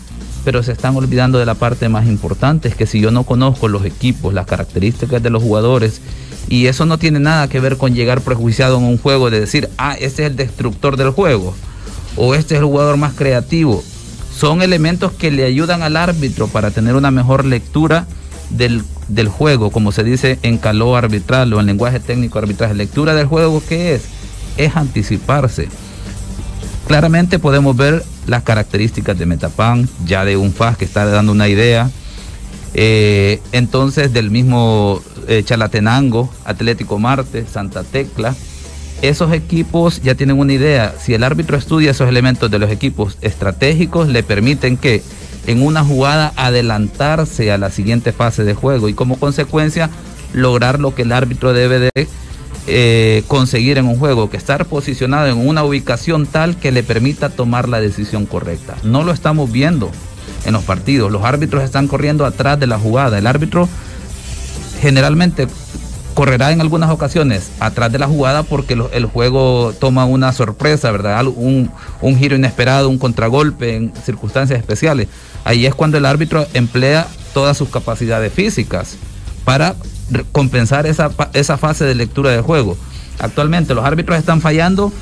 pero 0.45 0.63
se 0.63 0.73
están 0.73 0.97
olvidando 0.97 1.39
de 1.39 1.47
la 1.47 1.55
parte 1.55 1.89
más 1.89 2.07
importante, 2.07 2.69
es 2.69 2.75
que 2.75 2.87
si 2.87 3.01
yo 3.01 3.11
no 3.11 3.25
conozco 3.25 3.69
los 3.69 3.85
equipos, 3.85 4.33
las 4.33 4.47
características 4.47 5.23
de 5.23 5.31
los 5.31 5.43
jugadores, 5.43 6.01
y 6.49 6.67
eso 6.67 6.87
no 6.87 6.99
tiene 6.99 7.21
nada 7.21 7.49
que 7.49 7.61
ver 7.61 7.77
con 7.77 7.95
llegar 7.95 8.21
prejuiciado 8.21 8.79
en 8.79 8.85
un 8.85 8.99
juego 8.99 9.31
de 9.31 9.41
decir, 9.41 9.69
ah, 9.79 9.95
este 9.95 10.25
es 10.25 10.31
el 10.31 10.37
destructor 10.37 10.97
del 10.97 11.11
juego, 11.11 11.55
o 12.17 12.35
este 12.35 12.55
es 12.55 12.61
el 12.61 12.67
jugador 12.67 12.97
más 12.97 13.15
creativo. 13.15 13.83
Son 14.37 14.63
elementos 14.63 15.13
que 15.13 15.31
le 15.31 15.45
ayudan 15.45 15.83
al 15.83 15.97
árbitro 15.97 16.49
para 16.49 16.71
tener 16.71 16.97
una 16.97 17.11
mejor 17.11 17.45
lectura 17.45 18.07
del, 18.51 18.83
del 19.09 19.29
juego, 19.29 19.71
como 19.71 19.93
se 19.93 20.05
dice 20.05 20.39
en 20.43 20.59
caló 20.59 20.97
arbitral 20.97 21.53
o 21.53 21.61
en 21.61 21.67
lenguaje 21.67 22.01
técnico 22.01 22.39
arbitral. 22.39 22.77
Lectura 22.77 23.15
del 23.15 23.27
juego, 23.27 23.63
¿qué 23.69 23.95
es? 23.95 24.03
Es 24.57 24.77
anticiparse. 24.77 25.69
Claramente 26.87 27.39
podemos 27.39 27.77
ver 27.77 28.05
las 28.27 28.43
características 28.43 29.19
de 29.19 29.27
Metapan, 29.27 29.89
ya 30.05 30.25
de 30.25 30.37
un 30.37 30.53
FAS 30.53 30.77
que 30.77 30.85
está 30.85 31.07
dando 31.07 31.33
una 31.33 31.49
idea. 31.49 31.91
Eh, 32.75 33.41
entonces 33.53 34.13
del 34.13 34.31
mismo 34.31 35.01
eh, 35.29 35.43
Chalatenango, 35.45 36.29
Atlético 36.45 36.99
Marte, 36.99 37.47
Santa 37.51 37.85
Tecla, 37.85 38.35
esos 39.09 39.33
equipos 39.33 40.03
ya 40.03 40.15
tienen 40.15 40.39
una 40.39 40.53
idea. 40.53 40.95
Si 40.99 41.15
el 41.15 41.25
árbitro 41.25 41.57
estudia 41.57 41.91
esos 41.91 42.09
elementos 42.09 42.51
de 42.51 42.59
los 42.59 42.71
equipos 42.71 43.19
estratégicos, 43.21 44.09
le 44.09 44.23
permiten 44.23 44.77
que 44.77 45.03
en 45.47 45.63
una 45.63 45.85
jugada 45.85 46.33
adelantarse 46.37 47.53
a 47.53 47.59
la 47.59 47.71
siguiente 47.71 48.13
fase 48.13 48.45
de 48.45 48.55
juego 48.55 48.89
y 48.89 48.95
como 48.95 49.19
consecuencia 49.19 49.91
lograr 50.33 50.81
lo 50.81 50.95
que 50.95 51.03
el 51.03 51.13
árbitro 51.13 51.53
debe 51.53 51.79
de 51.79 52.09
eh, 52.67 53.23
conseguir 53.29 53.77
en 53.77 53.87
un 53.87 53.99
juego, 53.99 54.31
que 54.31 54.39
estar 54.39 54.65
posicionado 54.65 55.29
en 55.29 55.47
una 55.47 55.65
ubicación 55.65 56.27
tal 56.27 56.57
que 56.57 56.73
le 56.73 56.83
permita 56.83 57.29
tomar 57.29 57.69
la 57.69 57.81
decisión 57.81 58.25
correcta. 58.25 58.75
No 58.85 59.05
lo 59.05 59.13
estamos 59.13 59.53
viendo 59.53 59.91
en 60.47 60.55
los 60.55 60.65
partidos. 60.65 61.13
Los 61.13 61.25
árbitros 61.25 61.63
están 61.63 61.89
corriendo 61.89 62.25
atrás 62.25 62.59
de 62.59 62.67
la 62.67 62.79
jugada. 62.79 63.19
El 63.19 63.27
árbitro 63.27 63.69
generalmente 64.81 65.47
correrá 66.15 66.53
en 66.53 66.61
algunas 66.61 66.91
ocasiones 66.91 67.51
atrás 67.61 67.93
de 67.93 67.99
la 67.99 68.07
jugada 68.07 68.45
porque 68.45 68.79
el 68.93 69.07
juego 69.07 69.73
toma 69.79 70.05
una 70.05 70.33
sorpresa, 70.33 70.91
¿verdad? 70.91 71.27
Un, 71.27 71.71
giro 72.19 72.37
inesperado, 72.37 72.89
un 72.89 72.99
contragolpe 72.99 73.77
en 73.77 73.93
circunstancias 74.05 74.59
especiales. 74.59 75.09
Ahí 75.45 75.67
es 75.67 75.75
cuando 75.75 75.99
el 75.99 76.07
árbitro 76.07 76.47
emplea 76.55 77.07
todas 77.35 77.57
sus 77.57 77.69
capacidades 77.69 78.33
físicas 78.33 78.97
para 79.45 79.75
compensar 80.33 80.87
esa, 80.87 81.11
esa 81.33 81.59
fase 81.59 81.85
de 81.85 81.95
lectura 81.95 82.31
del 82.31 82.43
juego. 82.43 82.77
Actualmente 83.19 83.75
los 83.75 83.85
árbitros 83.85 84.19
están 84.19 84.41
fallando 84.41 84.93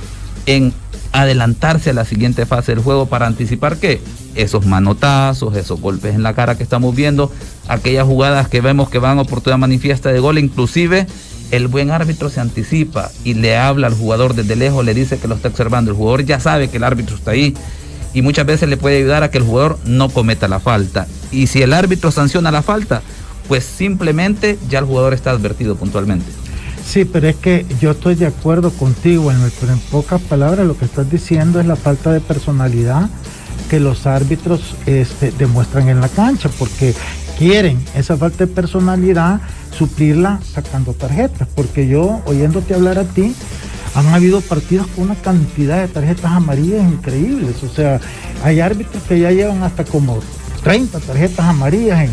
en 0.47 0.72
adelantarse 1.12 1.90
a 1.90 1.93
la 1.93 2.05
siguiente 2.05 2.47
fase 2.47 2.72
del 2.72 2.82
juego 2.82 3.07
para 3.07 3.26
anticipar 3.26 3.76
que 3.76 4.01
esos 4.34 4.66
manotazos, 4.66 5.57
esos 5.57 5.80
golpes 5.80 6.14
en 6.14 6.22
la 6.22 6.34
cara 6.34 6.57
que 6.57 6.62
estamos 6.62 6.95
viendo, 6.95 7.30
aquellas 7.68 8.07
jugadas 8.07 8.49
que 8.49 8.61
vemos 8.61 8.88
que 8.88 8.99
van 8.99 9.18
oportunidad 9.18 9.59
manifiesta 9.59 10.11
de 10.11 10.20
gol, 10.20 10.38
inclusive 10.38 11.07
el 11.51 11.68
buen 11.68 11.90
árbitro 11.90 12.30
se 12.30 12.40
anticipa 12.40 13.11
y 13.24 13.34
le 13.34 13.59
habla 13.59 13.88
al 13.88 13.95
jugador 13.95 14.34
desde 14.34 14.57
lejos, 14.57 14.84
le 14.84 14.95
dice 14.95 15.18
que 15.18 15.28
lo 15.28 15.34
está 15.34 15.49
observando, 15.49 15.90
el 15.90 15.97
jugador 15.97 16.24
ya 16.24 16.40
sabe 16.40 16.68
que 16.68 16.78
el 16.78 16.84
árbitro 16.84 17.14
está 17.14 17.32
ahí 17.32 17.55
y 18.14 18.22
muchas 18.22 18.47
veces 18.47 18.68
le 18.68 18.78
puede 18.78 18.99
ayudar 18.99 19.22
a 19.22 19.30
que 19.30 19.38
el 19.38 19.45
jugador 19.45 19.78
no 19.84 20.09
cometa 20.09 20.49
la 20.49 20.61
falta. 20.61 21.07
Y 21.30 21.47
si 21.47 21.62
el 21.62 21.72
árbitro 21.72 22.11
sanciona 22.11 22.51
la 22.51 22.62
falta, 22.62 23.03
pues 23.49 23.64
simplemente 23.64 24.59
ya 24.68 24.78
el 24.78 24.86
jugador 24.86 25.12
está 25.12 25.30
advertido 25.30 25.76
puntualmente. 25.76 26.41
Sí, 26.85 27.05
pero 27.05 27.28
es 27.28 27.37
que 27.37 27.64
yo 27.80 27.93
estoy 27.93 28.14
de 28.14 28.26
acuerdo 28.26 28.70
contigo, 28.70 29.33
pero 29.61 29.72
en 29.72 29.78
pocas 29.78 30.20
palabras 30.20 30.66
lo 30.66 30.76
que 30.76 30.85
estás 30.85 31.11
diciendo 31.11 31.61
es 31.61 31.66
la 31.66 31.76
falta 31.76 32.12
de 32.12 32.20
personalidad 32.20 33.09
que 33.70 33.80
los 33.80 34.07
árbitros 34.07 34.74
este, 34.85 35.33
demuestran 35.33 35.89
en 35.89 36.01
la 36.01 36.09
cancha, 36.09 36.51
porque 36.59 36.95
quieren 37.39 37.83
esa 37.95 38.16
falta 38.16 38.45
de 38.45 38.53
personalidad 38.53 39.41
suplirla 39.76 40.41
sacando 40.45 40.93
tarjetas, 40.93 41.49
porque 41.55 41.89
yo, 41.89 42.20
oyéndote 42.26 42.74
hablar 42.74 42.99
a 42.99 43.05
ti, 43.05 43.35
han 43.95 44.07
habido 44.09 44.41
partidos 44.43 44.87
con 44.89 45.05
una 45.05 45.14
cantidad 45.14 45.80
de 45.80 45.89
tarjetas 45.89 46.30
amarillas 46.33 46.83
increíbles, 46.83 47.62
o 47.62 47.68
sea, 47.68 48.01
hay 48.45 48.61
árbitros 48.61 49.03
que 49.05 49.20
ya 49.20 49.30
llevan 49.30 49.62
hasta 49.62 49.85
como 49.85 50.18
30 50.62 51.01
tarjetas 51.01 51.47
amarillas 51.47 52.03
en 52.03 52.11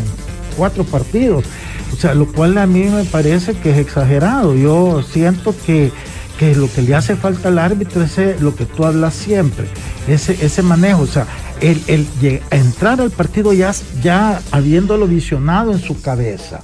cuatro 0.56 0.84
partidos. 0.84 1.44
O 1.92 1.96
sea, 1.96 2.14
lo 2.14 2.26
cual 2.26 2.58
a 2.58 2.66
mí 2.66 2.84
me 2.84 3.04
parece 3.04 3.54
que 3.54 3.70
es 3.70 3.78
exagerado. 3.78 4.54
Yo 4.54 5.02
siento 5.02 5.54
que, 5.66 5.92
que 6.38 6.54
lo 6.54 6.72
que 6.72 6.82
le 6.82 6.94
hace 6.94 7.16
falta 7.16 7.48
al 7.48 7.58
árbitro 7.58 8.02
es 8.02 8.40
lo 8.40 8.54
que 8.54 8.64
tú 8.66 8.84
hablas 8.84 9.14
siempre, 9.14 9.66
ese, 10.08 10.36
ese 10.44 10.62
manejo. 10.62 11.02
O 11.02 11.06
sea, 11.06 11.26
el, 11.60 11.82
el 11.88 12.40
entrar 12.50 13.00
al 13.00 13.10
partido 13.10 13.52
ya, 13.52 13.72
ya 14.02 14.40
habiéndolo 14.50 15.06
visionado 15.06 15.72
en 15.72 15.80
su 15.80 16.00
cabeza. 16.00 16.62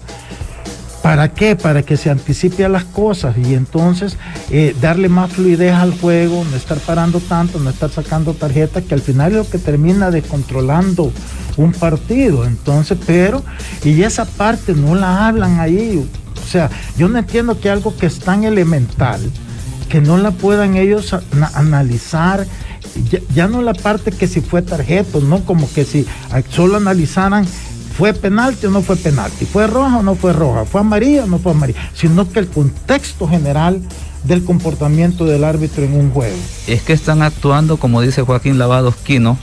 ¿Para 1.07 1.33
qué? 1.33 1.55
Para 1.55 1.85
que 1.85 1.97
se 1.97 2.11
anticipe 2.11 2.65
a 2.65 2.69
las 2.69 2.83
cosas 2.83 3.37
y 3.39 3.55
entonces 3.55 4.17
eh, 4.51 4.75
darle 4.81 5.09
más 5.09 5.31
fluidez 5.31 5.73
al 5.73 5.97
juego, 5.97 6.45
no 6.51 6.57
estar 6.57 6.79
parando 6.79 7.21
tanto, 7.21 7.61
no 7.61 7.71
estar 7.71 7.91
sacando 7.91 8.35
tarjetas, 8.35 8.83
que 8.83 8.95
al 8.95 9.01
final 9.01 9.31
es 9.31 9.39
lo 9.39 9.49
que 9.49 9.59
termina 9.59 10.11
descontrolando 10.11 11.13
un 11.57 11.73
partido. 11.73 12.45
Entonces, 12.47 12.99
pero, 13.07 13.43
y 13.85 14.03
esa 14.03 14.25
parte 14.25 14.75
no 14.75 14.95
la 14.95 15.27
hablan 15.29 15.61
ahí. 15.61 16.07
O 16.43 16.49
sea, 16.49 16.71
yo 16.97 17.09
no 17.09 17.19
entiendo 17.19 17.59
que 17.61 17.71
algo 17.71 17.97
que 17.97 18.07
es 18.07 18.19
tan 18.21 18.45
elemental, 18.45 19.21
que 19.89 20.01
no 20.01 20.19
la 20.19 20.31
puedan 20.33 20.77
ellos 20.77 21.13
ana- 21.13 21.51
analizar, 21.55 22.47
ya, 23.11 23.19
ya 23.35 23.49
no 23.49 23.63
la 23.63 23.75
parte 23.75 24.11
que 24.13 24.27
si 24.29 24.41
fue 24.41 24.63
tarjeta, 24.63 25.19
no 25.21 25.45
como 25.45 25.71
que 25.73 25.85
si 25.85 26.07
solo 26.51 26.77
analizaran 26.77 27.47
fue 27.97 28.13
penalti 28.13 28.67
o 28.67 28.71
no 28.71 28.83
fue 28.83 28.97
penalti, 28.97 29.47
fue 29.47 29.67
roja 29.67 29.99
o 29.99 30.03
no 30.03 30.15
fue 30.15 30.33
roja, 30.33 30.65
fue 30.67 30.83
amarilla 30.83 31.25
o 31.25 31.27
no 31.27 31.39
fue 31.39 31.53
amarilla, 31.53 31.79
sino 31.95 32.29
que 32.31 32.41
el 32.41 32.49
contexto 32.49 33.27
general 33.27 33.81
del 34.25 34.45
comportamiento 34.45 35.25
del 35.25 35.45
árbitro 35.45 35.85
en 35.85 35.95
un 35.95 36.11
juego. 36.11 36.37
Es 36.67 36.83
que 36.83 36.93
están 36.93 37.23
actuando, 37.23 37.77
como 37.79 38.03
dice 38.03 38.23
Joaquín 38.23 38.59
Lavados 38.59 38.97
Quino, 38.97 39.39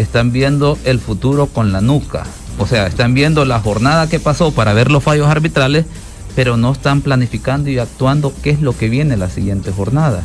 están 0.00 0.32
viendo 0.32 0.78
el 0.84 1.00
futuro 1.00 1.46
con 1.46 1.72
la 1.72 1.80
nuca. 1.80 2.24
O 2.58 2.66
sea, 2.66 2.86
están 2.86 3.14
viendo 3.14 3.44
la 3.44 3.60
jornada 3.60 4.08
que 4.08 4.20
pasó 4.20 4.52
para 4.52 4.72
ver 4.72 4.90
los 4.90 5.02
fallos 5.02 5.28
arbitrales, 5.28 5.86
pero 6.36 6.56
no 6.56 6.72
están 6.72 7.00
planificando 7.00 7.70
y 7.70 7.78
actuando 7.78 8.32
qué 8.42 8.50
es 8.50 8.60
lo 8.60 8.76
que 8.76 8.88
viene 8.88 9.16
la 9.16 9.30
siguiente 9.30 9.72
jornada. 9.72 10.22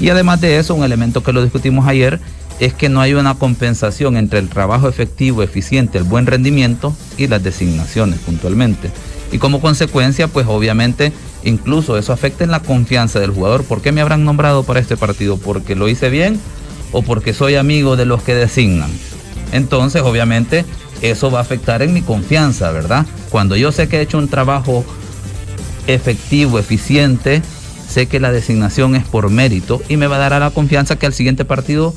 Y 0.00 0.08
además 0.10 0.40
de 0.40 0.58
eso, 0.58 0.74
un 0.74 0.84
elemento 0.84 1.22
que 1.22 1.32
lo 1.32 1.42
discutimos 1.42 1.86
ayer 1.86 2.20
es 2.60 2.72
que 2.72 2.88
no 2.88 3.00
hay 3.00 3.14
una 3.14 3.34
compensación 3.34 4.16
entre 4.16 4.38
el 4.38 4.48
trabajo 4.48 4.88
efectivo, 4.88 5.42
eficiente, 5.42 5.98
el 5.98 6.04
buen 6.04 6.26
rendimiento 6.26 6.94
y 7.18 7.26
las 7.26 7.42
designaciones 7.42 8.18
puntualmente. 8.20 8.90
Y 9.32 9.38
como 9.38 9.60
consecuencia, 9.60 10.28
pues 10.28 10.46
obviamente 10.46 11.12
incluso 11.44 11.98
eso 11.98 12.12
afecta 12.12 12.44
en 12.44 12.50
la 12.50 12.60
confianza 12.60 13.20
del 13.20 13.30
jugador. 13.30 13.64
¿Por 13.64 13.82
qué 13.82 13.92
me 13.92 14.00
habrán 14.00 14.24
nombrado 14.24 14.64
para 14.64 14.80
este 14.80 14.96
partido? 14.96 15.36
¿Porque 15.36 15.74
lo 15.74 15.88
hice 15.88 16.08
bien 16.08 16.40
o 16.96 17.02
porque 17.02 17.34
soy 17.34 17.56
amigo 17.56 17.96
de 17.96 18.06
los 18.06 18.22
que 18.22 18.34
designan? 18.34 18.90
Entonces, 19.52 20.00
obviamente, 20.00 20.64
eso 21.02 21.30
va 21.30 21.40
a 21.40 21.42
afectar 21.42 21.82
en 21.82 21.92
mi 21.92 22.00
confianza, 22.00 22.70
¿verdad? 22.72 23.04
Cuando 23.28 23.54
yo 23.54 23.70
sé 23.70 23.86
que 23.86 23.98
he 23.98 24.00
hecho 24.00 24.16
un 24.16 24.28
trabajo 24.28 24.82
efectivo, 25.86 26.58
eficiente, 26.58 27.42
sé 27.86 28.06
que 28.06 28.18
la 28.18 28.32
designación 28.32 28.96
es 28.96 29.04
por 29.04 29.30
mérito 29.30 29.82
y 29.88 29.98
me 29.98 30.06
va 30.06 30.16
a 30.16 30.20
dar 30.20 30.32
a 30.32 30.40
la 30.40 30.50
confianza 30.50 30.96
que 30.96 31.04
al 31.04 31.12
siguiente 31.12 31.44
partido 31.44 31.94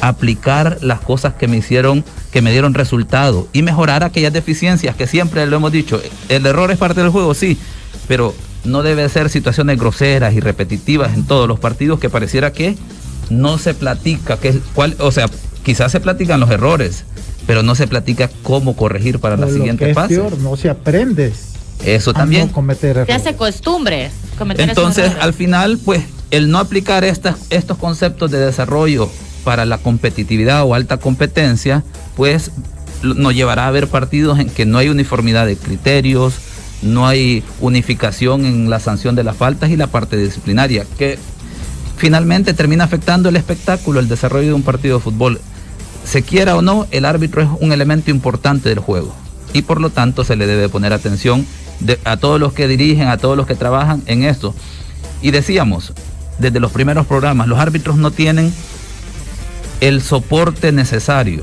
aplicar 0.00 0.78
las 0.82 1.00
cosas 1.00 1.34
que 1.34 1.48
me 1.48 1.56
hicieron, 1.56 2.04
que 2.30 2.40
me 2.40 2.52
dieron 2.52 2.74
resultado 2.74 3.48
y 3.52 3.62
mejorar 3.62 4.04
aquellas 4.04 4.32
deficiencias 4.32 4.94
que 4.94 5.08
siempre 5.08 5.44
lo 5.46 5.56
hemos 5.56 5.72
dicho. 5.72 6.00
El 6.28 6.46
error 6.46 6.70
es 6.70 6.78
parte 6.78 7.02
del 7.02 7.10
juego, 7.10 7.34
sí, 7.34 7.58
pero 8.06 8.34
no 8.64 8.84
debe 8.84 9.08
ser 9.08 9.30
situaciones 9.30 9.78
groseras 9.78 10.34
y 10.34 10.40
repetitivas 10.40 11.14
en 11.14 11.26
todos 11.26 11.48
los 11.48 11.58
partidos 11.58 11.98
que 11.98 12.08
pareciera 12.08 12.52
que 12.52 12.76
no 13.30 13.58
se 13.58 13.74
platica, 13.74 14.36
que, 14.38 14.58
cuál, 14.74 14.96
o 14.98 15.10
sea, 15.10 15.26
quizás 15.62 15.92
se 15.92 16.00
platican 16.00 16.40
los 16.40 16.50
errores, 16.50 17.04
pero 17.46 17.62
no 17.62 17.74
se 17.74 17.86
platica 17.86 18.30
cómo 18.42 18.76
corregir 18.76 19.18
para 19.18 19.36
la 19.36 19.48
siguiente 19.48 19.94
fase. 19.94 20.20
no 20.40 20.56
se 20.56 20.70
aprende. 20.70 21.32
Eso 21.84 22.12
también. 22.12 22.48
cometer 22.48 23.06
Se 23.06 23.12
hace 23.12 23.36
costumbre 23.36 24.10
cometer 24.36 24.68
Entonces, 24.68 25.12
al 25.20 25.32
final, 25.32 25.78
pues, 25.84 26.02
el 26.30 26.50
no 26.50 26.58
aplicar 26.58 27.04
estas, 27.04 27.36
estos 27.50 27.78
conceptos 27.78 28.30
de 28.30 28.38
desarrollo 28.38 29.08
para 29.44 29.64
la 29.64 29.78
competitividad 29.78 30.64
o 30.64 30.74
alta 30.74 30.98
competencia, 30.98 31.84
pues 32.16 32.50
nos 33.02 33.34
llevará 33.34 33.68
a 33.68 33.70
ver 33.70 33.88
partidos 33.88 34.38
en 34.38 34.50
que 34.50 34.66
no 34.66 34.78
hay 34.78 34.88
uniformidad 34.88 35.46
de 35.46 35.56
criterios, 35.56 36.34
no 36.82 37.06
hay 37.06 37.42
unificación 37.60 38.44
en 38.44 38.70
la 38.70 38.80
sanción 38.80 39.14
de 39.14 39.24
las 39.24 39.36
faltas 39.36 39.70
y 39.70 39.76
la 39.76 39.86
parte 39.86 40.16
disciplinaria, 40.16 40.84
que 40.98 41.18
finalmente 41.98 42.54
termina 42.54 42.84
afectando 42.84 43.28
el 43.28 43.36
espectáculo, 43.36 44.00
el 44.00 44.08
desarrollo 44.08 44.46
de 44.46 44.54
un 44.54 44.62
partido 44.62 44.96
de 44.96 45.04
fútbol. 45.04 45.40
Se 46.04 46.22
quiera 46.22 46.56
o 46.56 46.62
no, 46.62 46.86
el 46.90 47.04
árbitro 47.04 47.42
es 47.42 47.48
un 47.60 47.72
elemento 47.72 48.10
importante 48.10 48.70
del 48.70 48.78
juego 48.78 49.14
y 49.52 49.62
por 49.62 49.80
lo 49.80 49.90
tanto 49.90 50.24
se 50.24 50.36
le 50.36 50.46
debe 50.46 50.68
poner 50.68 50.92
atención 50.92 51.44
a 52.04 52.16
todos 52.16 52.40
los 52.40 52.52
que 52.52 52.68
dirigen, 52.68 53.08
a 53.08 53.18
todos 53.18 53.36
los 53.36 53.46
que 53.46 53.54
trabajan 53.54 54.02
en 54.06 54.24
esto. 54.24 54.54
Y 55.20 55.32
decíamos, 55.32 55.92
desde 56.38 56.60
los 56.60 56.72
primeros 56.72 57.06
programas, 57.06 57.48
los 57.48 57.58
árbitros 57.58 57.96
no 57.96 58.10
tienen 58.10 58.52
el 59.80 60.02
soporte 60.02 60.72
necesario. 60.72 61.42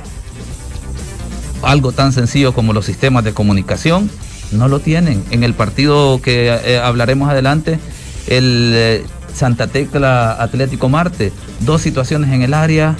Algo 1.62 1.92
tan 1.92 2.12
sencillo 2.12 2.54
como 2.54 2.74
los 2.74 2.86
sistemas 2.86 3.24
de 3.24 3.34
comunicación 3.34 4.10
no 4.52 4.68
lo 4.68 4.80
tienen. 4.80 5.24
En 5.32 5.44
el 5.44 5.54
partido 5.54 6.22
que 6.22 6.48
eh, 6.48 6.80
hablaremos 6.80 7.30
adelante, 7.30 7.80
el 8.28 8.72
eh, 8.74 9.06
Santa 9.36 9.68
Tecla 9.68 10.42
Atlético 10.42 10.90
Marte, 10.90 11.32
dos 11.60 11.82
situaciones 11.82 12.32
en 12.32 12.42
el 12.42 12.54
área 12.54 12.96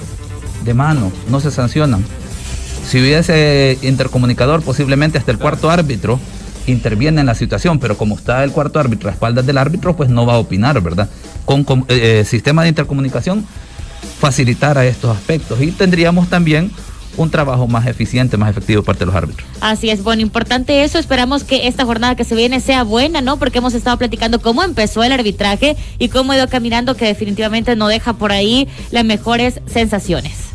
de 0.64 0.74
mano, 0.74 1.10
no 1.28 1.40
se 1.40 1.50
sancionan. 1.50 2.04
Si 2.86 3.00
hubiese 3.00 3.78
intercomunicador, 3.82 4.62
posiblemente 4.62 5.18
hasta 5.18 5.32
el 5.32 5.38
cuarto 5.38 5.70
árbitro 5.70 6.20
interviene 6.66 7.20
en 7.20 7.26
la 7.26 7.34
situación, 7.34 7.78
pero 7.78 7.96
como 7.96 8.16
está 8.16 8.44
el 8.44 8.52
cuarto 8.52 8.78
árbitro 8.78 9.08
a 9.08 9.12
espaldas 9.12 9.46
del 9.46 9.58
árbitro, 9.58 9.96
pues 9.96 10.10
no 10.10 10.26
va 10.26 10.34
a 10.34 10.38
opinar, 10.38 10.80
¿verdad? 10.80 11.08
Con, 11.44 11.64
eh, 11.88 12.24
sistema 12.26 12.62
de 12.62 12.68
intercomunicación 12.68 13.44
facilitar 14.20 14.78
a 14.78 14.86
estos 14.86 15.16
aspectos 15.16 15.60
y 15.60 15.70
tendríamos 15.72 16.28
también 16.28 16.70
un 17.16 17.30
trabajo 17.30 17.66
más 17.66 17.86
eficiente, 17.86 18.36
más 18.36 18.50
efectivo 18.50 18.82
por 18.82 18.86
parte 18.86 19.00
de 19.00 19.06
los 19.06 19.14
árbitros. 19.14 19.48
Así 19.60 19.90
es, 19.90 20.02
bueno, 20.02 20.22
importante 20.22 20.84
eso. 20.84 20.98
Esperamos 20.98 21.44
que 21.44 21.66
esta 21.68 21.84
jornada 21.84 22.14
que 22.14 22.24
se 22.24 22.34
viene 22.34 22.60
sea 22.60 22.82
buena, 22.82 23.20
¿no? 23.20 23.38
Porque 23.38 23.58
hemos 23.58 23.74
estado 23.74 23.96
platicando 23.96 24.40
cómo 24.40 24.62
empezó 24.62 25.02
el 25.02 25.12
arbitraje 25.12 25.76
y 25.98 26.08
cómo 26.08 26.32
ha 26.32 26.36
ido 26.36 26.48
caminando, 26.48 26.94
que 26.94 27.06
definitivamente 27.06 27.76
no 27.76 27.88
deja 27.88 28.14
por 28.14 28.32
ahí 28.32 28.68
las 28.90 29.04
mejores 29.04 29.60
sensaciones. 29.66 30.46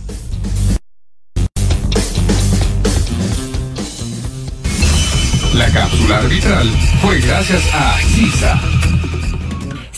La 5.54 5.70
cápsula 5.70 6.18
arbitral 6.18 6.68
fue 7.02 7.20
gracias 7.20 7.62
a 7.74 7.98
CISA. 7.98 8.81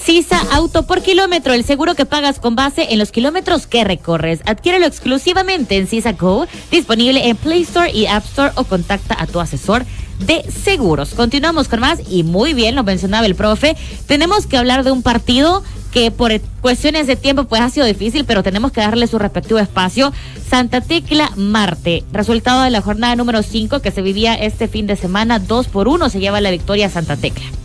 CISA 0.04 0.38
Auto 0.52 0.84
por 0.84 1.02
kilómetro, 1.02 1.54
el 1.54 1.64
seguro 1.64 1.96
que 1.96 2.06
pagas 2.06 2.40
con 2.40 2.56
base 2.56 2.88
en 2.92 3.00
los 3.00 3.12
kilómetros 3.12 3.68
que 3.68 3.86
recorres. 3.86 4.42
Adquiérelo 4.46 4.86
exclusivamente 4.86 5.78
en 5.78 5.88
CISA 5.88 6.12
Go, 6.12 6.46
disponible 6.72 7.30
en 7.30 7.38
Play 7.38 7.62
Store 7.62 7.90
y 7.90 8.08
App 8.08 8.26
Store 8.26 8.52
o 8.56 8.66
contacta 8.66 9.16
a 9.18 9.28
tu 9.28 9.40
asesor 9.40 9.86
de 10.20 10.44
seguros. 10.52 11.14
Continuamos 11.14 11.70
con 11.70 11.80
más 11.80 12.00
y 12.10 12.24
muy 12.24 12.54
bien, 12.54 12.76
lo 12.76 12.84
mencionaba 12.84 13.26
el 13.26 13.36
profe. 13.36 13.78
Tenemos 14.06 14.46
que 14.46 14.58
hablar 14.58 14.84
de 14.84 14.92
un 14.92 15.04
partido 15.04 15.64
que 15.94 16.12
por 16.12 16.38
cuestiones 16.62 17.08
de 17.08 17.16
tiempo 17.16 17.46
pues 17.46 17.62
ha 17.62 17.70
sido 17.70 17.86
difícil, 17.86 18.26
pero 18.26 18.44
tenemos 18.44 18.74
que 18.74 18.82
darle 18.82 19.08
su 19.08 19.20
respectivo 19.20 19.60
espacio. 19.60 20.12
Santa 20.50 20.82
Tecla 20.82 21.32
Marte, 21.38 22.04
resultado 22.12 22.64
de 22.64 22.72
la 22.72 22.82
jornada 22.82 23.16
número 23.16 23.42
5 23.42 23.80
que 23.80 23.92
se 23.92 24.02
vivía 24.02 24.34
este 24.34 24.68
fin 24.68 24.86
de 24.86 24.98
semana, 24.98 25.40
2 25.40 25.68
por 25.68 25.88
1 25.88 26.10
se 26.10 26.20
lleva 26.20 26.42
la 26.42 26.52
victoria 26.52 26.90
Santa 26.90 27.16
Tecla. 27.16 27.63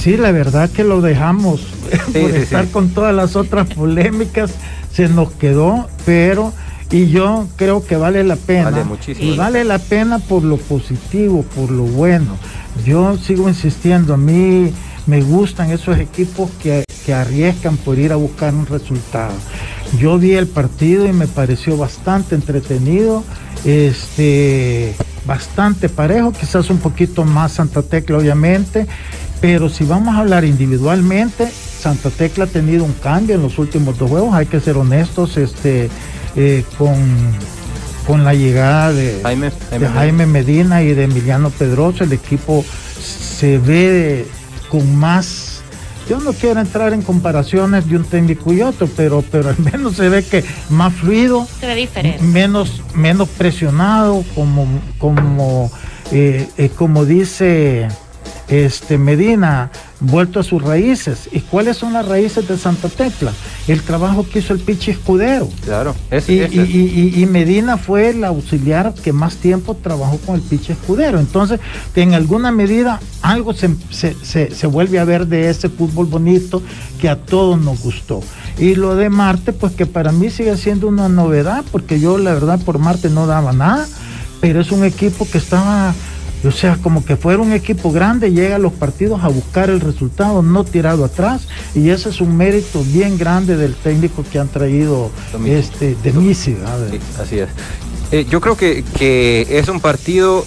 Sí, 0.00 0.16
la 0.16 0.32
verdad 0.32 0.70
que 0.70 0.82
lo 0.82 1.02
dejamos 1.02 1.60
por 2.12 2.30
estar 2.30 2.68
con 2.68 2.88
todas 2.88 3.14
las 3.14 3.36
otras 3.36 3.72
polémicas, 3.74 4.52
se 4.92 5.08
nos 5.08 5.30
quedó, 5.32 5.88
pero 6.06 6.54
y 6.90 7.08
yo 7.08 7.46
creo 7.56 7.84
que 7.86 7.96
vale 7.96 8.24
la 8.24 8.36
pena. 8.36 8.70
Vale 8.70 8.84
muchísimo. 8.84 9.32
Y 9.32 9.36
vale 9.36 9.62
la 9.64 9.78
pena 9.78 10.18
por 10.18 10.42
lo 10.42 10.56
positivo, 10.56 11.44
por 11.54 11.70
lo 11.70 11.82
bueno. 11.82 12.36
Yo 12.84 13.16
sigo 13.18 13.48
insistiendo, 13.48 14.14
a 14.14 14.16
mí 14.16 14.72
me 15.06 15.22
gustan 15.22 15.70
esos 15.70 15.98
equipos 15.98 16.50
que, 16.62 16.84
que 17.04 17.12
arriesgan 17.12 17.76
por 17.76 17.98
ir 17.98 18.12
a 18.12 18.16
buscar 18.16 18.54
un 18.54 18.66
resultado. 18.66 19.34
Yo 19.98 20.18
vi 20.18 20.32
el 20.32 20.46
partido 20.46 21.06
y 21.06 21.12
me 21.12 21.26
pareció 21.26 21.76
bastante 21.76 22.34
entretenido, 22.34 23.22
este, 23.64 24.94
bastante 25.26 25.88
parejo, 25.88 26.32
quizás 26.32 26.70
un 26.70 26.78
poquito 26.78 27.24
más 27.24 27.52
Santa 27.52 27.82
Tecla 27.82 28.18
obviamente, 28.18 28.86
pero 29.40 29.68
si 29.68 29.84
vamos 29.84 30.14
a 30.14 30.18
hablar 30.18 30.44
individualmente, 30.44 31.50
Santa 31.50 32.10
Tecla 32.10 32.44
ha 32.44 32.46
tenido 32.46 32.84
un 32.84 32.92
cambio 32.92 33.36
en 33.36 33.42
los 33.42 33.58
últimos 33.58 33.98
dos 33.98 34.10
juegos, 34.10 34.34
hay 34.34 34.46
que 34.46 34.60
ser 34.60 34.76
honestos, 34.76 35.36
este, 35.36 35.88
eh, 36.36 36.64
con, 36.76 36.94
con 38.06 38.24
la 38.24 38.34
llegada 38.34 38.92
de 38.92 39.20
Jaime, 39.22 39.50
de 39.70 39.88
Jaime 39.88 40.26
Medina 40.26 40.82
y 40.82 40.94
de 40.94 41.04
Emiliano 41.04 41.50
Pedroso, 41.50 42.04
el 42.04 42.12
equipo 42.12 42.64
se 43.00 43.58
ve 43.58 44.26
con 44.68 44.94
más 44.96 45.60
yo 46.10 46.18
no 46.18 46.32
quiero 46.32 46.58
entrar 46.58 46.92
en 46.92 47.02
comparaciones 47.02 47.88
de 47.88 47.94
un 47.94 48.02
técnico 48.02 48.52
y 48.52 48.62
otro, 48.62 48.88
pero, 48.96 49.22
pero 49.30 49.50
al 49.50 49.58
menos 49.60 49.94
se 49.94 50.08
ve 50.08 50.24
que 50.24 50.44
más 50.68 50.92
fluido, 50.92 51.46
Se 51.60 51.66
ve 51.66 51.76
diferente. 51.76 52.20
menos, 52.24 52.82
menos 52.96 53.28
presionado, 53.28 54.24
como, 54.34 54.66
como, 54.98 55.70
eh, 56.10 56.48
eh, 56.58 56.68
como 56.74 57.04
dice 57.04 57.86
este 58.50 58.98
Medina, 58.98 59.70
vuelto 60.00 60.40
a 60.40 60.42
sus 60.42 60.60
raíces. 60.62 61.28
¿Y 61.30 61.40
cuáles 61.40 61.76
son 61.76 61.92
las 61.92 62.06
raíces 62.08 62.48
de 62.48 62.58
Santa 62.58 62.88
Tecla? 62.88 63.32
El 63.68 63.82
trabajo 63.82 64.26
que 64.28 64.40
hizo 64.40 64.52
el 64.52 64.58
Pichi 64.60 64.90
Escudero. 64.90 65.48
Claro, 65.64 65.94
es, 66.10 66.28
Y, 66.28 66.40
y- 66.40 67.12
y- 67.16 67.22
y 67.22 67.26
Medina 67.26 67.76
fue 67.76 68.10
el 68.10 68.24
auxiliar 68.24 68.92
que 68.94 69.12
más 69.12 69.36
tiempo 69.36 69.76
trabajó 69.76 70.18
con 70.18 70.34
el 70.34 70.40
Pichi 70.42 70.72
Escudero. 70.72 71.20
Entonces, 71.20 71.60
en 71.94 72.14
alguna 72.14 72.50
medida 72.50 73.00
algo 73.22 73.52
se, 73.54 73.70
se- 73.90 74.16
se- 74.22 74.52
se 74.54 74.66
vuelve 74.66 74.98
a 74.98 75.04
ver 75.04 75.26
de 75.28 75.48
ese 75.48 75.68
fútbol 75.68 76.06
bonito 76.06 76.62
que 77.00 77.08
a 77.08 77.16
todos 77.16 77.60
nos 77.60 77.80
gustó. 77.82 78.20
Y 78.58 78.74
lo 78.74 78.96
de 78.96 79.10
Marte, 79.10 79.52
pues 79.52 79.72
que 79.74 79.86
para 79.86 80.10
mí 80.12 80.28
sigue 80.28 80.56
siendo 80.56 80.88
una 80.88 81.08
novedad, 81.08 81.64
porque 81.70 82.00
yo 82.00 82.18
la 82.18 82.34
verdad 82.34 82.58
por 82.64 82.78
Marte 82.78 83.08
no 83.10 83.26
daba 83.26 83.52
nada, 83.52 83.86
pero 84.40 84.60
es 84.60 84.72
un 84.72 84.84
equipo 84.84 85.26
que 85.30 85.38
estaba... 85.38 85.94
O 86.42 86.50
sea, 86.50 86.78
como 86.82 87.04
que 87.04 87.16
fuera 87.16 87.42
un 87.42 87.52
equipo 87.52 87.92
grande, 87.92 88.32
llega 88.32 88.56
a 88.56 88.58
los 88.58 88.72
partidos 88.72 89.22
a 89.22 89.28
buscar 89.28 89.68
el 89.68 89.80
resultado, 89.80 90.42
no 90.42 90.64
tirado 90.64 91.04
atrás, 91.04 91.42
y 91.74 91.90
ese 91.90 92.08
es 92.08 92.20
un 92.22 92.34
mérito 92.36 92.82
bien 92.82 93.18
grande 93.18 93.56
del 93.56 93.74
técnico 93.74 94.24
que 94.30 94.38
han 94.38 94.48
traído 94.48 95.10
este, 95.44 95.96
de 96.02 96.12
Misi. 96.14 96.56
Sí, 96.90 96.98
así 97.20 97.38
es. 97.40 97.48
Eh, 98.10 98.26
yo 98.28 98.40
creo 98.40 98.56
que, 98.56 98.82
que 98.98 99.46
es 99.50 99.68
un 99.68 99.80
partido, 99.80 100.44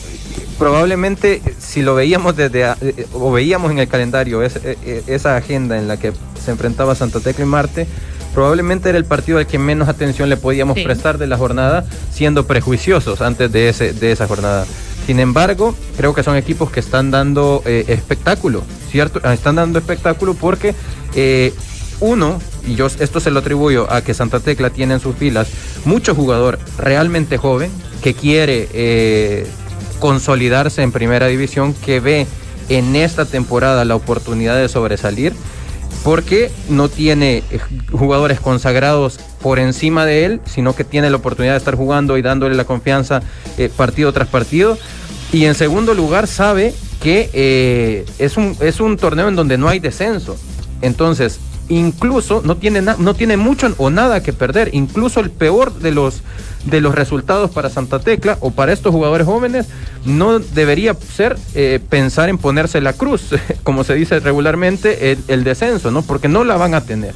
probablemente 0.58 1.42
si 1.60 1.82
lo 1.82 1.94
veíamos 1.96 2.36
desde 2.36 2.66
a- 2.66 2.78
eh, 2.82 3.06
o 3.14 3.32
veíamos 3.32 3.72
en 3.72 3.80
el 3.80 3.88
calendario 3.88 4.42
es- 4.42 4.56
eh, 4.58 4.78
eh, 4.86 5.04
esa 5.08 5.36
agenda 5.38 5.78
en 5.78 5.88
la 5.88 5.98
que 5.98 6.12
se 6.44 6.52
enfrentaba 6.52 6.96
Santa 6.96 7.20
Tecla 7.20 7.46
y 7.46 7.48
Marte, 7.48 7.88
probablemente 8.34 8.90
era 8.90 8.98
el 8.98 9.06
partido 9.06 9.38
al 9.38 9.46
que 9.48 9.60
menos 9.60 9.88
atención 9.88 10.28
le 10.30 10.38
podíamos 10.38 10.78
Sí. 10.78 10.84
prestar 10.84 11.18
de 11.20 11.28
la 11.28 11.38
jornada, 11.38 11.86
siendo 12.12 12.48
prejuiciosos 12.48 13.22
antes 13.22 13.52
de, 13.52 13.70
ese, 13.70 13.94
de 13.94 14.12
esa 14.12 14.28
jornada. 14.28 14.66
Sin 15.06 15.20
embargo, 15.20 15.76
creo 15.98 16.14
que 16.14 16.24
son 16.24 16.38
equipos 16.38 16.72
que 16.72 16.80
están 16.80 17.12
dando 17.12 17.62
eh, 17.66 17.86
espectáculo, 17.90 18.64
¿cierto? 18.90 19.20
Ah, 19.24 19.34
Están 19.34 19.56
dando 19.56 19.80
espectáculo 19.80 20.34
porque 20.34 20.74
eh, 21.14 21.54
uno, 22.00 22.40
y 22.66 22.76
yo 22.76 22.88
esto 22.88 23.20
se 23.20 23.32
lo 23.32 23.40
atribuyo 23.40 23.92
a 23.92 24.02
que 24.02 24.14
Santa 24.14 24.40
Tecla 24.40 24.70
tiene 24.70 24.96
en 24.96 25.00
sus 25.00 25.16
filas 25.16 25.50
mucho 25.86 26.16
jugador 26.16 26.58
realmente 26.78 27.38
joven 27.38 27.70
que 28.02 28.14
quiere 28.14 28.70
eh, 28.74 29.48
consolidarse 30.00 30.82
en 30.82 30.92
primera 30.92 31.28
división, 31.28 31.74
que 31.74 32.00
ve 32.00 32.28
en 32.70 32.96
esta 32.96 33.26
temporada 33.26 33.84
la 33.86 33.96
oportunidad 33.96 34.56
de 34.58 34.70
sobresalir 34.70 35.34
porque 36.04 36.52
no 36.70 36.90
tiene 36.90 37.44
eh, 37.50 37.60
jugadores 37.92 38.40
consagrados 38.40 39.20
por 39.42 39.60
encima 39.60 40.06
de 40.06 40.26
él, 40.26 40.42
sino 40.46 40.76
que 40.76 40.84
tiene 40.84 41.10
la 41.10 41.18
oportunidad 41.18 41.54
de 41.54 41.60
estar 41.60 41.76
jugando 41.76 42.18
y 42.18 42.22
dándole 42.22 42.56
la 42.56 42.66
confianza 42.66 43.22
eh, 43.58 43.70
partido 43.76 44.12
tras 44.12 44.28
partido. 44.28 44.78
Y 45.32 45.46
en 45.46 45.56
segundo 45.56 45.94
lugar, 45.94 46.28
sabe 46.28 46.74
que 47.02 47.30
eh, 47.34 48.06
es, 48.20 48.38
un, 48.38 48.56
es 48.60 48.80
un 48.80 48.98
torneo 48.98 49.30
en 49.30 49.36
donde 49.36 49.58
no 49.58 49.68
hay 49.68 49.80
descenso. 49.80 50.38
Entonces, 50.82 51.40
incluso 51.70 52.42
no 52.44 52.58
tiene, 52.58 52.82
no 52.82 53.14
tiene 53.14 53.38
mucho 53.38 53.74
o 53.78 53.90
nada 53.90 54.22
que 54.24 54.34
perder. 54.34 54.70
Incluso 54.74 55.20
el 55.20 55.32
peor 55.32 55.74
de 55.74 55.92
los, 55.92 56.22
de 56.66 56.82
los 56.82 56.96
resultados 56.96 57.52
para 57.52 57.70
Santa 57.70 58.00
Tecla 58.00 58.38
o 58.42 58.52
para 58.52 58.74
estos 58.74 58.92
jugadores 58.92 59.26
jóvenes 59.26 59.68
no 60.06 60.40
debería 60.40 60.94
ser 60.94 61.38
eh, 61.56 61.80
pensar 61.90 62.30
en 62.30 62.38
ponerse 62.38 62.82
la 62.82 62.94
cruz, 62.94 63.30
como 63.64 63.84
se 63.84 63.96
dice 63.96 64.20
regularmente, 64.20 65.12
el, 65.12 65.20
el 65.28 65.44
descenso, 65.44 65.92
¿no? 65.92 66.02
Porque 66.02 66.28
no 66.28 66.44
la 66.44 66.58
van 66.58 66.74
a 66.74 66.82
tener. 66.82 67.14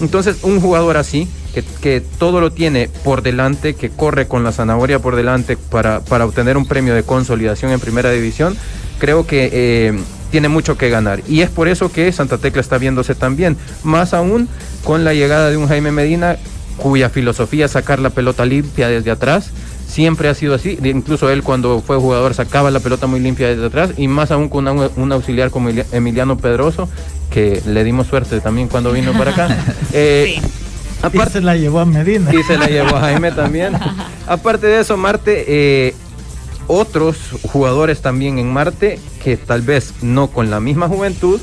Entonces, 0.00 0.38
un 0.42 0.60
jugador 0.60 0.96
así, 0.96 1.28
que, 1.52 1.62
que 1.62 2.00
todo 2.00 2.40
lo 2.40 2.52
tiene 2.52 2.88
por 3.04 3.22
delante, 3.22 3.74
que 3.74 3.90
corre 3.90 4.26
con 4.26 4.42
la 4.44 4.52
zanahoria 4.52 4.98
por 4.98 5.14
delante 5.14 5.58
para, 5.58 6.00
para 6.00 6.24
obtener 6.24 6.56
un 6.56 6.66
premio 6.66 6.94
de 6.94 7.02
consolidación 7.02 7.70
en 7.70 7.80
primera 7.80 8.10
división, 8.10 8.56
creo 8.98 9.26
que 9.26 9.50
eh, 9.52 9.98
tiene 10.30 10.48
mucho 10.48 10.76
que 10.76 10.88
ganar. 10.90 11.20
Y 11.28 11.40
es 11.42 11.50
por 11.50 11.68
eso 11.68 11.90
que 11.92 12.10
Santa 12.12 12.38
Tecla 12.38 12.60
está 12.60 12.78
viéndose 12.78 13.14
tan 13.14 13.36
bien. 13.36 13.56
Más 13.84 14.14
aún 14.14 14.48
con 14.84 15.04
la 15.04 15.14
llegada 15.14 15.50
de 15.50 15.56
un 15.56 15.68
Jaime 15.68 15.90
Medina, 15.92 16.36
cuya 16.76 17.10
filosofía 17.10 17.66
es 17.66 17.72
sacar 17.72 17.98
la 17.98 18.10
pelota 18.10 18.44
limpia 18.46 18.88
desde 18.88 19.10
atrás. 19.10 19.50
Siempre 19.88 20.28
ha 20.28 20.34
sido 20.34 20.54
así, 20.54 20.78
incluso 20.84 21.30
él 21.30 21.42
cuando 21.42 21.82
fue 21.84 21.96
jugador 21.96 22.32
sacaba 22.32 22.70
la 22.70 22.78
pelota 22.78 23.08
muy 23.08 23.18
limpia 23.18 23.48
desde 23.48 23.66
atrás 23.66 23.90
y 23.96 24.06
más 24.06 24.30
aún 24.30 24.48
con 24.48 24.68
una- 24.68 24.88
un 24.96 25.10
auxiliar 25.12 25.50
como 25.50 25.68
Emiliano 25.90 26.38
Pedroso, 26.38 26.88
que 27.28 27.60
le 27.66 27.82
dimos 27.82 28.06
suerte 28.06 28.40
también 28.40 28.68
cuando 28.68 28.92
vino 28.92 29.12
para 29.12 29.32
acá. 29.32 29.48
Eh, 29.92 30.40
Y 31.12 31.18
se 31.30 31.40
la 31.40 31.56
llevó 31.56 31.80
a 31.80 31.86
Medina. 31.86 32.32
y 32.32 32.42
se 32.44 32.56
la 32.56 32.66
llevó 32.68 32.96
a 32.96 33.00
Jaime 33.00 33.32
también. 33.32 33.72
Aparte 34.28 34.68
de 34.68 34.80
eso, 34.80 34.96
Marte, 34.96 35.44
eh, 35.48 35.94
otros 36.68 37.16
jugadores 37.50 38.00
también 38.00 38.38
en 38.38 38.52
Marte 38.52 39.00
que 39.22 39.36
tal 39.36 39.62
vez 39.62 39.92
no 40.02 40.28
con 40.28 40.50
la 40.50 40.58
misma 40.60 40.88
juventud, 40.88 41.40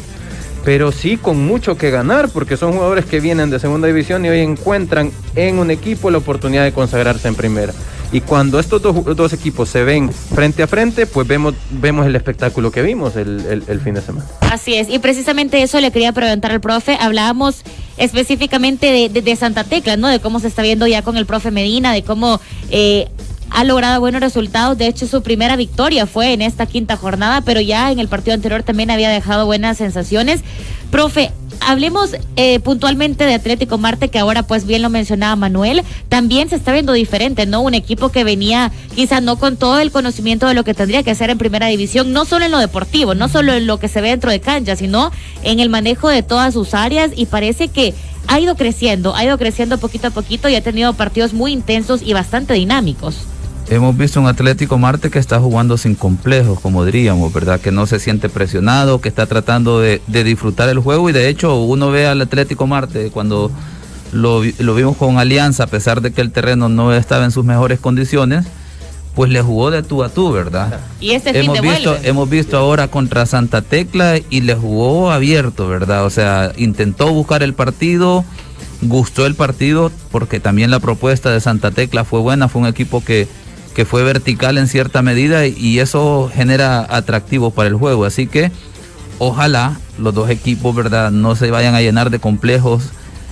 pero 0.66 0.92
sí 0.92 1.16
con 1.16 1.46
mucho 1.46 1.78
que 1.78 1.92
ganar, 1.92 2.28
porque 2.30 2.58
son 2.58 2.74
jugadores 2.74 3.06
que 3.06 3.22
vienen 3.22 3.50
de 3.50 3.60
segunda 3.60 3.88
división 3.88 4.26
y 4.26 4.30
hoy 4.30 4.40
encuentran 4.40 5.12
en 5.36 5.60
un 5.60 5.72
equipo 5.72 6.12
la 6.12 6.18
oportunidad 6.18 6.66
de 6.66 6.74
consagrarse 6.74 7.28
en 7.30 7.36
primera. 7.36 7.72
Y 8.12 8.22
cuando 8.22 8.58
estos 8.60 8.82
dos, 8.82 9.34
equipos 9.34 9.68
se 9.70 9.84
ven 9.84 10.10
frente 10.12 10.64
a 10.64 10.68
frente, 10.68 11.06
pues 11.06 11.28
vemos, 11.28 11.54
vemos 11.72 12.06
el 12.06 12.16
espectáculo 12.16 12.72
que 12.72 12.82
vimos 12.82 13.16
el, 13.18 13.64
el- 13.68 13.82
fin 13.82 13.94
de 13.96 14.02
semana. 14.02 14.26
Así 14.50 14.76
es, 14.76 14.90
y 14.90 15.00
precisamente 15.00 15.62
eso 15.62 15.80
le 15.82 15.92
quería 15.92 16.14
preguntar 16.14 16.52
al 16.52 16.62
profe. 16.62 16.98
Hablábamos 17.00 17.64
específicamente 17.98 18.88
de, 18.92 19.10
de- 19.10 19.22
de 19.22 19.36
Santa 19.36 19.64
Tecla, 19.66 19.98
¿no? 19.98 20.08
De 20.08 20.20
cómo 20.20 20.40
se 20.40 20.48
está 20.48 20.62
viendo 20.62 20.88
ya 20.88 21.02
con 21.02 21.18
el 21.18 21.26
profe 21.26 21.52
Medina, 21.52 21.92
de 21.94 22.04
cómo 22.04 22.40
eh, 22.72 23.08
ha 23.50 23.64
logrado 23.64 24.00
buenos 24.00 24.22
resultados. 24.22 24.78
De 24.78 24.88
hecho, 24.88 25.08
su 25.08 25.22
primera 25.22 25.56
victoria 25.56 26.06
fue 26.06 26.34
en 26.34 26.42
esta 26.42 26.66
quinta 26.66 26.98
jornada, 26.98 27.42
pero 27.42 27.62
ya 27.62 27.92
en 27.92 28.00
el 28.00 28.08
partido 28.08 28.34
anterior 28.34 28.64
también 28.64 28.92
había 28.92 29.10
dejado 29.10 29.46
buenas 29.46 29.78
sensaciones. 29.78 30.42
Profe, 30.92 31.32
hablemos 31.60 32.16
eh, 32.38 32.60
puntualmente 32.60 33.26
de 33.26 33.34
Atlético 33.34 33.78
Marte, 33.78 34.10
que 34.10 34.20
ahora 34.20 34.44
pues 34.44 34.66
bien 34.66 34.82
lo 34.82 34.90
mencionaba 34.90 35.36
Manuel, 35.36 35.84
también 36.08 36.50
se 36.50 36.56
está 36.56 36.72
viendo 36.72 36.94
diferente, 36.94 37.46
¿no? 37.46 37.62
Un 37.62 37.74
equipo 37.74 38.10
que 38.10 38.24
venía 38.24 38.72
quizá 38.96 39.20
no 39.20 39.38
con 39.38 39.58
todo 39.58 39.80
el 39.80 39.92
conocimiento 39.92 40.48
de 40.48 40.54
lo 40.54 40.64
que 40.64 40.74
tendría 40.74 41.04
que 41.04 41.12
hacer 41.12 41.30
en 41.30 41.38
primera 41.38 41.68
división, 41.68 42.14
no 42.14 42.26
solo 42.26 42.46
en 42.46 42.52
lo 42.52 42.60
deportivo, 42.60 43.16
no 43.16 43.28
solo 43.28 43.54
en 43.54 43.68
lo 43.68 43.80
que 43.80 43.90
se 43.90 44.02
ve 44.02 44.10
dentro 44.10 44.32
de 44.32 44.40
cancha, 44.40 44.76
sino 44.76 45.12
en 45.44 45.60
el 45.60 45.70
manejo 45.70 46.10
de 46.10 46.24
todas 46.24 46.54
sus 46.54 46.74
áreas 46.74 47.12
y 47.16 47.26
parece 47.26 47.68
que 47.68 47.94
ha 48.28 48.40
ido 48.40 48.56
creciendo, 48.56 49.16
ha 49.16 49.26
ido 49.26 49.38
creciendo 49.38 49.78
poquito 49.78 50.08
a 50.08 50.12
poquito 50.12 50.50
y 50.50 50.56
ha 50.56 50.64
tenido 50.64 50.94
partidos 50.94 51.34
muy 51.34 51.52
intensos 51.52 52.02
y 52.02 52.14
bastante 52.14 52.54
dinámicos. 52.54 53.26
Hemos 53.70 53.98
visto 53.98 54.22
un 54.22 54.28
Atlético 54.28 54.78
Marte 54.78 55.10
que 55.10 55.20
está 55.20 55.40
jugando 55.40 55.78
sin 55.78 55.96
complejos, 55.96 56.60
como 56.62 56.86
diríamos, 56.86 57.34
¿verdad? 57.34 57.60
Que 57.60 57.72
no 57.72 57.86
se 57.86 58.00
siente 58.00 58.30
presionado, 58.30 59.02
que 59.02 59.10
está 59.10 59.26
tratando 59.26 59.82
de, 59.82 60.02
de 60.08 60.24
disfrutar 60.24 60.70
el 60.70 60.80
juego 60.80 61.10
y 61.10 61.14
de 61.14 61.28
hecho 61.28 61.62
uno 61.62 61.92
ve 61.92 62.08
al 62.08 62.22
Atlético 62.22 62.66
Marte 62.66 63.12
cuando 63.12 63.52
lo, 64.14 64.42
lo 64.60 64.76
vimos 64.76 64.96
con 64.96 65.18
Alianza, 65.18 65.64
a 65.64 65.68
pesar 65.68 66.02
de 66.02 66.12
que 66.12 66.22
el 66.22 66.32
terreno 66.32 66.70
no 66.70 66.94
estaba 66.94 67.26
en 67.26 67.32
sus 67.32 67.44
mejores 67.44 67.80
condiciones, 67.80 68.46
pues 69.16 69.32
le 69.32 69.42
jugó 69.42 69.72
de 69.72 69.84
tú 69.84 70.04
a 70.04 70.10
tú, 70.10 70.32
¿verdad? 70.32 70.80
Y 71.00 71.12
este 71.12 71.32
fin 71.34 71.46
hemos 71.46 71.62
visto, 71.62 71.80
devuelve. 71.92 72.08
hemos 72.08 72.30
visto 72.30 72.58
ahora 72.58 72.88
contra 72.88 73.26
Santa 73.26 73.62
Tecla 73.62 74.18
y 74.30 74.42
le 74.42 74.56
jugó 74.56 75.12
abierto, 75.12 75.68
¿verdad? 75.68 76.06
O 76.06 76.10
sea, 76.10 76.54
intentó 76.56 77.12
buscar 77.12 77.42
el 77.44 77.54
partido, 77.54 78.24
gustó 78.82 79.26
el 79.26 79.36
partido, 79.36 79.92
porque 80.12 80.40
también 80.40 80.72
la 80.72 80.80
propuesta 80.80 81.32
de 81.32 81.42
Santa 81.42 81.72
Tecla 81.72 82.06
fue 82.06 82.20
buena, 82.20 82.48
fue 82.48 82.62
un 82.62 82.68
equipo 82.68 83.04
que, 83.04 83.28
que 83.78 83.86
fue 83.86 84.02
vertical 84.04 84.58
en 84.58 84.68
cierta 84.68 85.04
medida 85.04 85.46
y, 85.46 85.78
eso 85.78 86.32
genera 86.34 86.80
atractivo 86.90 87.52
para 87.52 87.70
el 87.70 87.76
juego. 87.76 88.06
Así 88.06 88.26
que 88.26 88.52
ojalá 89.20 89.78
los 90.00 90.16
dos 90.16 90.32
equipos, 90.32 90.76
¿verdad?, 90.76 91.12
no 91.12 91.36
se 91.36 91.52
vayan 91.52 91.76
a 91.76 91.82
llenar 91.82 92.10
de 92.10 92.18
complejos 92.18 92.86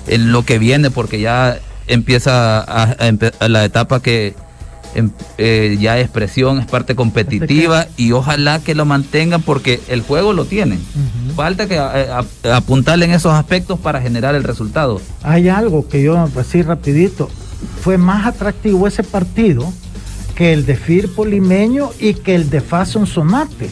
en 0.05 0.31
lo 0.31 0.45
que 0.45 0.59
viene, 0.59 0.91
porque 0.91 1.19
ya 1.19 1.57
empieza 1.87 2.59
a- 2.59 2.83
a 2.91 3.09
empe- 3.09 3.33
a 3.39 3.47
la 3.49 3.65
etapa 3.65 4.03
que 4.03 4.35
em- 4.93 5.09
eh, 5.39 5.77
ya 5.81 5.97
es 5.97 6.09
presión, 6.09 6.59
es 6.59 6.67
parte 6.67 6.93
competitiva 6.95 7.87
y 7.97 8.11
ojalá 8.11 8.59
que 8.59 8.75
lo 8.75 8.85
mantengan 8.85 9.41
porque 9.41 9.81
el 9.87 10.01
juego 10.03 10.31
lo 10.31 10.45
tienen. 10.45 10.79
Falta 11.35 11.67
que 11.67 11.75
eh, 11.77 12.07
apuntarle 12.53 13.05
en 13.05 13.11
esos 13.13 13.33
aspectos 13.33 13.79
para 13.79 13.99
generar 13.99 14.35
el 14.35 14.43
resultado. 14.43 15.01
Hay 15.23 15.49
algo 15.49 15.87
que 15.89 16.03
yo, 16.03 16.29
así 16.39 16.61
rapidito, 16.61 17.29
fue 17.81 17.97
más 17.97 18.27
atractivo 18.27 18.85
ese 18.87 19.01
partido 19.03 19.73
que 20.36 20.51
el 20.51 20.65
de 20.65 20.75
Firpo 20.75 21.25
Limeño 21.25 21.91
y 21.99 22.13
que 22.13 22.36
el 22.36 22.49
de 22.49 22.61
Fason 22.61 23.07
Sonate. 23.07 23.69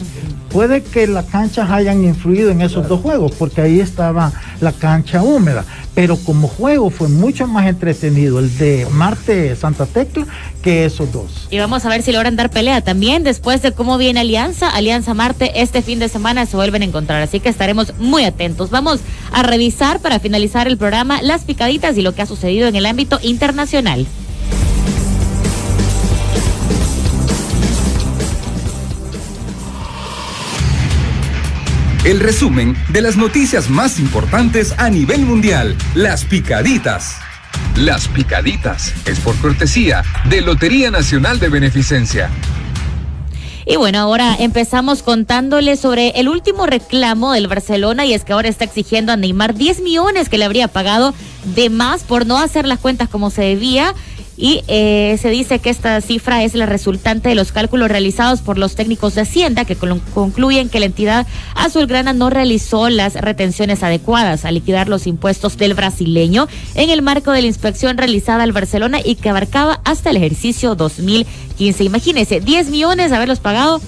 Puede 0.50 0.82
que 0.82 1.06
las 1.06 1.26
canchas 1.26 1.68
hayan 1.70 2.04
influido 2.04 2.50
en 2.50 2.62
esos 2.62 2.88
dos 2.88 3.00
juegos, 3.00 3.32
porque 3.36 3.60
ahí 3.60 3.80
estaba 3.80 4.32
la 4.60 4.70
cancha 4.70 5.20
húmeda, 5.22 5.64
pero 5.94 6.16
como 6.16 6.46
juego 6.46 6.90
fue 6.90 7.08
mucho 7.08 7.48
más 7.48 7.66
entretenido 7.66 8.38
el 8.38 8.56
de 8.56 8.86
Marte 8.92 9.56
Santa 9.56 9.84
Tecla 9.84 10.26
que 10.62 10.84
esos 10.84 11.12
dos. 11.12 11.48
Y 11.50 11.58
vamos 11.58 11.84
a 11.84 11.88
ver 11.88 12.02
si 12.02 12.12
logran 12.12 12.36
dar 12.36 12.50
pelea 12.50 12.80
también 12.82 13.24
después 13.24 13.62
de 13.62 13.72
cómo 13.72 13.98
viene 13.98 14.20
Alianza. 14.20 14.70
Alianza 14.70 15.12
Marte 15.12 15.60
este 15.60 15.82
fin 15.82 15.98
de 15.98 16.08
semana 16.08 16.46
se 16.46 16.56
vuelven 16.56 16.82
a 16.82 16.84
encontrar, 16.84 17.20
así 17.20 17.40
que 17.40 17.48
estaremos 17.48 17.92
muy 17.98 18.24
atentos. 18.24 18.70
Vamos 18.70 19.00
a 19.32 19.42
revisar 19.42 19.98
para 19.98 20.20
finalizar 20.20 20.68
el 20.68 20.78
programa 20.78 21.20
las 21.20 21.42
picaditas 21.42 21.98
y 21.98 22.02
lo 22.02 22.14
que 22.14 22.22
ha 22.22 22.26
sucedido 22.26 22.68
en 22.68 22.76
el 22.76 22.86
ámbito 22.86 23.18
internacional. 23.22 24.06
El 32.04 32.20
resumen 32.20 32.76
de 32.90 33.00
las 33.00 33.16
noticias 33.16 33.70
más 33.70 33.98
importantes 33.98 34.74
a 34.76 34.90
nivel 34.90 35.22
mundial. 35.22 35.74
Las 35.94 36.26
picaditas. 36.26 37.16
Las 37.76 38.08
picaditas 38.08 38.92
es 39.06 39.18
por 39.20 39.34
cortesía 39.40 40.02
de 40.28 40.42
Lotería 40.42 40.90
Nacional 40.90 41.40
de 41.40 41.48
Beneficencia. 41.48 42.28
Y 43.64 43.76
bueno, 43.76 44.00
ahora 44.00 44.36
empezamos 44.38 45.02
contándoles 45.02 45.80
sobre 45.80 46.10
el 46.10 46.28
último 46.28 46.66
reclamo 46.66 47.32
del 47.32 47.48
Barcelona 47.48 48.04
y 48.04 48.12
es 48.12 48.22
que 48.22 48.34
ahora 48.34 48.50
está 48.50 48.64
exigiendo 48.64 49.10
a 49.10 49.16
Neymar 49.16 49.54
10 49.54 49.80
millones 49.80 50.28
que 50.28 50.36
le 50.36 50.44
habría 50.44 50.68
pagado 50.68 51.14
de 51.54 51.70
más 51.70 52.02
por 52.02 52.26
no 52.26 52.38
hacer 52.38 52.66
las 52.66 52.80
cuentas 52.80 53.08
como 53.08 53.30
se 53.30 53.40
debía. 53.40 53.94
Y 54.36 54.62
eh, 54.66 55.16
se 55.20 55.30
dice 55.30 55.60
que 55.60 55.70
esta 55.70 56.00
cifra 56.00 56.42
es 56.42 56.54
la 56.54 56.66
resultante 56.66 57.28
de 57.28 57.34
los 57.36 57.52
cálculos 57.52 57.88
realizados 57.88 58.40
por 58.40 58.58
los 58.58 58.74
técnicos 58.74 59.14
de 59.14 59.22
Hacienda 59.22 59.64
que 59.64 59.76
concluyen 59.76 60.68
que 60.68 60.80
la 60.80 60.86
entidad 60.86 61.26
azulgrana 61.54 62.12
no 62.12 62.30
realizó 62.30 62.88
las 62.88 63.14
retenciones 63.14 63.82
adecuadas 63.82 64.44
a 64.44 64.50
liquidar 64.50 64.88
los 64.88 65.06
impuestos 65.06 65.56
del 65.56 65.74
brasileño 65.74 66.48
en 66.74 66.90
el 66.90 67.02
marco 67.02 67.30
de 67.30 67.42
la 67.42 67.48
inspección 67.48 67.96
realizada 67.96 68.42
al 68.42 68.52
Barcelona 68.52 68.98
y 69.04 69.14
que 69.14 69.30
abarcaba 69.30 69.80
hasta 69.84 70.10
el 70.10 70.16
ejercicio 70.16 70.74
2015. 70.74 71.84
Imagínense, 71.84 72.40
10 72.40 72.70
millones 72.70 73.12
haberlos 73.12 73.38
pagado 73.38 73.80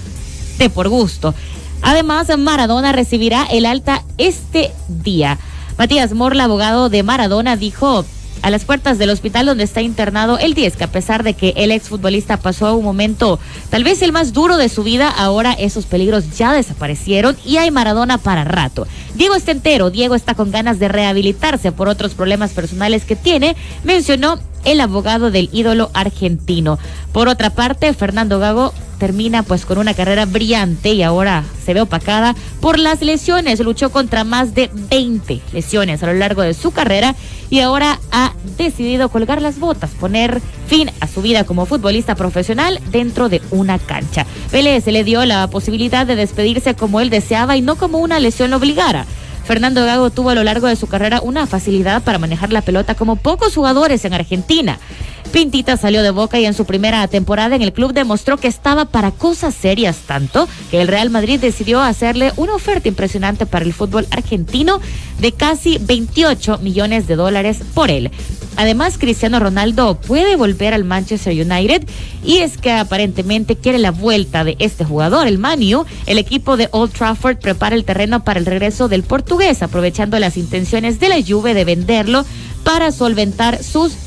de 0.57 0.69
por 0.69 0.87
gusto. 0.87 1.33
Además, 1.81 2.35
Maradona 2.37 2.91
recibirá 2.91 3.45
el 3.51 3.65
alta 3.65 4.03
este 4.17 4.71
día. 4.87 5.37
Matías 5.77 6.13
Morla, 6.13 6.45
abogado 6.45 6.89
de 6.89 7.03
Maradona, 7.03 7.55
dijo 7.55 8.03
a 8.41 8.49
las 8.49 8.65
puertas 8.65 8.97
del 8.97 9.09
hospital 9.09 9.45
donde 9.45 9.63
está 9.63 9.81
internado 9.81 10.37
el 10.37 10.53
10, 10.53 10.77
que 10.77 10.83
a 10.83 10.91
pesar 10.91 11.23
de 11.23 11.33
que 11.33 11.53
el 11.57 11.71
exfutbolista 11.71 12.37
pasó 12.37 12.75
un 12.75 12.83
momento 12.83 13.39
tal 13.69 13.83
vez 13.83 14.01
el 14.01 14.11
más 14.11 14.33
duro 14.33 14.57
de 14.57 14.69
su 14.69 14.83
vida, 14.83 15.09
ahora 15.09 15.53
esos 15.53 15.85
peligros 15.85 16.37
ya 16.37 16.53
desaparecieron 16.53 17.37
y 17.45 17.57
hay 17.57 17.71
Maradona 17.71 18.17
para 18.17 18.43
rato. 18.43 18.87
Diego 19.15 19.35
está 19.35 19.51
entero, 19.51 19.89
Diego 19.89 20.15
está 20.15 20.35
con 20.35 20.51
ganas 20.51 20.79
de 20.79 20.87
rehabilitarse 20.87 21.71
por 21.71 21.87
otros 21.87 22.13
problemas 22.13 22.51
personales 22.51 23.03
que 23.05 23.15
tiene, 23.15 23.55
mencionó 23.83 24.39
el 24.67 24.81
abogado 24.81 25.31
del 25.31 25.49
ídolo 25.53 25.89
argentino. 25.93 26.77
Por 27.13 27.29
otra 27.29 27.49
parte, 27.49 27.93
Fernando 27.93 28.37
Gago 28.37 28.73
termina 28.99 29.43
pues 29.43 29.65
con 29.65 29.77
una 29.77 29.93
carrera 29.93 30.25
brillante 30.25 30.91
y 30.91 31.03
ahora 31.03 31.43
se 31.63 31.73
ve 31.73 31.81
opacada 31.81 32.35
por 32.59 32.77
las 32.77 33.01
lesiones. 33.01 33.59
Luchó 33.61 33.91
contra 33.91 34.25
más 34.25 34.53
de 34.53 34.69
20 34.73 35.39
lesiones 35.53 36.03
a 36.03 36.07
lo 36.07 36.13
largo 36.13 36.41
de 36.41 36.53
su 36.53 36.71
carrera 36.71 37.15
y 37.49 37.61
ahora 37.61 37.99
ha 38.11 38.33
decidido 38.57 39.07
colgar 39.07 39.41
las 39.41 39.57
botas, 39.57 39.91
poner 39.91 40.41
fin 40.67 40.91
a 40.99 41.07
su 41.07 41.21
vida 41.21 41.45
como 41.45 41.65
futbolista 41.65 42.15
profesional 42.15 42.81
dentro 42.91 43.29
de 43.29 43.41
una 43.51 43.79
cancha. 43.79 44.25
Vélez 44.51 44.85
le 44.87 45.05
dio 45.05 45.23
la 45.25 45.47
posibilidad 45.47 46.05
de 46.05 46.17
despedirse 46.17 46.75
como 46.75 46.99
él 46.99 47.09
deseaba 47.09 47.55
y 47.55 47.61
no 47.61 47.77
como 47.77 47.99
una 47.99 48.19
lesión 48.19 48.53
obligara. 48.53 49.05
Fernando 49.47 49.85
Gago 49.85 50.09
tuvo 50.09 50.31
a 50.31 50.35
lo 50.35 50.43
largo 50.43 50.67
de 50.67 50.75
su 50.75 50.87
carrera 50.87 51.21
una 51.23 51.47
facilidad 51.47 52.03
para 52.03 52.19
manejar 52.19 52.51
la 52.51 52.61
pelota 52.61 52.95
como 52.95 53.15
pocos 53.15 53.55
jugadores 53.55 54.03
en 54.03 54.13
Argentina. 54.13 54.77
Pintita 55.37 55.77
salió 55.77 56.01
de 56.01 56.09
Boca 56.09 56.39
y 56.39 56.45
en 56.45 56.55
su 56.55 56.65
primera 56.65 57.07
temporada 57.07 57.55
en 57.55 57.61
el 57.61 57.71
club 57.71 57.93
demostró 57.93 58.37
que 58.37 58.47
estaba 58.47 58.85
para 58.85 59.11
cosas 59.11 59.53
serias 59.53 59.97
tanto 60.07 60.49
que 60.71 60.81
el 60.81 60.87
Real 60.87 61.11
Madrid 61.11 61.39
decidió 61.39 61.79
hacerle 61.79 62.33
una 62.37 62.55
oferta 62.55 62.87
impresionante 62.87 63.45
para 63.45 63.63
el 63.63 63.71
fútbol 63.71 64.07
argentino 64.09 64.81
de 65.19 65.33
casi 65.33 65.77
28 65.79 66.57
millones 66.63 67.07
de 67.07 67.15
dólares 67.15 67.59
por 67.75 67.91
él. 67.91 68.09
Además, 68.55 68.97
Cristiano 68.97 69.39
Ronaldo 69.39 70.01
puede 70.01 70.35
volver 70.37 70.73
al 70.73 70.85
Manchester 70.85 71.33
United 71.33 71.87
y 72.25 72.37
es 72.37 72.57
que 72.57 72.71
aparentemente 72.71 73.55
quiere 73.55 73.77
la 73.77 73.91
vuelta 73.91 74.43
de 74.43 74.55
este 74.57 74.85
jugador, 74.85 75.27
el 75.27 75.37
Manu. 75.37 75.85
El 76.07 76.17
equipo 76.17 76.57
de 76.57 76.67
Old 76.71 76.93
Trafford 76.93 77.37
prepara 77.37 77.75
el 77.75 77.85
terreno 77.85 78.23
para 78.23 78.39
el 78.39 78.47
regreso 78.47 78.87
del 78.87 79.03
portugués, 79.03 79.61
aprovechando 79.61 80.17
las 80.17 80.35
intenciones 80.35 80.99
de 80.99 81.09
la 81.09 81.21
Juve 81.21 81.53
de 81.53 81.63
venderlo 81.63 82.25
para 82.63 82.91
solventar 82.91 83.63
sus 83.63 84.06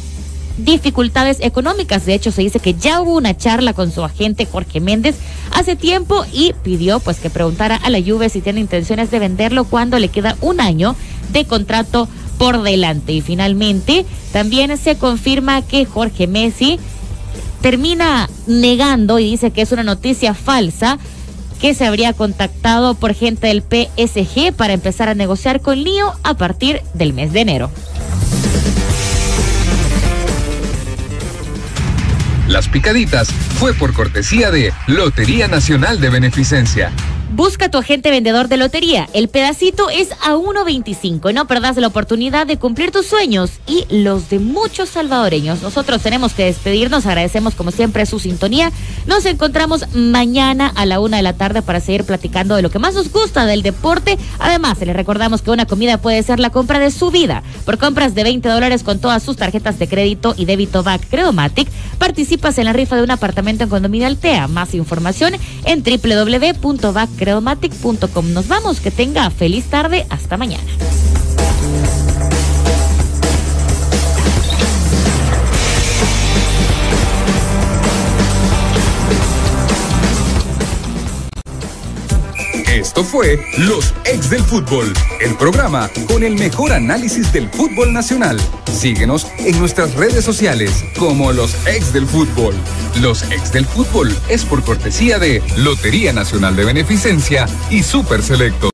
dificultades 0.65 1.39
económicas. 1.41 2.07
De 2.07 2.15
hecho, 2.15 2.33
se 2.33 2.43
dice 2.43 2.61
que 2.61 2.75
ya 2.75 3.01
hubo 3.01 3.17
una 3.17 3.37
charla 3.37 3.73
con 3.73 3.93
su 3.93 4.05
agente 4.05 4.47
Jorge 4.47 4.81
Méndez 4.81 5.17
hace 5.53 5.77
tiempo 5.77 6.25
y 6.33 6.53
pidió 6.63 7.01
pues 7.01 7.19
que 7.19 7.31
preguntara 7.31 7.77
a 7.77 7.91
la 7.91 8.01
Juve 8.01 8.29
si 8.29 8.41
tiene 8.41 8.61
intenciones 8.61 9.11
de 9.11 9.19
venderlo 9.19 9.65
cuando 9.65 9.99
le 9.99 10.09
queda 10.09 10.37
un 10.41 10.61
año 10.61 10.97
de 11.33 11.45
contrato 11.45 12.09
por 12.39 12.63
delante. 12.63 13.13
Y 13.13 13.21
finalmente 13.21 14.07
también 14.33 14.77
se 14.77 14.97
confirma 14.97 15.63
que 15.63 15.85
Jorge 15.85 16.27
Messi 16.27 16.79
termina 17.61 18.31
negando 18.47 19.19
y 19.19 19.31
dice 19.31 19.51
que 19.51 19.63
es 19.63 19.73
una 19.73 19.83
noticia 19.83 20.35
falsa 20.35 20.99
que 21.61 21.75
se 21.75 21.85
habría 21.85 22.15
contactado 22.15 22.95
por 22.95 23.15
gente 23.15 23.49
del 23.49 23.63
PSG 23.63 24.55
para 24.55 24.73
empezar 24.73 25.09
a 25.09 25.15
negociar 25.15 25.61
con 25.61 25.83
Lío 25.83 26.15
a 26.23 26.35
partir 26.35 26.83
del 26.95 27.13
mes 27.13 27.33
de 27.33 27.41
enero. 27.41 27.71
Las 32.51 32.67
picaditas 32.67 33.31
fue 33.31 33.75
por 33.75 33.93
cortesía 33.93 34.51
de 34.51 34.73
Lotería 34.89 35.47
Nacional 35.47 36.01
de 36.01 36.11
Beneficencia. 36.11 36.91
Busca 37.33 37.69
tu 37.69 37.79
agente 37.79 38.11
vendedor 38.11 38.49
de 38.49 38.57
lotería. 38.57 39.09
El 39.13 39.29
pedacito 39.29 39.89
es 39.89 40.11
a 40.25 40.35
1.25. 40.35 41.33
No 41.33 41.47
perdas 41.47 41.77
la 41.77 41.87
oportunidad 41.87 42.45
de 42.45 42.59
cumplir 42.59 42.91
tus 42.91 43.07
sueños 43.07 43.53
y 43.69 43.87
los 43.89 44.31
de 44.31 44.41
muchos 44.41 44.89
salvadoreños. 44.89 45.63
Nosotros 45.63 46.03
tenemos 46.03 46.33
que 46.33 46.47
despedirnos. 46.47 47.07
Agradecemos 47.07 47.55
como 47.55 47.71
siempre 47.71 48.05
su 48.05 48.19
sintonía. 48.19 48.73
Nos 49.07 49.27
encontramos 49.27 49.85
mañana 49.95 50.73
a 50.75 50.87
la 50.87 50.99
una 50.99 51.19
de 51.19 51.23
la 51.23 51.35
tarde 51.35 51.63
para 51.63 51.79
seguir 51.79 52.03
platicando 52.03 52.57
de 52.57 52.63
lo 52.63 52.71
que 52.71 52.81
más 52.81 52.95
nos 52.95 53.13
gusta 53.13 53.47
del 53.47 53.63
deporte. 53.63 54.19
Además, 54.41 54.81
les 54.81 54.97
recordamos 54.97 55.41
que 55.41 55.53
una 55.53 55.67
comida 55.67 55.99
puede 55.99 56.25
ser 56.25 56.41
la 56.41 56.51
compra 56.51 56.81
de 56.81 56.91
su 56.91 57.13
vida. 57.13 57.45
Por 57.65 57.79
compras 57.79 58.17
de 58.17 58.25
20 58.25 58.49
dólares 58.49 58.83
con 58.83 58.99
todas 58.99 59.23
sus 59.23 59.37
tarjetas 59.37 59.79
de 59.79 59.87
crédito 59.87 60.35
y 60.37 60.47
débito 60.47 60.83
BAC 60.83 61.09
Credomatic, 61.09 61.69
participas 61.99 62.59
en 62.59 62.65
la 62.65 62.73
rifa 62.73 62.97
de 62.97 63.05
un 63.05 63.13
apartamento 63.13 63.63
en 63.63 63.71
condominio 63.71 64.09
Altea. 64.09 64.49
Más 64.49 64.75
información 64.75 65.35
en 65.65 65.85
www.bac 65.85 67.20
credomatic.com. 67.21 68.33
Nos 68.33 68.49
vamos, 68.49 68.81
que 68.81 68.91
tenga 68.91 69.31
feliz 69.31 69.67
tarde, 69.67 70.07
hasta 70.09 70.39
mañana. 70.39 71.10
Esto 82.81 83.05
fue 83.05 83.39
Los 83.59 83.93
Ex 84.07 84.31
del 84.31 84.43
Fútbol, 84.43 84.91
el 85.21 85.37
programa 85.37 85.91
con 86.09 86.23
el 86.23 86.37
mejor 86.37 86.73
análisis 86.73 87.31
del 87.31 87.51
fútbol 87.51 87.93
nacional. 87.93 88.41
Síguenos 88.73 89.27
en 89.37 89.59
nuestras 89.59 89.95
redes 89.97 90.25
sociales 90.25 90.83
como 90.99 91.31
Los 91.31 91.55
Ex 91.67 91.93
del 91.93 92.07
Fútbol. 92.07 92.55
Los 93.03 93.23
Ex 93.25 93.53
del 93.53 93.67
Fútbol 93.67 94.17
es 94.31 94.47
por 94.47 94.65
cortesía 94.65 95.19
de 95.19 95.43
Lotería 95.59 96.15
Nacional 96.15 96.57
de 96.57 96.65
Beneficencia 96.65 97.47
y 97.69 97.83
Super 97.83 98.23
Selecto. 98.23 98.71